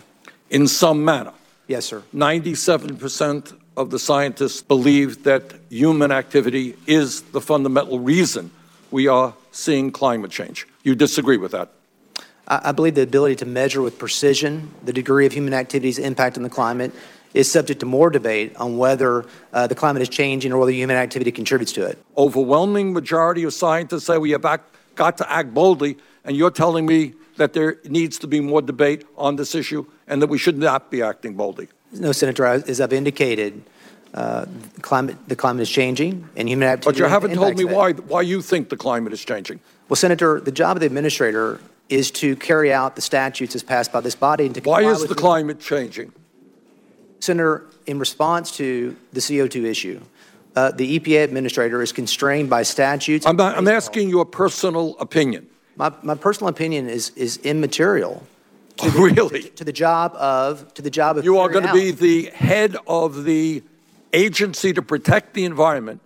In 0.51 0.69
some 0.69 1.05
manner. 1.05 1.33
Yes, 1.67 1.87
sir. 1.87 2.03
97% 2.15 3.55
of 3.77 3.91
the 3.91 3.99
scientists 3.99 4.63
believe 4.63 5.25
that 5.25 5.55
human 5.71 6.11
activity 6.11 6.75
is 6.87 7.23
the 7.23 7.41
fundamental 7.41 8.01
reason 8.01 8.51
we 8.91 9.07
are 9.07 9.35
seeing 9.53 9.91
climate 9.91 10.31
change. 10.31 10.67
You 10.83 10.95
disagree 10.95 11.37
with 11.37 11.53
that? 11.53 11.71
I, 12.49 12.61
I 12.65 12.73
believe 12.73 12.95
the 12.95 13.03
ability 13.03 13.37
to 13.37 13.47
measure 13.47 13.83
with 13.83 13.99
precision 13.99 14.75
the 14.85 14.93
degree 14.93 15.27
of 15.27 15.33
human 15.33 15.55
activity's 15.55 15.99
impact 15.99 16.37
on 16.37 16.43
the 16.43 16.51
climate 16.51 16.93
is 17.35 17.51
subject 17.51 17.81
to 17.81 17.87
more 17.87 18.11
debate 18.11 18.57
on 18.57 18.79
whether 18.79 19.27
uh, 19.53 19.67
the 19.67 19.75
climate 19.75 20.03
is 20.03 20.09
changing 20.09 20.53
or 20.53 20.59
whether 20.59 20.73
human 20.73 20.97
activity 20.97 21.31
contributes 21.31 21.73
to 21.73 21.85
it. 21.85 21.99
Overwhelming 22.17 22.93
majority 22.93 23.45
of 23.45 23.53
scientists 23.53 24.05
say 24.05 24.17
we 24.17 24.31
have 24.31 24.45
act, 24.45 24.75
got 24.99 25.17
to 25.19 25.33
act 25.33 25.55
boldly, 25.55 25.97
and 26.25 26.37
you're 26.37 26.51
telling 26.51 26.85
me 26.85 27.15
that 27.37 27.55
there 27.55 27.77
needs 27.85 28.19
to 28.19 28.27
be 28.27 28.41
more 28.41 28.61
debate 28.61 29.07
on 29.17 29.37
this 29.37 29.55
issue 29.55 29.87
and 30.09 30.21
that 30.21 30.27
we 30.27 30.37
should 30.37 30.59
not 30.59 30.91
be 30.91 31.01
acting 31.01 31.35
boldly. 31.35 31.69
No, 31.93 32.13
Senator, 32.13 32.45
as 32.45 32.81
I've 32.81 32.93
indicated, 32.93 33.63
uh, 34.13 34.45
climate, 34.83 35.17
the 35.29 35.37
climate 35.37 35.63
is 35.63 35.71
changing 35.71 36.29
and 36.37 36.49
human 36.49 36.69
activity. 36.69 36.99
But 36.99 36.99
you 36.99 37.09
haven't 37.09 37.35
told 37.35 37.57
me 37.57 37.65
why, 37.65 37.93
why 37.93 38.23
you 38.23 38.43
think 38.43 38.69
the 38.69 38.77
climate 38.77 39.13
is 39.13 39.25
changing. 39.25 39.61
Well, 39.89 39.97
Senator, 39.97 40.41
the 40.41 40.53
job 40.53 40.77
of 40.77 40.81
the 40.81 40.87
administrator 40.87 41.61
is 41.89 42.11
to 42.11 42.37
carry 42.37 42.73
out 42.73 42.97
the 42.97 43.03
statutes 43.03 43.55
as 43.55 43.63
passed 43.63 43.93
by 43.93 44.01
this 44.01 44.15
body 44.15 44.45
and 44.47 44.55
to 44.55 44.61
Why 44.61 44.83
is 44.83 45.07
the 45.07 45.15
climate 45.15 45.61
changing? 45.61 46.13
Senator, 47.21 47.65
in 47.87 47.99
response 47.99 48.57
to 48.57 48.97
the 49.13 49.21
CO2 49.21 49.65
issue, 49.65 50.01
uh, 50.59 50.73
the 50.73 50.99
EPA 50.99 51.23
administrator 51.23 51.81
is 51.83 51.93
constrained 51.93 52.51
by 52.51 52.65
statutes. 52.65 53.25
I'm, 53.25 53.37
not, 53.37 53.57
I'm 53.57 53.69
asking 53.69 54.09
your 54.09 54.25
personal 54.25 54.97
opinion. 54.99 55.47
My, 55.77 55.93
my 56.03 56.17
personal 56.17 56.49
opinion 56.49 56.89
is, 56.89 57.11
is 57.11 57.37
immaterial. 57.39 58.27
To 58.79 58.91
the, 58.91 58.99
really? 59.15 59.43
To, 59.43 59.51
to, 59.51 59.65
the 59.65 59.73
job 59.73 60.17
of 60.17 60.75
to 60.75 60.83
the 60.83 60.91
job 60.91 61.17
of 61.17 61.25
you 61.25 61.39
are 61.39 61.49
going 61.49 61.67
to 61.67 61.73
be 61.73 61.93
the 61.93 62.31
head 62.35 62.77
of 62.89 63.23
the 63.23 63.63
agency 64.13 64.73
to 64.73 64.83
protect 64.83 65.35
the 65.35 65.45
environment, 65.45 66.01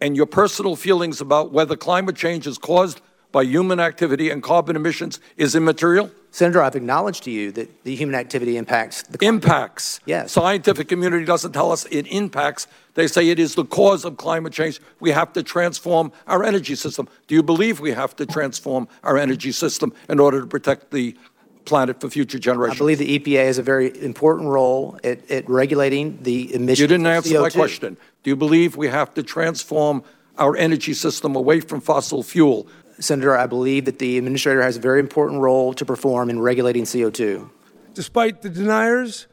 and 0.00 0.16
your 0.16 0.26
personal 0.26 0.74
feelings 0.74 1.20
about 1.20 1.52
whether 1.52 1.76
climate 1.76 2.16
change 2.16 2.48
is 2.48 2.58
caused 2.58 3.00
by 3.32 3.42
human 3.42 3.80
activity 3.80 4.30
and 4.30 4.42
carbon 4.42 4.76
emissions 4.76 5.20
is 5.36 5.54
immaterial. 5.54 6.10
Senator, 6.30 6.62
I've 6.62 6.76
acknowledged 6.76 7.24
to 7.24 7.30
you 7.30 7.50
that 7.52 7.84
the 7.84 7.94
human 7.94 8.14
activity 8.14 8.56
impacts 8.56 9.02
the 9.02 9.18
climate. 9.18 9.44
impacts. 9.44 10.00
Yes. 10.04 10.32
Scientific 10.32 10.88
community 10.88 11.24
doesn't 11.24 11.52
tell 11.52 11.72
us 11.72 11.86
it 11.86 12.06
impacts. 12.08 12.66
They 12.94 13.06
say 13.06 13.28
it 13.28 13.38
is 13.38 13.54
the 13.54 13.64
cause 13.64 14.04
of 14.04 14.16
climate 14.16 14.52
change. 14.52 14.80
We 15.00 15.10
have 15.10 15.32
to 15.34 15.42
transform 15.42 16.12
our 16.26 16.44
energy 16.44 16.74
system. 16.74 17.08
Do 17.26 17.34
you 17.34 17.42
believe 17.42 17.80
we 17.80 17.92
have 17.92 18.14
to 18.16 18.26
transform 18.26 18.88
our 19.02 19.16
energy 19.16 19.52
system 19.52 19.92
in 20.08 20.20
order 20.20 20.40
to 20.40 20.46
protect 20.46 20.90
the 20.90 21.16
planet 21.64 22.00
for 22.00 22.10
future 22.10 22.38
generations? 22.38 22.78
I 22.78 22.78
believe 22.78 22.98
the 22.98 23.18
EPA 23.18 23.46
has 23.46 23.58
a 23.58 23.62
very 23.62 24.02
important 24.02 24.48
role 24.48 24.98
at, 25.04 25.30
at 25.30 25.48
regulating 25.48 26.18
the 26.22 26.54
emissions. 26.54 26.80
You 26.80 26.86
didn't 26.86 27.06
answer 27.06 27.40
my 27.40 27.48
CO2. 27.48 27.54
question. 27.54 27.96
Do 28.22 28.30
you 28.30 28.36
believe 28.36 28.76
we 28.76 28.88
have 28.88 29.14
to 29.14 29.22
transform 29.22 30.02
our 30.36 30.56
energy 30.56 30.94
system 30.94 31.36
away 31.36 31.60
from 31.60 31.80
fossil 31.80 32.22
fuel? 32.22 32.68
Senator, 33.00 33.36
I 33.36 33.46
believe 33.46 33.84
that 33.84 33.98
the 33.98 34.18
administrator 34.18 34.62
has 34.62 34.76
a 34.76 34.80
very 34.80 35.00
important 35.00 35.40
role 35.40 35.72
to 35.74 35.84
perform 35.84 36.30
in 36.30 36.40
regulating 36.40 36.84
CO2. 36.84 37.48
Despite 37.94 38.42
the 38.42 38.50
deniers, 38.50 39.26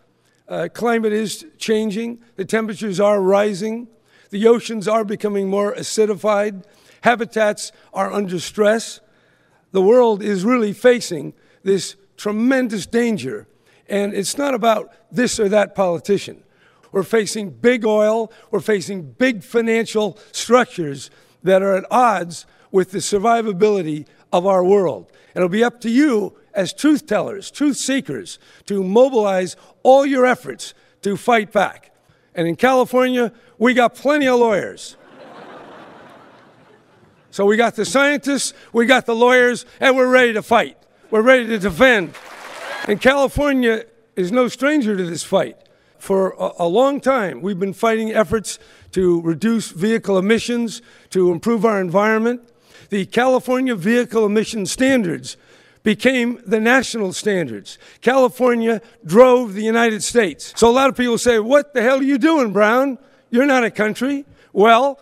uh, 0.48 0.68
climate 0.74 1.14
is 1.14 1.46
changing. 1.58 2.22
The 2.36 2.46
temperatures 2.46 3.00
are 3.00 3.22
rising. 3.22 3.88
The 4.30 4.48
oceans 4.48 4.88
are 4.88 5.04
becoming 5.04 5.50
more 5.50 5.74
acidified. 5.74 6.64
Habitats 7.02 7.72
are 7.94 8.12
under 8.12 8.40
stress. 8.40 9.00
The 9.72 9.82
world 9.82 10.22
is 10.22 10.44
really 10.44 10.74
facing 10.74 11.34
this 11.64 11.96
tremendous 12.18 12.86
danger. 12.86 13.48
And 13.88 14.14
it's 14.14 14.38
not 14.38 14.54
about 14.54 14.94
this 15.12 15.40
or 15.40 15.50
that 15.50 15.76
politician. 15.76 16.44
We're 16.92 17.04
facing 17.04 17.50
big 17.50 17.86
oil, 17.86 18.32
we're 18.52 18.62
facing 18.62 19.12
big 19.12 19.44
financial 19.44 20.18
structures 20.32 21.10
that 21.44 21.62
are 21.62 21.76
at 21.76 21.86
odds 21.92 22.46
with 22.72 22.92
the 22.92 23.00
survivability 23.00 24.06
of 24.32 24.46
our 24.46 24.64
world. 24.64 25.12
And 25.34 25.44
it'll 25.44 25.50
be 25.50 25.64
up 25.64 25.82
to 25.82 25.90
you 25.90 26.36
as 26.54 26.74
truth 26.74 27.06
tellers, 27.06 27.52
truth 27.52 27.78
seekers, 27.78 28.40
to 28.66 28.84
mobilize 28.84 29.56
all 29.84 30.06
your 30.06 30.26
efforts 30.26 30.74
to 31.02 31.18
fight 31.18 31.52
back. 31.52 31.92
And 32.34 32.48
in 32.48 32.56
California, 32.56 33.32
we 33.58 33.74
got 33.74 33.96
plenty 33.96 34.28
of 34.28 34.40
lawyers. 34.40 34.98
So 37.32 37.46
we 37.46 37.58
got 37.58 37.76
the 37.76 37.84
scientists, 37.84 38.54
we 38.72 38.86
got 38.86 39.06
the 39.06 39.14
lawyers, 39.14 39.66
and 39.82 39.98
we're 39.98 40.10
ready 40.10 40.32
to 40.34 40.42
fight. 40.42 40.78
We're 41.12 41.22
ready 41.22 41.46
to 41.48 41.60
defend. 41.60 42.14
And 42.88 43.02
California 43.02 43.84
is 44.16 44.32
no 44.32 44.48
stranger 44.48 44.96
to 44.96 45.04
this 45.04 45.24
fight. 45.24 45.58
For 45.98 46.32
a, 46.40 46.52
a, 46.60 46.68
long 46.68 47.02
time, 47.02 47.42
we've 47.42 47.60
been 47.60 47.74
fighting 47.74 48.14
efforts 48.14 48.58
to 48.92 49.22
reduce 49.22 49.72
vehicle 49.72 50.18
emissions, 50.18 50.82
to 51.10 51.32
improve 51.32 51.66
our 51.66 51.82
environment. 51.82 52.42
The 52.96 53.06
California 53.06 53.76
Vehicle 53.76 54.26
Emission 54.26 54.66
Standards 54.66 55.36
became 55.84 56.42
the 56.48 56.62
national 56.62 57.12
standards. 57.12 57.78
California 58.00 58.82
drove 59.06 59.54
the 59.54 59.64
United 59.64 60.02
States. 60.02 60.54
So 60.56 60.70
a 60.70 60.72
lot 60.72 60.90
of 60.90 60.96
people 60.96 61.18
say, 61.18 61.40
What 61.40 61.74
the 61.74 61.82
hell 61.82 62.00
are 62.00 62.04
you 62.04 62.18
doing, 62.18 62.54
Brown? 62.54 62.98
You're 63.30 63.48
not 63.48 63.66
a 63.66 63.70
country. 63.70 64.24
Well, 64.54 64.98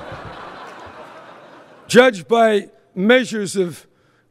judged 1.88 2.26
by 2.26 2.70
measures 2.94 3.54
of 3.54 3.86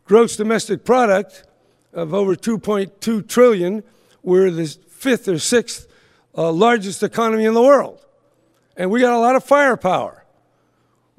gross 0.06 0.36
domestic 0.36 0.84
product 0.84 1.44
of 1.94 2.12
over 2.12 2.36
2.2 2.36 3.28
trillion, 3.28 3.84
we're 4.24 4.50
the 4.50 4.66
fifth 4.90 5.28
or 5.28 5.38
sixth 5.38 5.88
uh, 6.36 6.52
largest 6.52 7.04
economy 7.04 7.46
in 7.46 7.54
the 7.54 7.62
world. 7.62 8.04
And 8.76 8.90
we 8.90 9.00
got 9.00 9.14
a 9.14 9.20
lot 9.20 9.36
of 9.36 9.44
firepower. 9.44 10.21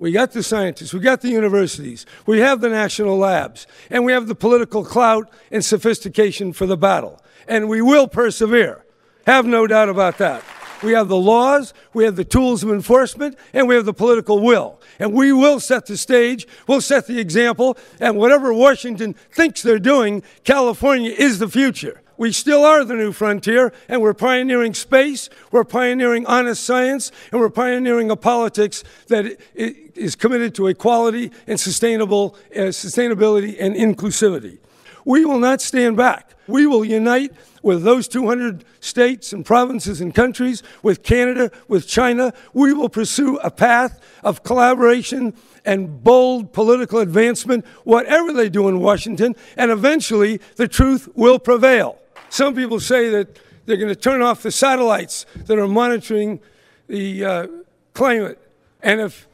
We 0.03 0.11
got 0.11 0.33
the 0.33 0.43
scientists, 0.43 0.93
we 0.93 0.99
got 0.99 1.21
the 1.21 1.29
universities, 1.29 2.07
we 2.27 2.41
have 2.41 2.61
the 2.61 2.69
national 2.69 3.17
labs, 3.17 3.69
and 3.89 4.05
we 4.05 4.11
have 4.11 4.27
the 4.27 4.35
political 4.35 4.85
clout 4.85 5.31
and 5.49 5.65
sophistication 5.65 6.53
for 6.53 6.67
the 6.67 6.77
battle. 6.77 7.23
And 7.47 7.69
we 7.69 7.83
will 7.83 8.09
persevere. 8.09 8.85
Have 9.29 9.47
no 9.47 9.69
doubt 9.69 9.89
about 9.89 10.19
that. 10.19 10.43
We 10.83 10.91
have 10.95 11.07
the 11.07 11.17
laws, 11.17 11.73
we 11.95 12.03
have 12.03 12.17
the 12.17 12.25
tools 12.25 12.65
of 12.65 12.71
enforcement, 12.71 13.39
and 13.53 13.69
we 13.69 13.77
have 13.77 13.85
the 13.85 13.95
political 13.95 14.41
will. 14.41 14.81
And 14.99 15.13
we 15.13 15.33
will 15.33 15.61
set 15.61 15.87
the 15.87 15.97
stage, 15.97 16.49
we'll 16.67 16.81
set 16.81 17.07
the 17.07 17.21
example, 17.21 17.79
and 18.01 18.17
whatever 18.17 18.53
Washington 18.53 19.15
thinks 19.31 19.63
they're 19.63 19.79
doing, 19.79 20.25
California 20.43 21.15
is 21.17 21.39
the 21.39 21.49
future. 21.49 22.02
We 22.23 22.31
still 22.31 22.65
are 22.65 22.85
the 22.85 22.95
new 22.95 23.11
frontier, 23.11 23.73
and 23.89 24.01
we're 24.01 24.15
pioneering 24.15 24.75
space, 24.75 25.29
we're 25.51 25.65
pioneering 25.65 26.25
honest 26.27 26.63
science, 26.63 27.11
and 27.33 27.41
we're 27.41 27.51
pioneering 27.51 28.13
a 28.13 28.17
politics 28.17 28.85
that 29.09 29.41
is 29.57 30.15
committed 30.15 30.55
to 30.55 30.69
equality 30.69 31.33
and 31.49 31.59
sustainable 31.59 32.37
uh, 32.55 32.71
sustainability 32.71 33.57
and 33.59 33.75
inclusivity. 33.75 34.59
We 35.05 35.25
will 35.25 35.41
not 35.41 35.61
stand 35.61 35.97
back. 35.97 36.37
We 36.47 36.65
will 36.65 36.85
unite 36.85 37.33
with 37.61 37.83
those 37.83 38.07
200 38.07 38.65
states 38.79 39.33
and 39.33 39.45
provinces 39.45 40.01
and 40.01 40.15
countries, 40.15 40.63
with 40.81 41.03
Canada, 41.03 41.51
with 41.67 41.89
China. 41.89 42.33
We 42.55 42.73
will 42.73 42.89
pursue 42.89 43.39
a 43.39 43.51
path 43.51 43.99
of 44.23 44.45
collaboration 44.45 45.35
and 45.65 46.05
bold 46.05 46.53
political 46.53 47.01
advancement, 47.01 47.67
whatever 47.83 48.33
they 48.33 48.49
do 48.49 48.69
in 48.69 48.79
Washington, 48.79 49.35
and 49.57 49.73
eventually 49.73 50.41
the 50.55 50.69
truth 50.69 51.09
will 51.17 51.41
prevail. 51.41 51.99
Some 52.33 52.55
people 52.55 52.81
say 52.81 53.11
that 53.11 53.39
they're 53.67 53.77
going 53.77 53.91
to 53.91 53.95
turn 53.95 54.23
off 54.23 54.43
the 54.43 54.51
satellites 54.51 55.27
that 55.37 55.59
are 55.59 55.69
monitoring 55.69 56.41
the 56.89 57.23
uh, 57.23 57.47
climate. 57.93 58.41
And 58.81 59.03
if 59.03 59.29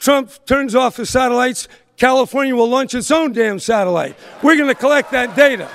Trump 0.00 0.28
turns 0.44 0.74
off 0.74 0.96
the 0.96 1.06
satellites, 1.06 1.68
California 1.96 2.56
will 2.56 2.68
launch 2.68 2.96
its 2.96 3.12
own 3.12 3.32
damn 3.32 3.60
satellite. 3.60 4.16
We're 4.42 4.56
going 4.56 4.66
to 4.66 4.74
collect 4.74 5.12
that 5.12 5.36
data. 5.36 5.70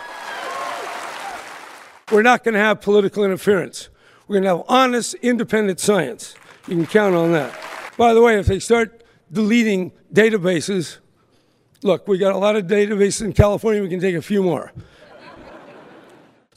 We're 2.12 2.22
not 2.22 2.44
going 2.44 2.56
to 2.56 2.60
have 2.60 2.82
political 2.82 3.24
interference. 3.24 3.88
We're 4.28 4.42
going 4.42 4.44
to 4.44 4.58
have 4.58 4.66
honest, 4.68 5.14
independent 5.22 5.80
science. 5.80 6.36
You 6.68 6.76
can 6.76 6.86
count 6.86 7.16
on 7.16 7.32
that. 7.32 7.58
By 7.96 8.14
the 8.14 8.22
way, 8.22 8.38
if 8.40 8.46
they 8.46 8.60
start 8.60 9.06
deleting 9.32 9.94
databases, 10.14 10.98
look, 11.82 12.10
we 12.10 12.18
got 12.18 12.36
a 12.36 12.38
lot 12.38 12.58
of 12.58 12.66
databases 12.66 13.22
in 13.22 13.32
California, 13.32 13.82
we 13.82 13.88
can 13.88 14.02
take 14.02 14.16
a 14.16 14.22
few 14.22 14.44
more. 14.44 14.74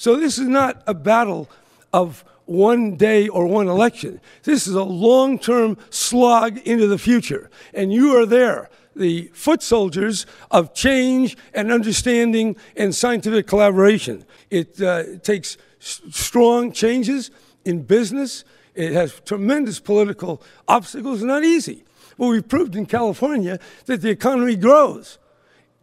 So 0.00 0.16
this 0.16 0.38
is 0.38 0.48
not 0.48 0.82
a 0.86 0.94
battle 0.94 1.46
of 1.92 2.24
one 2.46 2.96
day 2.96 3.28
or 3.28 3.46
one 3.46 3.68
election. 3.68 4.18
This 4.44 4.66
is 4.66 4.72
a 4.72 4.82
long 4.82 5.38
term 5.38 5.76
slog 5.90 6.56
into 6.66 6.86
the 6.86 6.96
future. 6.96 7.50
And 7.74 7.92
you 7.92 8.16
are 8.16 8.24
there, 8.24 8.70
the 8.96 9.30
foot 9.34 9.62
soldiers 9.62 10.24
of 10.50 10.72
change 10.72 11.36
and 11.52 11.70
understanding 11.70 12.56
and 12.78 12.94
scientific 12.94 13.46
collaboration. 13.46 14.24
It 14.48 14.80
uh, 14.80 15.18
takes 15.18 15.58
s- 15.82 16.00
strong 16.08 16.72
changes 16.72 17.30
in 17.66 17.82
business, 17.82 18.44
it 18.74 18.92
has 18.92 19.20
tremendous 19.26 19.80
political 19.80 20.42
obstacles, 20.66 21.22
not 21.22 21.44
easy. 21.44 21.84
But 22.16 22.28
we've 22.28 22.48
proved 22.48 22.74
in 22.74 22.86
California 22.86 23.60
that 23.84 24.00
the 24.00 24.08
economy 24.08 24.56
grows. 24.56 25.18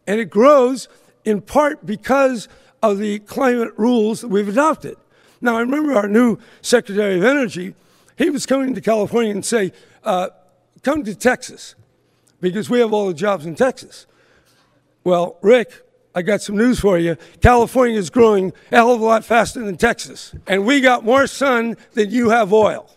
And 0.08 0.18
it 0.18 0.28
grows 0.28 0.88
in 1.24 1.40
part 1.40 1.86
because 1.86 2.48
of 2.82 2.98
the 2.98 3.18
climate 3.20 3.72
rules 3.76 4.20
that 4.20 4.28
we've 4.28 4.48
adopted. 4.48 4.96
Now, 5.40 5.56
I 5.56 5.60
remember 5.60 5.94
our 5.94 6.08
new 6.08 6.38
Secretary 6.62 7.16
of 7.16 7.24
Energy, 7.24 7.74
he 8.16 8.30
was 8.30 8.46
coming 8.46 8.74
to 8.74 8.80
California 8.80 9.30
and 9.30 9.44
say, 9.44 9.72
uh, 10.04 10.30
come 10.82 11.04
to 11.04 11.14
Texas 11.14 11.74
because 12.40 12.68
we 12.68 12.80
have 12.80 12.92
all 12.92 13.06
the 13.06 13.14
jobs 13.14 13.46
in 13.46 13.54
Texas. 13.54 14.06
Well, 15.04 15.38
Rick, 15.42 15.72
I 16.14 16.22
got 16.22 16.42
some 16.42 16.56
news 16.56 16.80
for 16.80 16.98
you. 16.98 17.16
California 17.40 17.98
is 17.98 18.10
growing 18.10 18.52
a 18.72 18.76
hell 18.76 18.92
of 18.92 19.00
a 19.00 19.04
lot 19.04 19.24
faster 19.24 19.64
than 19.64 19.76
Texas. 19.76 20.34
And 20.46 20.66
we 20.66 20.80
got 20.80 21.04
more 21.04 21.26
sun 21.26 21.76
than 21.92 22.10
you 22.10 22.30
have 22.30 22.52
oil. 22.52 22.90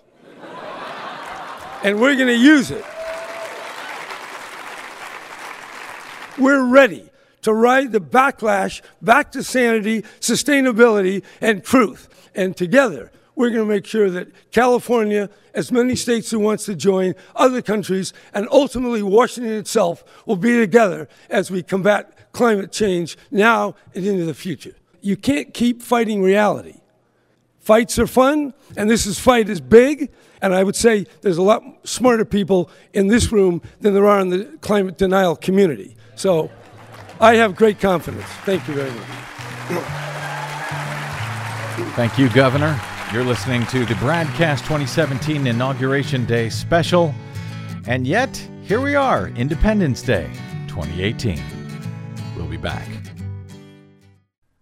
and 1.83 1.99
we're 1.99 2.15
going 2.15 2.27
to 2.27 2.35
use 2.35 2.71
it. 2.71 2.83
We're 6.37 6.65
ready 6.65 7.10
to 7.41 7.53
ride 7.53 7.91
the 7.91 7.99
backlash 7.99 8.81
back 9.01 9.31
to 9.33 9.43
sanity, 9.43 10.03
sustainability, 10.19 11.23
and 11.39 11.63
truth. 11.63 12.07
And 12.35 12.55
together, 12.55 13.11
we're 13.35 13.49
going 13.49 13.67
to 13.67 13.73
make 13.73 13.85
sure 13.85 14.09
that 14.09 14.29
California, 14.51 15.29
as 15.53 15.71
many 15.71 15.95
states 15.95 16.31
who 16.31 16.39
wants 16.39 16.65
to 16.65 16.75
join, 16.75 17.15
other 17.35 17.61
countries, 17.61 18.13
and 18.33 18.47
ultimately 18.51 19.01
Washington 19.01 19.53
itself 19.53 20.03
will 20.25 20.35
be 20.35 20.57
together 20.57 21.07
as 21.29 21.49
we 21.49 21.63
combat 21.63 22.31
climate 22.33 22.71
change 22.71 23.17
now 23.31 23.75
and 23.95 24.05
into 24.05 24.25
the 24.25 24.33
future. 24.33 24.75
You 25.01 25.17
can't 25.17 25.53
keep 25.53 25.81
fighting 25.81 26.21
reality. 26.21 26.75
Fights 27.59 27.99
are 27.99 28.07
fun, 28.07 28.53
and 28.75 28.89
this 28.89 29.05
is 29.05 29.19
fight 29.19 29.47
is 29.49 29.61
big, 29.61 30.11
and 30.41 30.53
I 30.53 30.63
would 30.63 30.75
say 30.75 31.05
there's 31.21 31.37
a 31.37 31.43
lot 31.43 31.63
smarter 31.83 32.25
people 32.25 32.69
in 32.93 33.07
this 33.07 33.31
room 33.31 33.61
than 33.81 33.93
there 33.93 34.07
are 34.07 34.19
in 34.19 34.29
the 34.29 34.45
climate 34.61 34.97
denial 34.97 35.35
community. 35.35 35.95
So 36.15 36.49
I 37.21 37.35
have 37.35 37.55
great 37.55 37.79
confidence. 37.79 38.25
Thank 38.45 38.67
you 38.67 38.73
very 38.73 38.89
much. 38.89 39.07
Thank 41.95 42.17
you, 42.17 42.29
Governor. 42.29 42.81
You're 43.13 43.23
listening 43.23 43.63
to 43.67 43.85
the 43.85 43.93
BradCast 43.95 44.61
2017 44.61 45.45
Inauguration 45.45 46.25
Day 46.25 46.49
special. 46.49 47.13
And 47.85 48.07
yet, 48.07 48.35
here 48.63 48.81
we 48.81 48.95
are, 48.95 49.27
Independence 49.29 50.01
Day 50.01 50.31
2018. 50.67 51.39
We'll 52.35 52.47
be 52.47 52.57
back. 52.57 52.87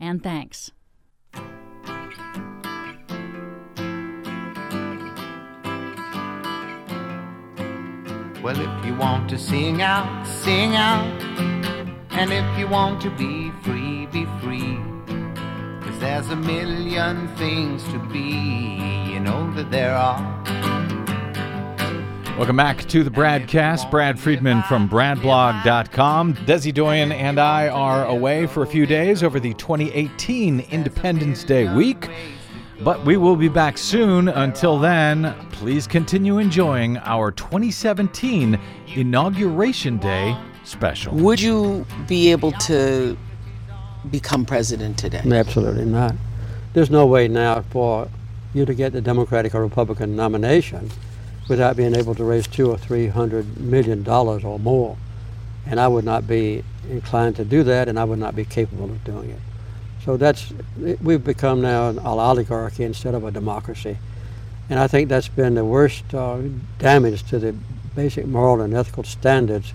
and 0.00 0.22
thanks. 0.22 0.72
Well, 8.42 8.58
if 8.58 8.86
you 8.86 8.94
want 8.94 9.28
to 9.30 9.38
sing 9.38 9.82
out, 9.82 10.26
sing 10.26 10.74
out. 10.74 11.04
And 12.10 12.32
if 12.32 12.58
you 12.58 12.66
want 12.66 13.02
to 13.02 13.10
be 13.10 13.50
free, 13.62 14.06
be 14.06 14.24
free. 14.40 14.78
Cause 15.82 15.98
there's 16.00 16.28
a 16.28 16.36
million 16.36 17.28
things 17.36 17.84
to 17.92 17.98
be, 17.98 19.10
you 19.12 19.20
know 19.20 19.52
that 19.54 19.70
there 19.70 19.94
are. 19.94 20.79
Welcome 22.36 22.56
back 22.56 22.88
to 22.88 23.04
the 23.04 23.10
BradCast. 23.10 23.90
Brad 23.90 24.18
Friedman 24.18 24.62
from 24.62 24.88
BradBlog.com. 24.88 26.34
Desi 26.34 26.72
Doyen 26.72 27.12
and 27.12 27.38
I 27.38 27.68
are 27.68 28.06
away 28.06 28.46
for 28.46 28.62
a 28.62 28.66
few 28.66 28.86
days 28.86 29.22
over 29.22 29.38
the 29.38 29.52
2018 29.54 30.60
Independence 30.70 31.44
Day 31.44 31.72
week, 31.74 32.08
but 32.80 33.04
we 33.04 33.18
will 33.18 33.36
be 33.36 33.48
back 33.48 33.76
soon. 33.76 34.28
Until 34.28 34.78
then, 34.78 35.34
please 35.52 35.86
continue 35.86 36.38
enjoying 36.38 36.96
our 36.98 37.30
2017 37.30 38.58
Inauguration 38.94 39.98
Day 39.98 40.34
special. 40.64 41.14
Would 41.16 41.42
you 41.42 41.84
be 42.08 42.30
able 42.30 42.52
to 42.52 43.18
become 44.10 44.46
president 44.46 44.98
today? 44.98 45.22
Absolutely 45.30 45.84
not. 45.84 46.14
There's 46.72 46.90
no 46.90 47.06
way 47.06 47.28
now 47.28 47.62
for 47.70 48.08
you 48.54 48.64
to 48.64 48.72
get 48.72 48.94
the 48.94 49.02
Democratic 49.02 49.54
or 49.54 49.60
Republican 49.60 50.16
nomination 50.16 50.90
without 51.50 51.76
being 51.76 51.94
able 51.94 52.14
to 52.14 52.24
raise 52.24 52.46
two 52.46 52.70
or 52.70 52.78
three 52.78 53.08
hundred 53.08 53.60
million 53.60 54.02
dollars 54.02 54.44
or 54.44 54.58
more. 54.58 54.96
And 55.66 55.78
I 55.78 55.88
would 55.88 56.04
not 56.04 56.26
be 56.26 56.64
inclined 56.88 57.36
to 57.36 57.44
do 57.44 57.62
that, 57.64 57.88
and 57.88 57.98
I 57.98 58.04
would 58.04 58.18
not 58.18 58.34
be 58.34 58.46
capable 58.46 58.86
of 58.86 59.04
doing 59.04 59.30
it. 59.30 59.40
So 60.04 60.16
that's 60.16 60.50
we've 61.02 61.22
become 61.22 61.60
now 61.60 61.90
an 61.90 61.98
oligarchy 61.98 62.84
instead 62.84 63.14
of 63.14 63.24
a 63.24 63.30
democracy, 63.30 63.98
and 64.70 64.78
I 64.78 64.86
think 64.86 65.10
that's 65.10 65.28
been 65.28 65.54
the 65.54 65.64
worst 65.64 66.14
uh, 66.14 66.38
damage 66.78 67.24
to 67.28 67.38
the 67.38 67.54
basic 67.94 68.26
moral 68.26 68.62
and 68.62 68.72
ethical 68.72 69.04
standards 69.04 69.74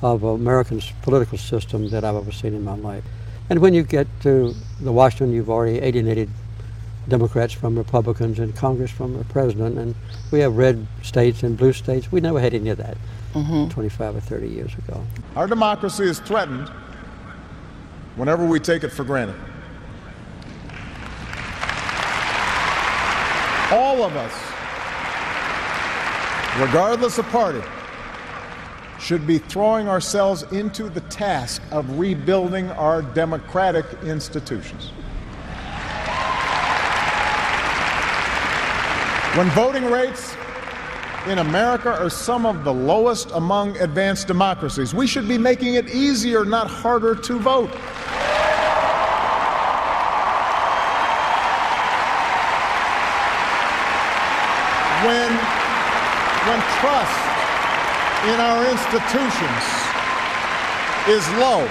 of 0.00 0.22
America's 0.22 0.92
political 1.02 1.38
system 1.38 1.88
that 1.88 2.04
I've 2.04 2.14
ever 2.14 2.30
seen 2.30 2.54
in 2.54 2.62
my 2.62 2.76
life. 2.76 3.02
And 3.50 3.58
when 3.60 3.74
you 3.74 3.82
get 3.82 4.06
to 4.22 4.54
the 4.80 4.92
Washington, 4.92 5.32
you've 5.32 5.50
already 5.50 5.78
alienated 5.78 6.28
Democrats 7.08 7.54
from 7.54 7.76
Republicans 7.76 8.38
and 8.38 8.54
Congress 8.54 8.90
from 8.90 9.16
the 9.16 9.24
president, 9.24 9.78
and 9.78 9.94
we 10.30 10.40
have 10.40 10.56
red 10.56 10.86
states 11.02 11.42
and 11.42 11.56
blue 11.56 11.72
states. 11.72 12.12
We 12.12 12.20
never 12.20 12.40
had 12.40 12.54
any 12.54 12.70
of 12.70 12.78
that 12.78 12.96
Mm-hmm. 13.34 13.68
25 13.68 14.16
or 14.16 14.20
30 14.20 14.48
years 14.48 14.74
ago. 14.74 15.04
Our 15.36 15.46
democracy 15.46 16.04
is 16.04 16.18
threatened 16.18 16.68
whenever 18.16 18.44
we 18.46 18.58
take 18.58 18.84
it 18.84 18.88
for 18.88 19.04
granted. 19.04 19.36
All 23.70 24.02
of 24.02 24.16
us, 24.16 24.32
regardless 26.58 27.18
of 27.18 27.26
party, 27.26 27.60
should 28.98 29.26
be 29.26 29.36
throwing 29.36 29.88
ourselves 29.88 30.44
into 30.44 30.88
the 30.88 31.02
task 31.02 31.62
of 31.70 31.98
rebuilding 31.98 32.70
our 32.72 33.02
democratic 33.02 33.84
institutions. 34.04 34.90
When 39.38 39.50
voting 39.50 39.84
rates 39.84 40.34
in 41.28 41.38
America 41.38 41.90
are 41.90 42.10
some 42.10 42.44
of 42.44 42.64
the 42.64 42.74
lowest 42.74 43.30
among 43.30 43.76
advanced 43.76 44.26
democracies, 44.26 44.92
we 44.92 45.06
should 45.06 45.28
be 45.28 45.38
making 45.38 45.74
it 45.74 45.88
easier, 45.90 46.44
not 46.44 46.66
harder, 46.66 47.14
to 47.14 47.38
vote. 47.38 47.70
When, 55.06 55.30
when 56.48 56.60
trust 56.80 57.20
in 58.26 58.40
our 58.40 58.68
institutions 58.68 59.64
is 61.06 61.30
low, 61.38 61.70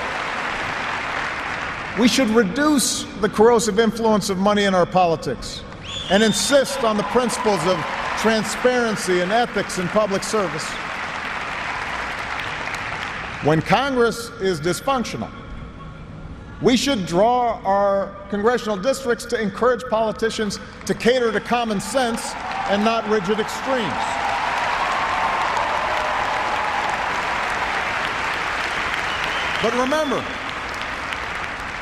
we 1.99 2.07
should 2.07 2.29
reduce 2.29 3.03
the 3.19 3.27
corrosive 3.27 3.77
influence 3.77 4.29
of 4.29 4.37
money 4.37 4.63
in 4.63 4.73
our 4.73 4.85
politics 4.85 5.63
and 6.09 6.23
insist 6.23 6.83
on 6.83 6.97
the 6.97 7.03
principles 7.03 7.65
of 7.67 7.77
transparency 8.19 9.19
and 9.19 9.31
ethics 9.31 9.77
in 9.77 9.87
public 9.89 10.23
service. 10.23 10.65
When 13.43 13.61
Congress 13.61 14.29
is 14.41 14.59
dysfunctional, 14.59 15.31
we 16.61 16.75
should 16.75 17.05
draw 17.05 17.61
our 17.63 18.07
congressional 18.29 18.77
districts 18.77 19.25
to 19.25 19.39
encourage 19.39 19.83
politicians 19.89 20.59
to 20.85 20.93
cater 20.95 21.31
to 21.31 21.39
common 21.39 21.79
sense 21.79 22.33
and 22.69 22.83
not 22.83 23.07
rigid 23.09 23.39
extremes. 23.39 23.93
But 29.61 29.73
remember, 29.73 30.23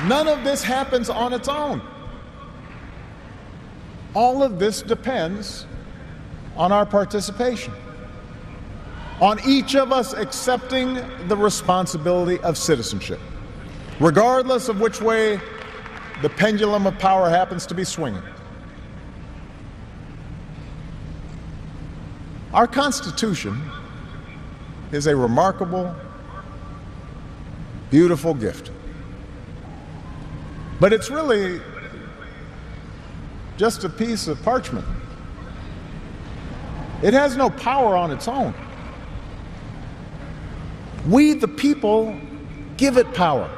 none 0.07 0.28
of 0.28 0.43
this 0.43 0.63
happens 0.63 1.09
on 1.09 1.32
its 1.32 1.47
own. 1.47 1.82
All 4.16 4.41
of 4.41 4.59
this 4.59 4.82
depends 4.82 5.68
on 6.55 6.72
our 6.72 6.86
participation, 6.86 7.74
on 9.22 9.39
each 9.45 9.76
of 9.76 9.91
us 9.91 10.13
accepting 10.13 10.95
the 11.28 11.36
responsibility 11.36 12.39
of 12.39 12.57
citizenship, 12.57 13.20
regardless 13.99 14.70
of 14.70 14.80
which 14.80 15.01
way 15.01 15.39
the 16.22 16.30
pendulum 16.30 16.88
of 16.88 16.97
power 16.97 17.30
happens 17.30 17.66
to 17.66 17.76
be 17.76 17.84
swinging. 17.84 18.24
Our 22.53 22.68
Constitution 22.68 23.61
is 24.93 25.07
a 25.07 25.16
remarkable, 25.16 25.93
beautiful 27.91 28.34
gift. 28.34 28.72
But 30.80 30.93
it's 30.93 31.09
really 31.09 31.59
just 33.57 33.83
a 33.83 33.89
piece 33.89 34.27
of 34.27 34.41
parchment. 34.43 34.85
It 37.01 37.13
has 37.13 37.37
no 37.37 37.49
power 37.49 37.95
on 37.95 38.11
its 38.11 38.27
own. 38.27 38.53
We, 41.07 41.33
the 41.33 41.47
people, 41.47 42.19
give 42.77 42.97
it 42.97 43.13
power. 43.13 43.49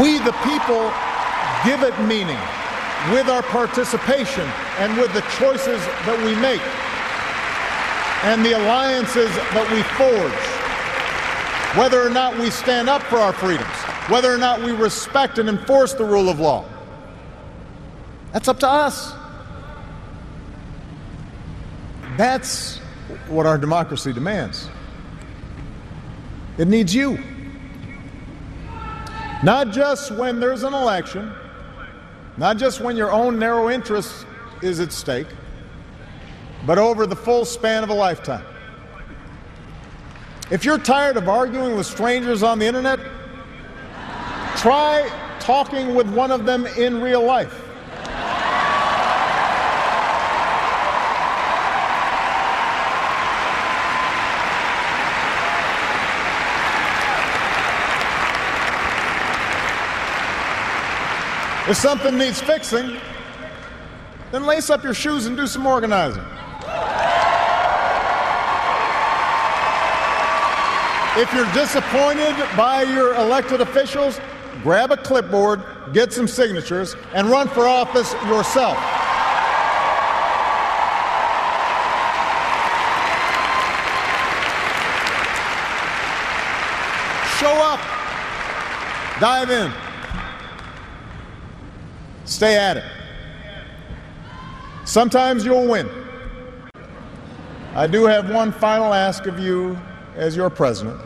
We, 0.00 0.18
the 0.18 0.32
people, 0.44 0.90
give 1.64 1.82
it 1.82 1.98
meaning 2.06 2.38
with 3.10 3.28
our 3.28 3.42
participation 3.42 4.48
and 4.78 4.96
with 4.96 5.12
the 5.12 5.20
choices 5.36 5.80
that 6.06 6.18
we 6.24 6.34
make 6.40 6.62
and 8.24 8.44
the 8.46 8.52
alliances 8.52 9.28
that 9.34 9.70
we 9.72 9.82
forge. 9.98 11.78
Whether 11.78 12.00
or 12.00 12.10
not 12.10 12.38
we 12.38 12.50
stand 12.50 12.88
up 12.88 13.02
for 13.02 13.16
our 13.16 13.32
freedoms, 13.32 13.68
whether 14.08 14.32
or 14.32 14.38
not 14.38 14.62
we 14.62 14.72
respect 14.72 15.38
and 15.38 15.48
enforce 15.48 15.92
the 15.92 16.04
rule 16.04 16.28
of 16.28 16.38
law, 16.38 16.64
that's 18.32 18.48
up 18.48 18.58
to 18.60 18.68
us. 18.68 19.12
That's 22.16 22.78
what 23.28 23.46
our 23.46 23.58
democracy 23.58 24.12
demands. 24.12 24.68
It 26.58 26.68
needs 26.68 26.94
you. 26.94 27.18
Not 29.42 29.70
just 29.70 30.12
when 30.12 30.38
there's 30.38 30.62
an 30.62 30.74
election, 30.74 31.32
not 32.36 32.58
just 32.58 32.80
when 32.80 32.96
your 32.96 33.10
own 33.10 33.38
narrow 33.38 33.70
interest 33.70 34.26
is 34.62 34.78
at 34.78 34.92
stake, 34.92 35.26
but 36.66 36.78
over 36.78 37.06
the 37.06 37.16
full 37.16 37.44
span 37.44 37.82
of 37.82 37.90
a 37.90 37.94
lifetime. 37.94 38.44
If 40.50 40.64
you're 40.64 40.78
tired 40.78 41.16
of 41.16 41.28
arguing 41.28 41.76
with 41.76 41.86
strangers 41.86 42.42
on 42.42 42.58
the 42.58 42.66
internet, 42.66 43.00
try 44.56 45.10
talking 45.40 45.94
with 45.94 46.08
one 46.14 46.30
of 46.30 46.44
them 46.44 46.66
in 46.66 47.00
real 47.00 47.24
life. 47.24 47.61
If 61.68 61.76
something 61.76 62.18
needs 62.18 62.40
fixing, 62.40 62.96
then 64.32 64.44
lace 64.44 64.68
up 64.68 64.82
your 64.82 64.94
shoes 64.94 65.26
and 65.26 65.36
do 65.36 65.46
some 65.46 65.64
organizing. 65.64 66.24
If 71.14 71.32
you're 71.32 71.52
disappointed 71.52 72.34
by 72.56 72.82
your 72.82 73.14
elected 73.14 73.60
officials, 73.60 74.18
grab 74.64 74.90
a 74.90 74.96
clipboard, 74.96 75.62
get 75.92 76.12
some 76.12 76.26
signatures, 76.26 76.96
and 77.14 77.28
run 77.28 77.46
for 77.46 77.68
office 77.68 78.12
yourself. 78.24 78.76
Show 87.38 87.54
up, 87.62 87.80
dive 89.20 89.50
in, 89.50 89.70
stay 92.42 92.56
at 92.56 92.76
it. 92.76 92.84
Sometimes 94.84 95.44
you'll 95.44 95.68
win. 95.68 95.88
I 97.72 97.86
do 97.86 98.04
have 98.04 98.30
one 98.30 98.50
final 98.50 98.92
ask 98.92 99.26
of 99.26 99.38
you 99.38 99.78
as 100.16 100.34
your 100.34 100.50
president. 100.50 101.00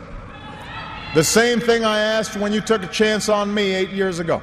The 1.14 1.22
same 1.22 1.60
thing 1.60 1.84
I 1.84 1.98
asked 1.98 2.38
when 2.38 2.54
you 2.54 2.62
took 2.62 2.82
a 2.82 2.86
chance 2.86 3.28
on 3.28 3.52
me 3.52 3.74
eight 3.74 3.90
years 3.90 4.18
ago. 4.18 4.40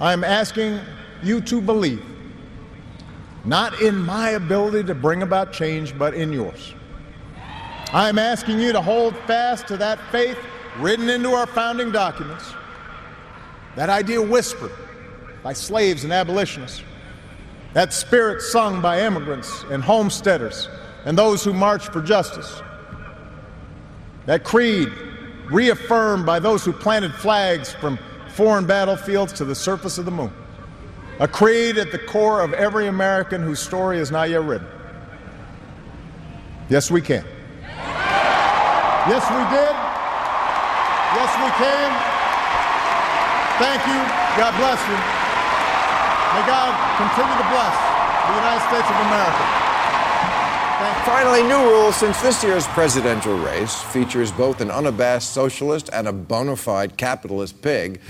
I'm 0.00 0.24
asking 0.24 0.80
you 1.22 1.40
to 1.42 1.60
believe, 1.60 2.04
not 3.44 3.80
in 3.80 3.96
my 3.96 4.30
ability 4.30 4.82
to 4.88 4.94
bring 4.96 5.22
about 5.22 5.52
change, 5.52 5.96
but 5.96 6.14
in 6.14 6.32
yours. 6.32 6.74
I'm 7.92 8.18
asking 8.18 8.58
you 8.58 8.72
to 8.72 8.82
hold 8.82 9.16
fast 9.18 9.68
to 9.68 9.76
that 9.76 10.00
faith 10.10 10.36
written 10.80 11.08
into 11.08 11.30
our 11.30 11.46
founding 11.46 11.92
documents, 11.92 12.52
that 13.76 13.88
idea 13.88 14.20
whispered 14.20 14.72
by 15.44 15.52
slaves 15.52 16.02
and 16.04 16.12
abolitionists, 16.12 16.82
that 17.74 17.92
spirit 17.92 18.40
sung 18.40 18.80
by 18.80 19.02
immigrants 19.02 19.62
and 19.70 19.82
homesteaders 19.84 20.68
and 21.04 21.18
those 21.18 21.44
who 21.44 21.52
marched 21.52 21.92
for 21.92 22.00
justice, 22.00 22.62
that 24.24 24.42
creed 24.42 24.90
reaffirmed 25.50 26.24
by 26.24 26.38
those 26.38 26.64
who 26.64 26.72
planted 26.72 27.12
flags 27.12 27.74
from 27.74 27.98
foreign 28.30 28.66
battlefields 28.66 29.34
to 29.34 29.44
the 29.44 29.54
surface 29.54 29.98
of 29.98 30.06
the 30.06 30.10
moon. 30.10 30.32
A 31.20 31.28
creed 31.28 31.76
at 31.76 31.92
the 31.92 31.98
core 31.98 32.40
of 32.40 32.54
every 32.54 32.86
American 32.88 33.42
whose 33.42 33.60
story 33.60 33.98
is 33.98 34.10
not 34.10 34.30
yet 34.30 34.42
written. 34.42 34.66
Yes, 36.70 36.90
we 36.90 37.02
can. 37.02 37.24
Yes, 39.06 39.28
we 39.28 39.44
did. 39.52 39.76
Yes, 41.14 41.36
we 41.36 41.50
can. 41.62 42.14
Thank 43.58 43.86
you. 43.86 44.00
God 44.36 44.56
bless 44.56 44.88
you. 44.88 45.13
May 46.34 46.44
God 46.46 46.74
continue 46.98 47.36
to 47.38 47.48
bless 47.48 47.76
the 48.26 48.34
United 48.34 48.66
States 48.66 48.90
of 48.90 48.96
America. 49.06 49.64
Finally, 51.06 51.44
new 51.44 51.70
rules 51.70 51.94
since 51.94 52.20
this 52.22 52.42
year's 52.42 52.66
presidential 52.68 53.38
race 53.38 53.80
features 53.82 54.32
both 54.32 54.60
an 54.60 54.68
unabashed 54.68 55.32
socialist 55.32 55.90
and 55.92 56.08
a 56.08 56.12
bona 56.12 56.56
fide 56.56 56.96
capitalist 56.96 57.62
pig. 57.62 58.00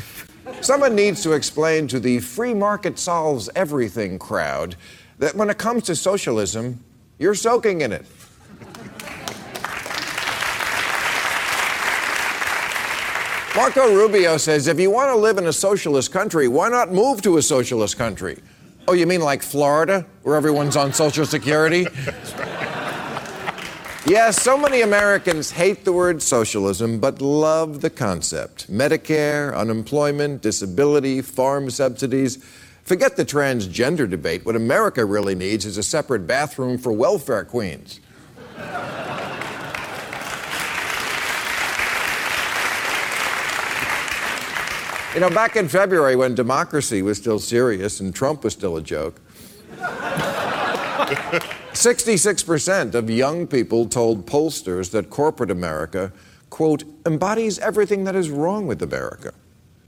Someone 0.63 0.95
needs 0.95 1.23
to 1.23 1.33
explain 1.33 1.87
to 1.89 2.01
the 2.01 2.19
free 2.21 2.55
market 2.55 2.99
solves 2.99 3.51
everything 3.55 4.19
crowd 4.19 4.77
that 5.19 5.35
when 5.35 5.51
it 5.51 5.59
comes 5.59 5.83
to 5.83 5.95
socialism, 5.95 6.83
you're 7.19 7.35
soaking 7.35 7.83
in 7.83 7.93
it. 7.93 8.07
Marco 13.57 13.95
Rubio 13.95 14.37
says 14.37 14.67
if 14.67 14.81
you 14.81 14.91
want 14.91 15.11
to 15.11 15.17
live 15.17 15.39
in 15.39 15.47
a 15.47 15.53
socialist 15.53 16.11
country, 16.11 16.49
why 16.49 16.69
not 16.69 16.93
move 16.93 17.23
to 17.23 17.37
a 17.37 17.43
socialist 17.43 17.97
country? 17.97 18.43
Oh, 18.89 18.95
you 18.95 19.07
mean 19.07 19.21
like 19.21 19.45
Florida, 19.45 20.05
where 20.23 20.35
everyone's 20.35 20.77
on 20.77 20.93
Social 20.93 21.25
Security? 21.25 21.87
Yes, 24.07 24.43
so 24.43 24.59
many 24.59 24.83
Americans 24.83 25.51
hate 25.51 25.87
the 25.87 25.93
word 25.93 26.21
socialism, 26.21 27.01
but 27.01 27.23
love 27.23 27.81
the 27.81 27.89
concept. 27.89 28.71
Medicare, 28.71 29.57
unemployment, 29.57 30.43
disability, 30.43 31.23
farm 31.23 31.71
subsidies. 31.71 32.37
Forget 32.83 33.17
the 33.17 33.25
transgender 33.25 34.09
debate. 34.09 34.45
What 34.45 34.57
America 34.57 35.07
really 35.07 35.35
needs 35.35 35.65
is 35.65 35.79
a 35.79 35.83
separate 35.83 36.27
bathroom 36.27 36.77
for 36.77 36.93
welfare 36.93 37.47
queens. 37.47 38.01
You 45.15 45.21
know, 45.21 45.31
back 45.31 45.55
in 45.55 45.69
February 45.69 46.17
when 46.17 46.35
democracy 46.35 47.01
was 47.01 47.19
still 47.19 47.39
serious 47.39 48.01
and 48.01 48.13
Trump 48.13 48.43
was 48.43 48.53
still 48.53 48.77
a 48.77 48.83
joke, 48.83 49.21
66% 51.73 52.95
of 52.95 53.09
young 53.09 53.47
people 53.47 53.87
told 53.87 54.27
pollsters 54.27 54.91
that 54.91 55.11
corporate 55.11 55.53
America, 55.53 56.13
quote, 56.51 56.83
embodies 57.07 57.61
everything 57.61 58.03
that 58.03 58.17
is 58.17 58.29
wrong 58.29 58.67
with 58.67 58.83
America. 58.83 59.33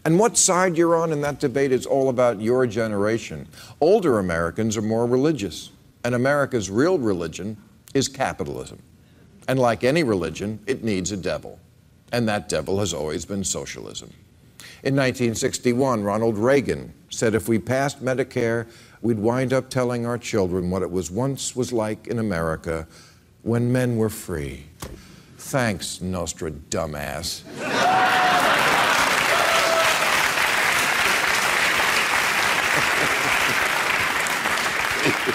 And 0.04 0.16
what 0.20 0.36
side 0.36 0.76
you're 0.76 0.94
on 0.94 1.10
in 1.10 1.22
that 1.22 1.40
debate 1.40 1.72
is 1.72 1.86
all 1.86 2.08
about 2.08 2.40
your 2.40 2.64
generation. 2.68 3.48
Older 3.80 4.20
Americans 4.20 4.76
are 4.76 4.82
more 4.82 5.06
religious, 5.06 5.72
and 6.04 6.14
America's 6.14 6.70
real 6.70 7.00
religion 7.00 7.56
is 7.94 8.06
capitalism. 8.06 8.80
And 9.48 9.58
like 9.58 9.82
any 9.82 10.04
religion, 10.04 10.60
it 10.68 10.84
needs 10.84 11.10
a 11.10 11.16
devil. 11.16 11.58
And 12.12 12.28
that 12.28 12.48
devil 12.48 12.78
has 12.78 12.94
always 12.94 13.24
been 13.24 13.42
socialism. 13.42 14.12
In 14.86 14.94
1961, 14.94 16.04
Ronald 16.04 16.38
Reagan 16.38 16.94
said 17.10 17.34
if 17.34 17.48
we 17.48 17.58
passed 17.58 18.04
Medicare, 18.04 18.68
we'd 19.02 19.18
wind 19.18 19.52
up 19.52 19.68
telling 19.68 20.06
our 20.06 20.16
children 20.16 20.70
what 20.70 20.82
it 20.82 20.92
was 20.92 21.10
once 21.10 21.56
was 21.56 21.72
like 21.72 22.06
in 22.06 22.20
America 22.20 22.86
when 23.42 23.72
men 23.72 23.96
were 23.96 24.08
free. 24.08 24.66
Thanks, 25.38 26.00
Nostra 26.00 26.52
dumbass. 26.52 27.42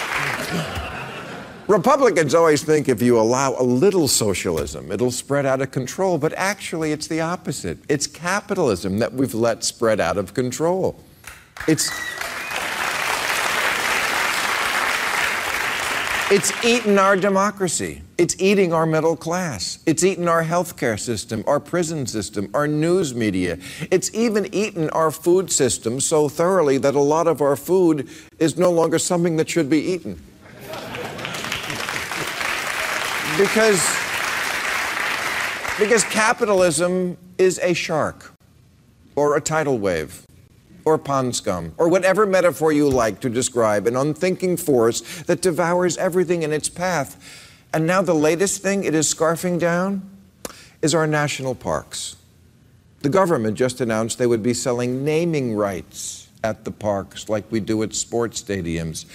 Republicans 1.73 2.35
always 2.35 2.63
think 2.63 2.87
if 2.87 3.01
you 3.01 3.19
allow 3.19 3.55
a 3.59 3.63
little 3.63 4.07
socialism, 4.07 4.93
it'll 4.93 5.11
spread 5.11 5.47
out 5.47 5.63
of 5.63 5.71
control, 5.71 6.19
but 6.19 6.35
actually 6.35 6.93
it's 6.93 7.07
the 7.07 7.23
opposite. 7.23 7.79
It's 7.89 8.07
capitalism 8.07 8.99
that 8.99 9.15
we've 9.15 9.33
let 9.33 9.65
spread 9.65 9.99
out 9.99 10.19
of 10.19 10.35
control. 10.35 11.03
It's 11.67 11.91
It's 16.31 16.53
eaten 16.63 16.99
our 16.99 17.17
democracy. 17.17 18.03
It's 18.19 18.37
eating 18.39 18.75
our 18.75 18.85
middle 18.85 19.17
class. 19.17 19.79
It's 19.87 20.05
eaten 20.05 20.29
our 20.29 20.45
healthcare 20.45 21.01
system, 21.01 21.43
our 21.47 21.61
prison 21.61 22.07
system, 22.07 22.51
our 22.53 22.67
news 22.67 23.15
media. 23.15 23.59
It's 23.91 24.15
even 24.15 24.55
eaten 24.55 24.91
our 24.91 25.11
food 25.11 25.51
system 25.51 26.01
so 26.01 26.29
thoroughly 26.29 26.77
that 26.79 26.95
a 26.95 27.01
lot 27.01 27.27
of 27.27 27.41
our 27.41 27.57
food 27.57 28.11
is 28.39 28.59
no 28.59 28.71
longer 28.71 28.99
something 28.99 29.37
that 29.37 29.49
should 29.49 29.71
be 29.71 29.81
eaten. 29.81 30.23
Because, 33.39 33.81
because 35.79 36.05
capitalism 36.05 37.17
is 37.39 37.59
a 37.63 37.73
shark 37.73 38.33
or 39.17 39.37
a 39.37 39.41
tidal 39.41 39.79
wave 39.79 40.27
or 40.85 40.99
pond 40.99 41.35
scum, 41.35 41.73
or 41.79 41.89
whatever 41.89 42.27
metaphor 42.27 42.73
you 42.73 42.89
like 42.89 43.21
to 43.21 43.31
describe 43.31 43.87
an 43.87 43.97
unthinking 43.97 44.57
force 44.57 45.01
that 45.23 45.41
devours 45.41 45.97
everything 45.97 46.43
in 46.43 46.53
its 46.53 46.69
path. 46.69 47.17
And 47.73 47.87
now 47.87 48.03
the 48.03 48.15
latest 48.15 48.63
thing 48.63 48.85
it 48.85 48.95
is 48.95 49.13
scarfing 49.13 49.59
down 49.59 50.11
is 50.83 50.95
our 50.95 51.07
national 51.07 51.55
parks. 51.55 52.17
The 53.01 53.09
government 53.09 53.57
just 53.57 53.81
announced 53.81 54.19
they 54.19 54.27
would 54.27 54.43
be 54.43 54.55
selling 54.55 55.05
naming 55.05 55.55
rights 55.55 56.29
at 56.45 56.65
the 56.65 56.73
parks 56.73 57.29
like 57.29 57.45
we 57.51 57.61
do 57.61 57.83
at 57.83 57.95
sports 57.95 58.43
stadiums 58.43 59.07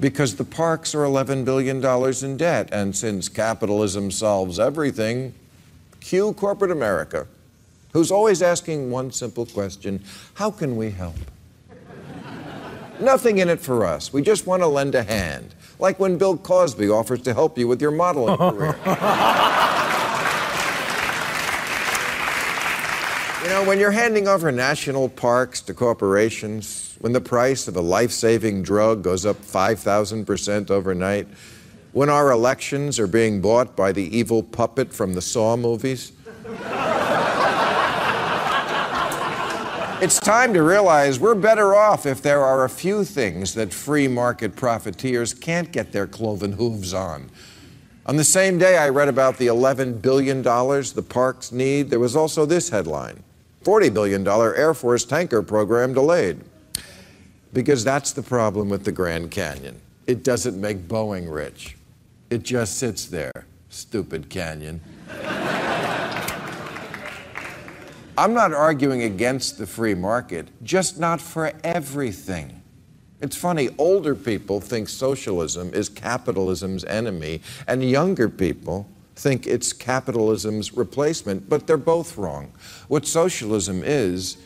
because 0.00 0.36
the 0.36 0.44
parks 0.44 0.94
are 0.94 1.04
$11 1.04 1.44
billion 1.44 1.84
in 2.24 2.36
debt. 2.36 2.68
And 2.72 2.96
since 2.96 3.28
capitalism 3.28 4.10
solves 4.10 4.58
everything, 4.58 5.34
cue 6.00 6.32
corporate 6.32 6.70
America 6.70 7.26
who's 7.92 8.10
always 8.10 8.42
asking 8.42 8.90
one 8.90 9.12
simple 9.12 9.46
question 9.46 10.02
How 10.34 10.50
can 10.50 10.76
we 10.76 10.90
help? 10.90 11.16
Nothing 13.00 13.38
in 13.38 13.48
it 13.48 13.60
for 13.60 13.84
us. 13.84 14.12
We 14.12 14.22
just 14.22 14.46
want 14.46 14.62
to 14.62 14.66
lend 14.66 14.94
a 14.94 15.02
hand, 15.02 15.54
like 15.78 15.98
when 15.98 16.18
Bill 16.18 16.36
Cosby 16.36 16.88
offers 16.88 17.22
to 17.22 17.34
help 17.34 17.58
you 17.58 17.66
with 17.66 17.80
your 17.80 17.90
modeling 17.90 18.36
career. 18.36 18.78
know, 23.62 23.68
when 23.68 23.78
you're 23.78 23.90
handing 23.92 24.28
over 24.28 24.50
national 24.50 25.08
parks 25.08 25.60
to 25.60 25.74
corporations, 25.74 26.96
when 27.00 27.12
the 27.12 27.20
price 27.20 27.68
of 27.68 27.76
a 27.76 27.80
life 27.80 28.10
saving 28.10 28.62
drug 28.62 29.02
goes 29.02 29.24
up 29.24 29.36
5,000% 29.36 30.70
overnight, 30.70 31.28
when 31.92 32.08
our 32.08 32.30
elections 32.30 32.98
are 32.98 33.06
being 33.06 33.40
bought 33.40 33.76
by 33.76 33.92
the 33.92 34.16
evil 34.16 34.42
puppet 34.42 34.92
from 34.92 35.14
the 35.14 35.22
Saw 35.22 35.56
movies, 35.56 36.12
It's 40.02 40.18
time 40.18 40.52
to 40.54 40.64
realize 40.64 41.20
we're 41.20 41.36
better 41.36 41.76
off 41.76 42.06
if 42.06 42.20
there 42.22 42.42
are 42.42 42.64
a 42.64 42.68
few 42.68 43.04
things 43.04 43.54
that 43.54 43.72
free 43.72 44.08
market 44.08 44.56
profiteers 44.56 45.32
can't 45.32 45.70
get 45.70 45.92
their 45.92 46.08
cloven 46.08 46.50
hooves 46.50 46.92
on. 46.92 47.30
On 48.06 48.16
the 48.16 48.24
same 48.24 48.58
day 48.58 48.76
I 48.78 48.88
read 48.88 49.06
about 49.06 49.38
the 49.38 49.46
$11 49.46 50.02
billion 50.02 50.42
the 50.42 51.06
parks 51.08 51.52
need, 51.52 51.90
there 51.90 52.00
was 52.00 52.16
also 52.16 52.44
this 52.44 52.70
headline 52.70 53.22
$40 53.64 53.92
billion 53.92 54.26
Air 54.26 54.74
Force 54.74 55.04
tanker 55.04 55.42
program 55.42 55.94
delayed. 55.94 56.40
Because 57.52 57.84
that's 57.84 58.12
the 58.12 58.22
problem 58.22 58.68
with 58.68 58.84
the 58.84 58.92
Grand 58.92 59.30
Canyon. 59.30 59.80
It 60.06 60.24
doesn't 60.24 60.60
make 60.60 60.88
Boeing 60.88 61.32
rich, 61.32 61.76
it 62.30 62.42
just 62.42 62.78
sits 62.78 63.06
there. 63.06 63.46
Stupid 63.68 64.28
canyon. 64.28 64.80
I'm 68.18 68.34
not 68.34 68.52
arguing 68.52 69.04
against 69.04 69.56
the 69.56 69.66
free 69.66 69.94
market, 69.94 70.48
just 70.62 71.00
not 71.00 71.20
for 71.20 71.52
everything. 71.64 72.60
It's 73.22 73.36
funny, 73.36 73.70
older 73.78 74.14
people 74.14 74.60
think 74.60 74.88
socialism 74.88 75.72
is 75.72 75.88
capitalism's 75.88 76.84
enemy, 76.84 77.40
and 77.66 77.88
younger 77.88 78.28
people 78.28 78.86
think 79.22 79.46
it's 79.46 79.72
capitalism's 79.72 80.74
replacement, 80.74 81.48
but 81.48 81.68
they're 81.68 81.76
both 81.76 82.18
wrong. 82.18 82.52
What 82.88 83.06
socialism 83.06 83.82
is, 83.84 84.36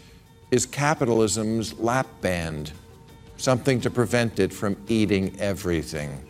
is 0.51 0.67
capitalism's 0.67 1.79
lap 1.79 2.07
band, 2.21 2.73
something 3.39 3.81
to 3.81 3.91
prevent 3.91 4.39
it 4.39 4.53
from 4.53 4.77
eating 4.87 5.35
everything. 5.41 6.23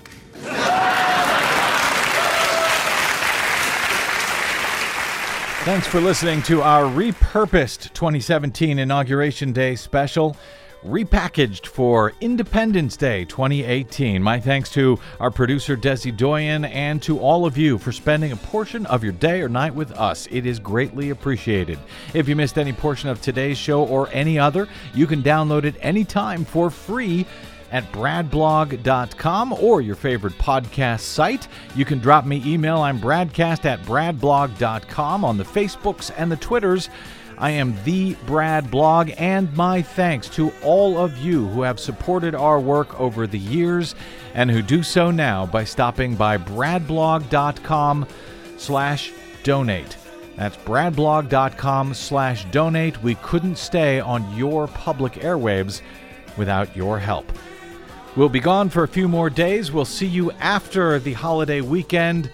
Thanks 5.64 5.88
for 5.88 6.00
listening 6.00 6.42
to 6.42 6.62
our 6.62 6.84
repurposed 6.84 7.92
2017 7.94 8.78
Inauguration 8.78 9.52
Day 9.52 9.74
special, 9.74 10.36
repackaged 10.84 11.66
for 11.66 12.12
Independence 12.20 12.96
Day 12.96 13.24
2018. 13.24 14.22
My 14.22 14.40
thanks 14.40 14.70
to 14.70 14.98
our 15.20 15.30
producer, 15.30 15.76
Desi 15.76 16.16
Doyen, 16.16 16.64
and 16.64 17.02
to 17.02 17.18
all 17.18 17.46
of 17.46 17.56
you 17.56 17.78
for 17.78 17.92
spending 17.92 18.32
a 18.32 18.36
portion 18.36 18.86
of 18.86 19.02
your 19.02 19.12
day 19.12 19.40
or 19.40 19.48
night 19.48 19.74
with 19.74 19.92
us. 19.92 20.26
It 20.30 20.46
is 20.46 20.58
greatly 20.58 21.10
appreciated. 21.10 21.78
If 22.14 22.28
you 22.28 22.36
missed 22.36 22.58
any 22.58 22.72
portion 22.72 23.08
of 23.08 23.20
today's 23.20 23.58
show 23.58 23.84
or 23.84 24.08
any 24.12 24.38
other, 24.38 24.68
you 24.94 25.06
can 25.06 25.22
download 25.22 25.64
it 25.64 25.76
anytime 25.80 26.44
for 26.44 26.70
free 26.70 27.26
at 27.72 27.90
bradblog.com 27.92 29.52
or 29.54 29.80
your 29.80 29.96
favorite 29.96 30.34
podcast 30.34 31.00
site. 31.00 31.48
You 31.74 31.84
can 31.84 31.98
drop 31.98 32.24
me 32.24 32.42
email. 32.46 32.78
I'm 32.78 33.00
bradcast 33.00 33.64
at 33.64 33.82
bradblog.com 33.82 35.24
on 35.24 35.36
the 35.36 35.44
Facebooks 35.44 36.12
and 36.16 36.30
the 36.30 36.36
Twitters. 36.36 36.88
I 37.38 37.50
am 37.50 37.76
the 37.84 38.14
Brad 38.26 38.70
Blog, 38.70 39.10
and 39.18 39.54
my 39.54 39.82
thanks 39.82 40.28
to 40.30 40.52
all 40.62 40.96
of 40.96 41.18
you 41.18 41.46
who 41.48 41.62
have 41.62 41.78
supported 41.78 42.34
our 42.34 42.58
work 42.58 42.98
over 42.98 43.26
the 43.26 43.38
years 43.38 43.94
and 44.34 44.50
who 44.50 44.62
do 44.62 44.82
so 44.82 45.10
now 45.10 45.44
by 45.44 45.64
stopping 45.64 46.14
by 46.14 46.38
bradblog.com 46.38 48.06
slash 48.56 49.12
donate. 49.42 49.96
That's 50.36 50.56
bradblog.com 50.56 51.94
slash 51.94 52.44
donate. 52.50 53.02
We 53.02 53.16
couldn't 53.16 53.56
stay 53.56 54.00
on 54.00 54.36
your 54.36 54.66
public 54.68 55.14
airwaves 55.14 55.82
without 56.38 56.74
your 56.74 56.98
help. 56.98 57.30
We'll 58.16 58.30
be 58.30 58.40
gone 58.40 58.70
for 58.70 58.82
a 58.82 58.88
few 58.88 59.08
more 59.08 59.28
days. 59.28 59.72
We'll 59.72 59.84
see 59.84 60.06
you 60.06 60.30
after 60.32 60.98
the 60.98 61.12
holiday 61.12 61.60
weekend. 61.60 62.30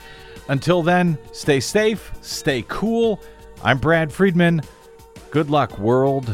Until 0.48 0.82
then, 0.82 1.18
stay 1.32 1.58
safe, 1.58 2.12
stay 2.20 2.64
cool. 2.68 3.20
I'm 3.64 3.78
Brad 3.78 4.12
Friedman. 4.12 4.62
Good 5.32 5.48
luck, 5.48 5.78
world. 5.78 6.26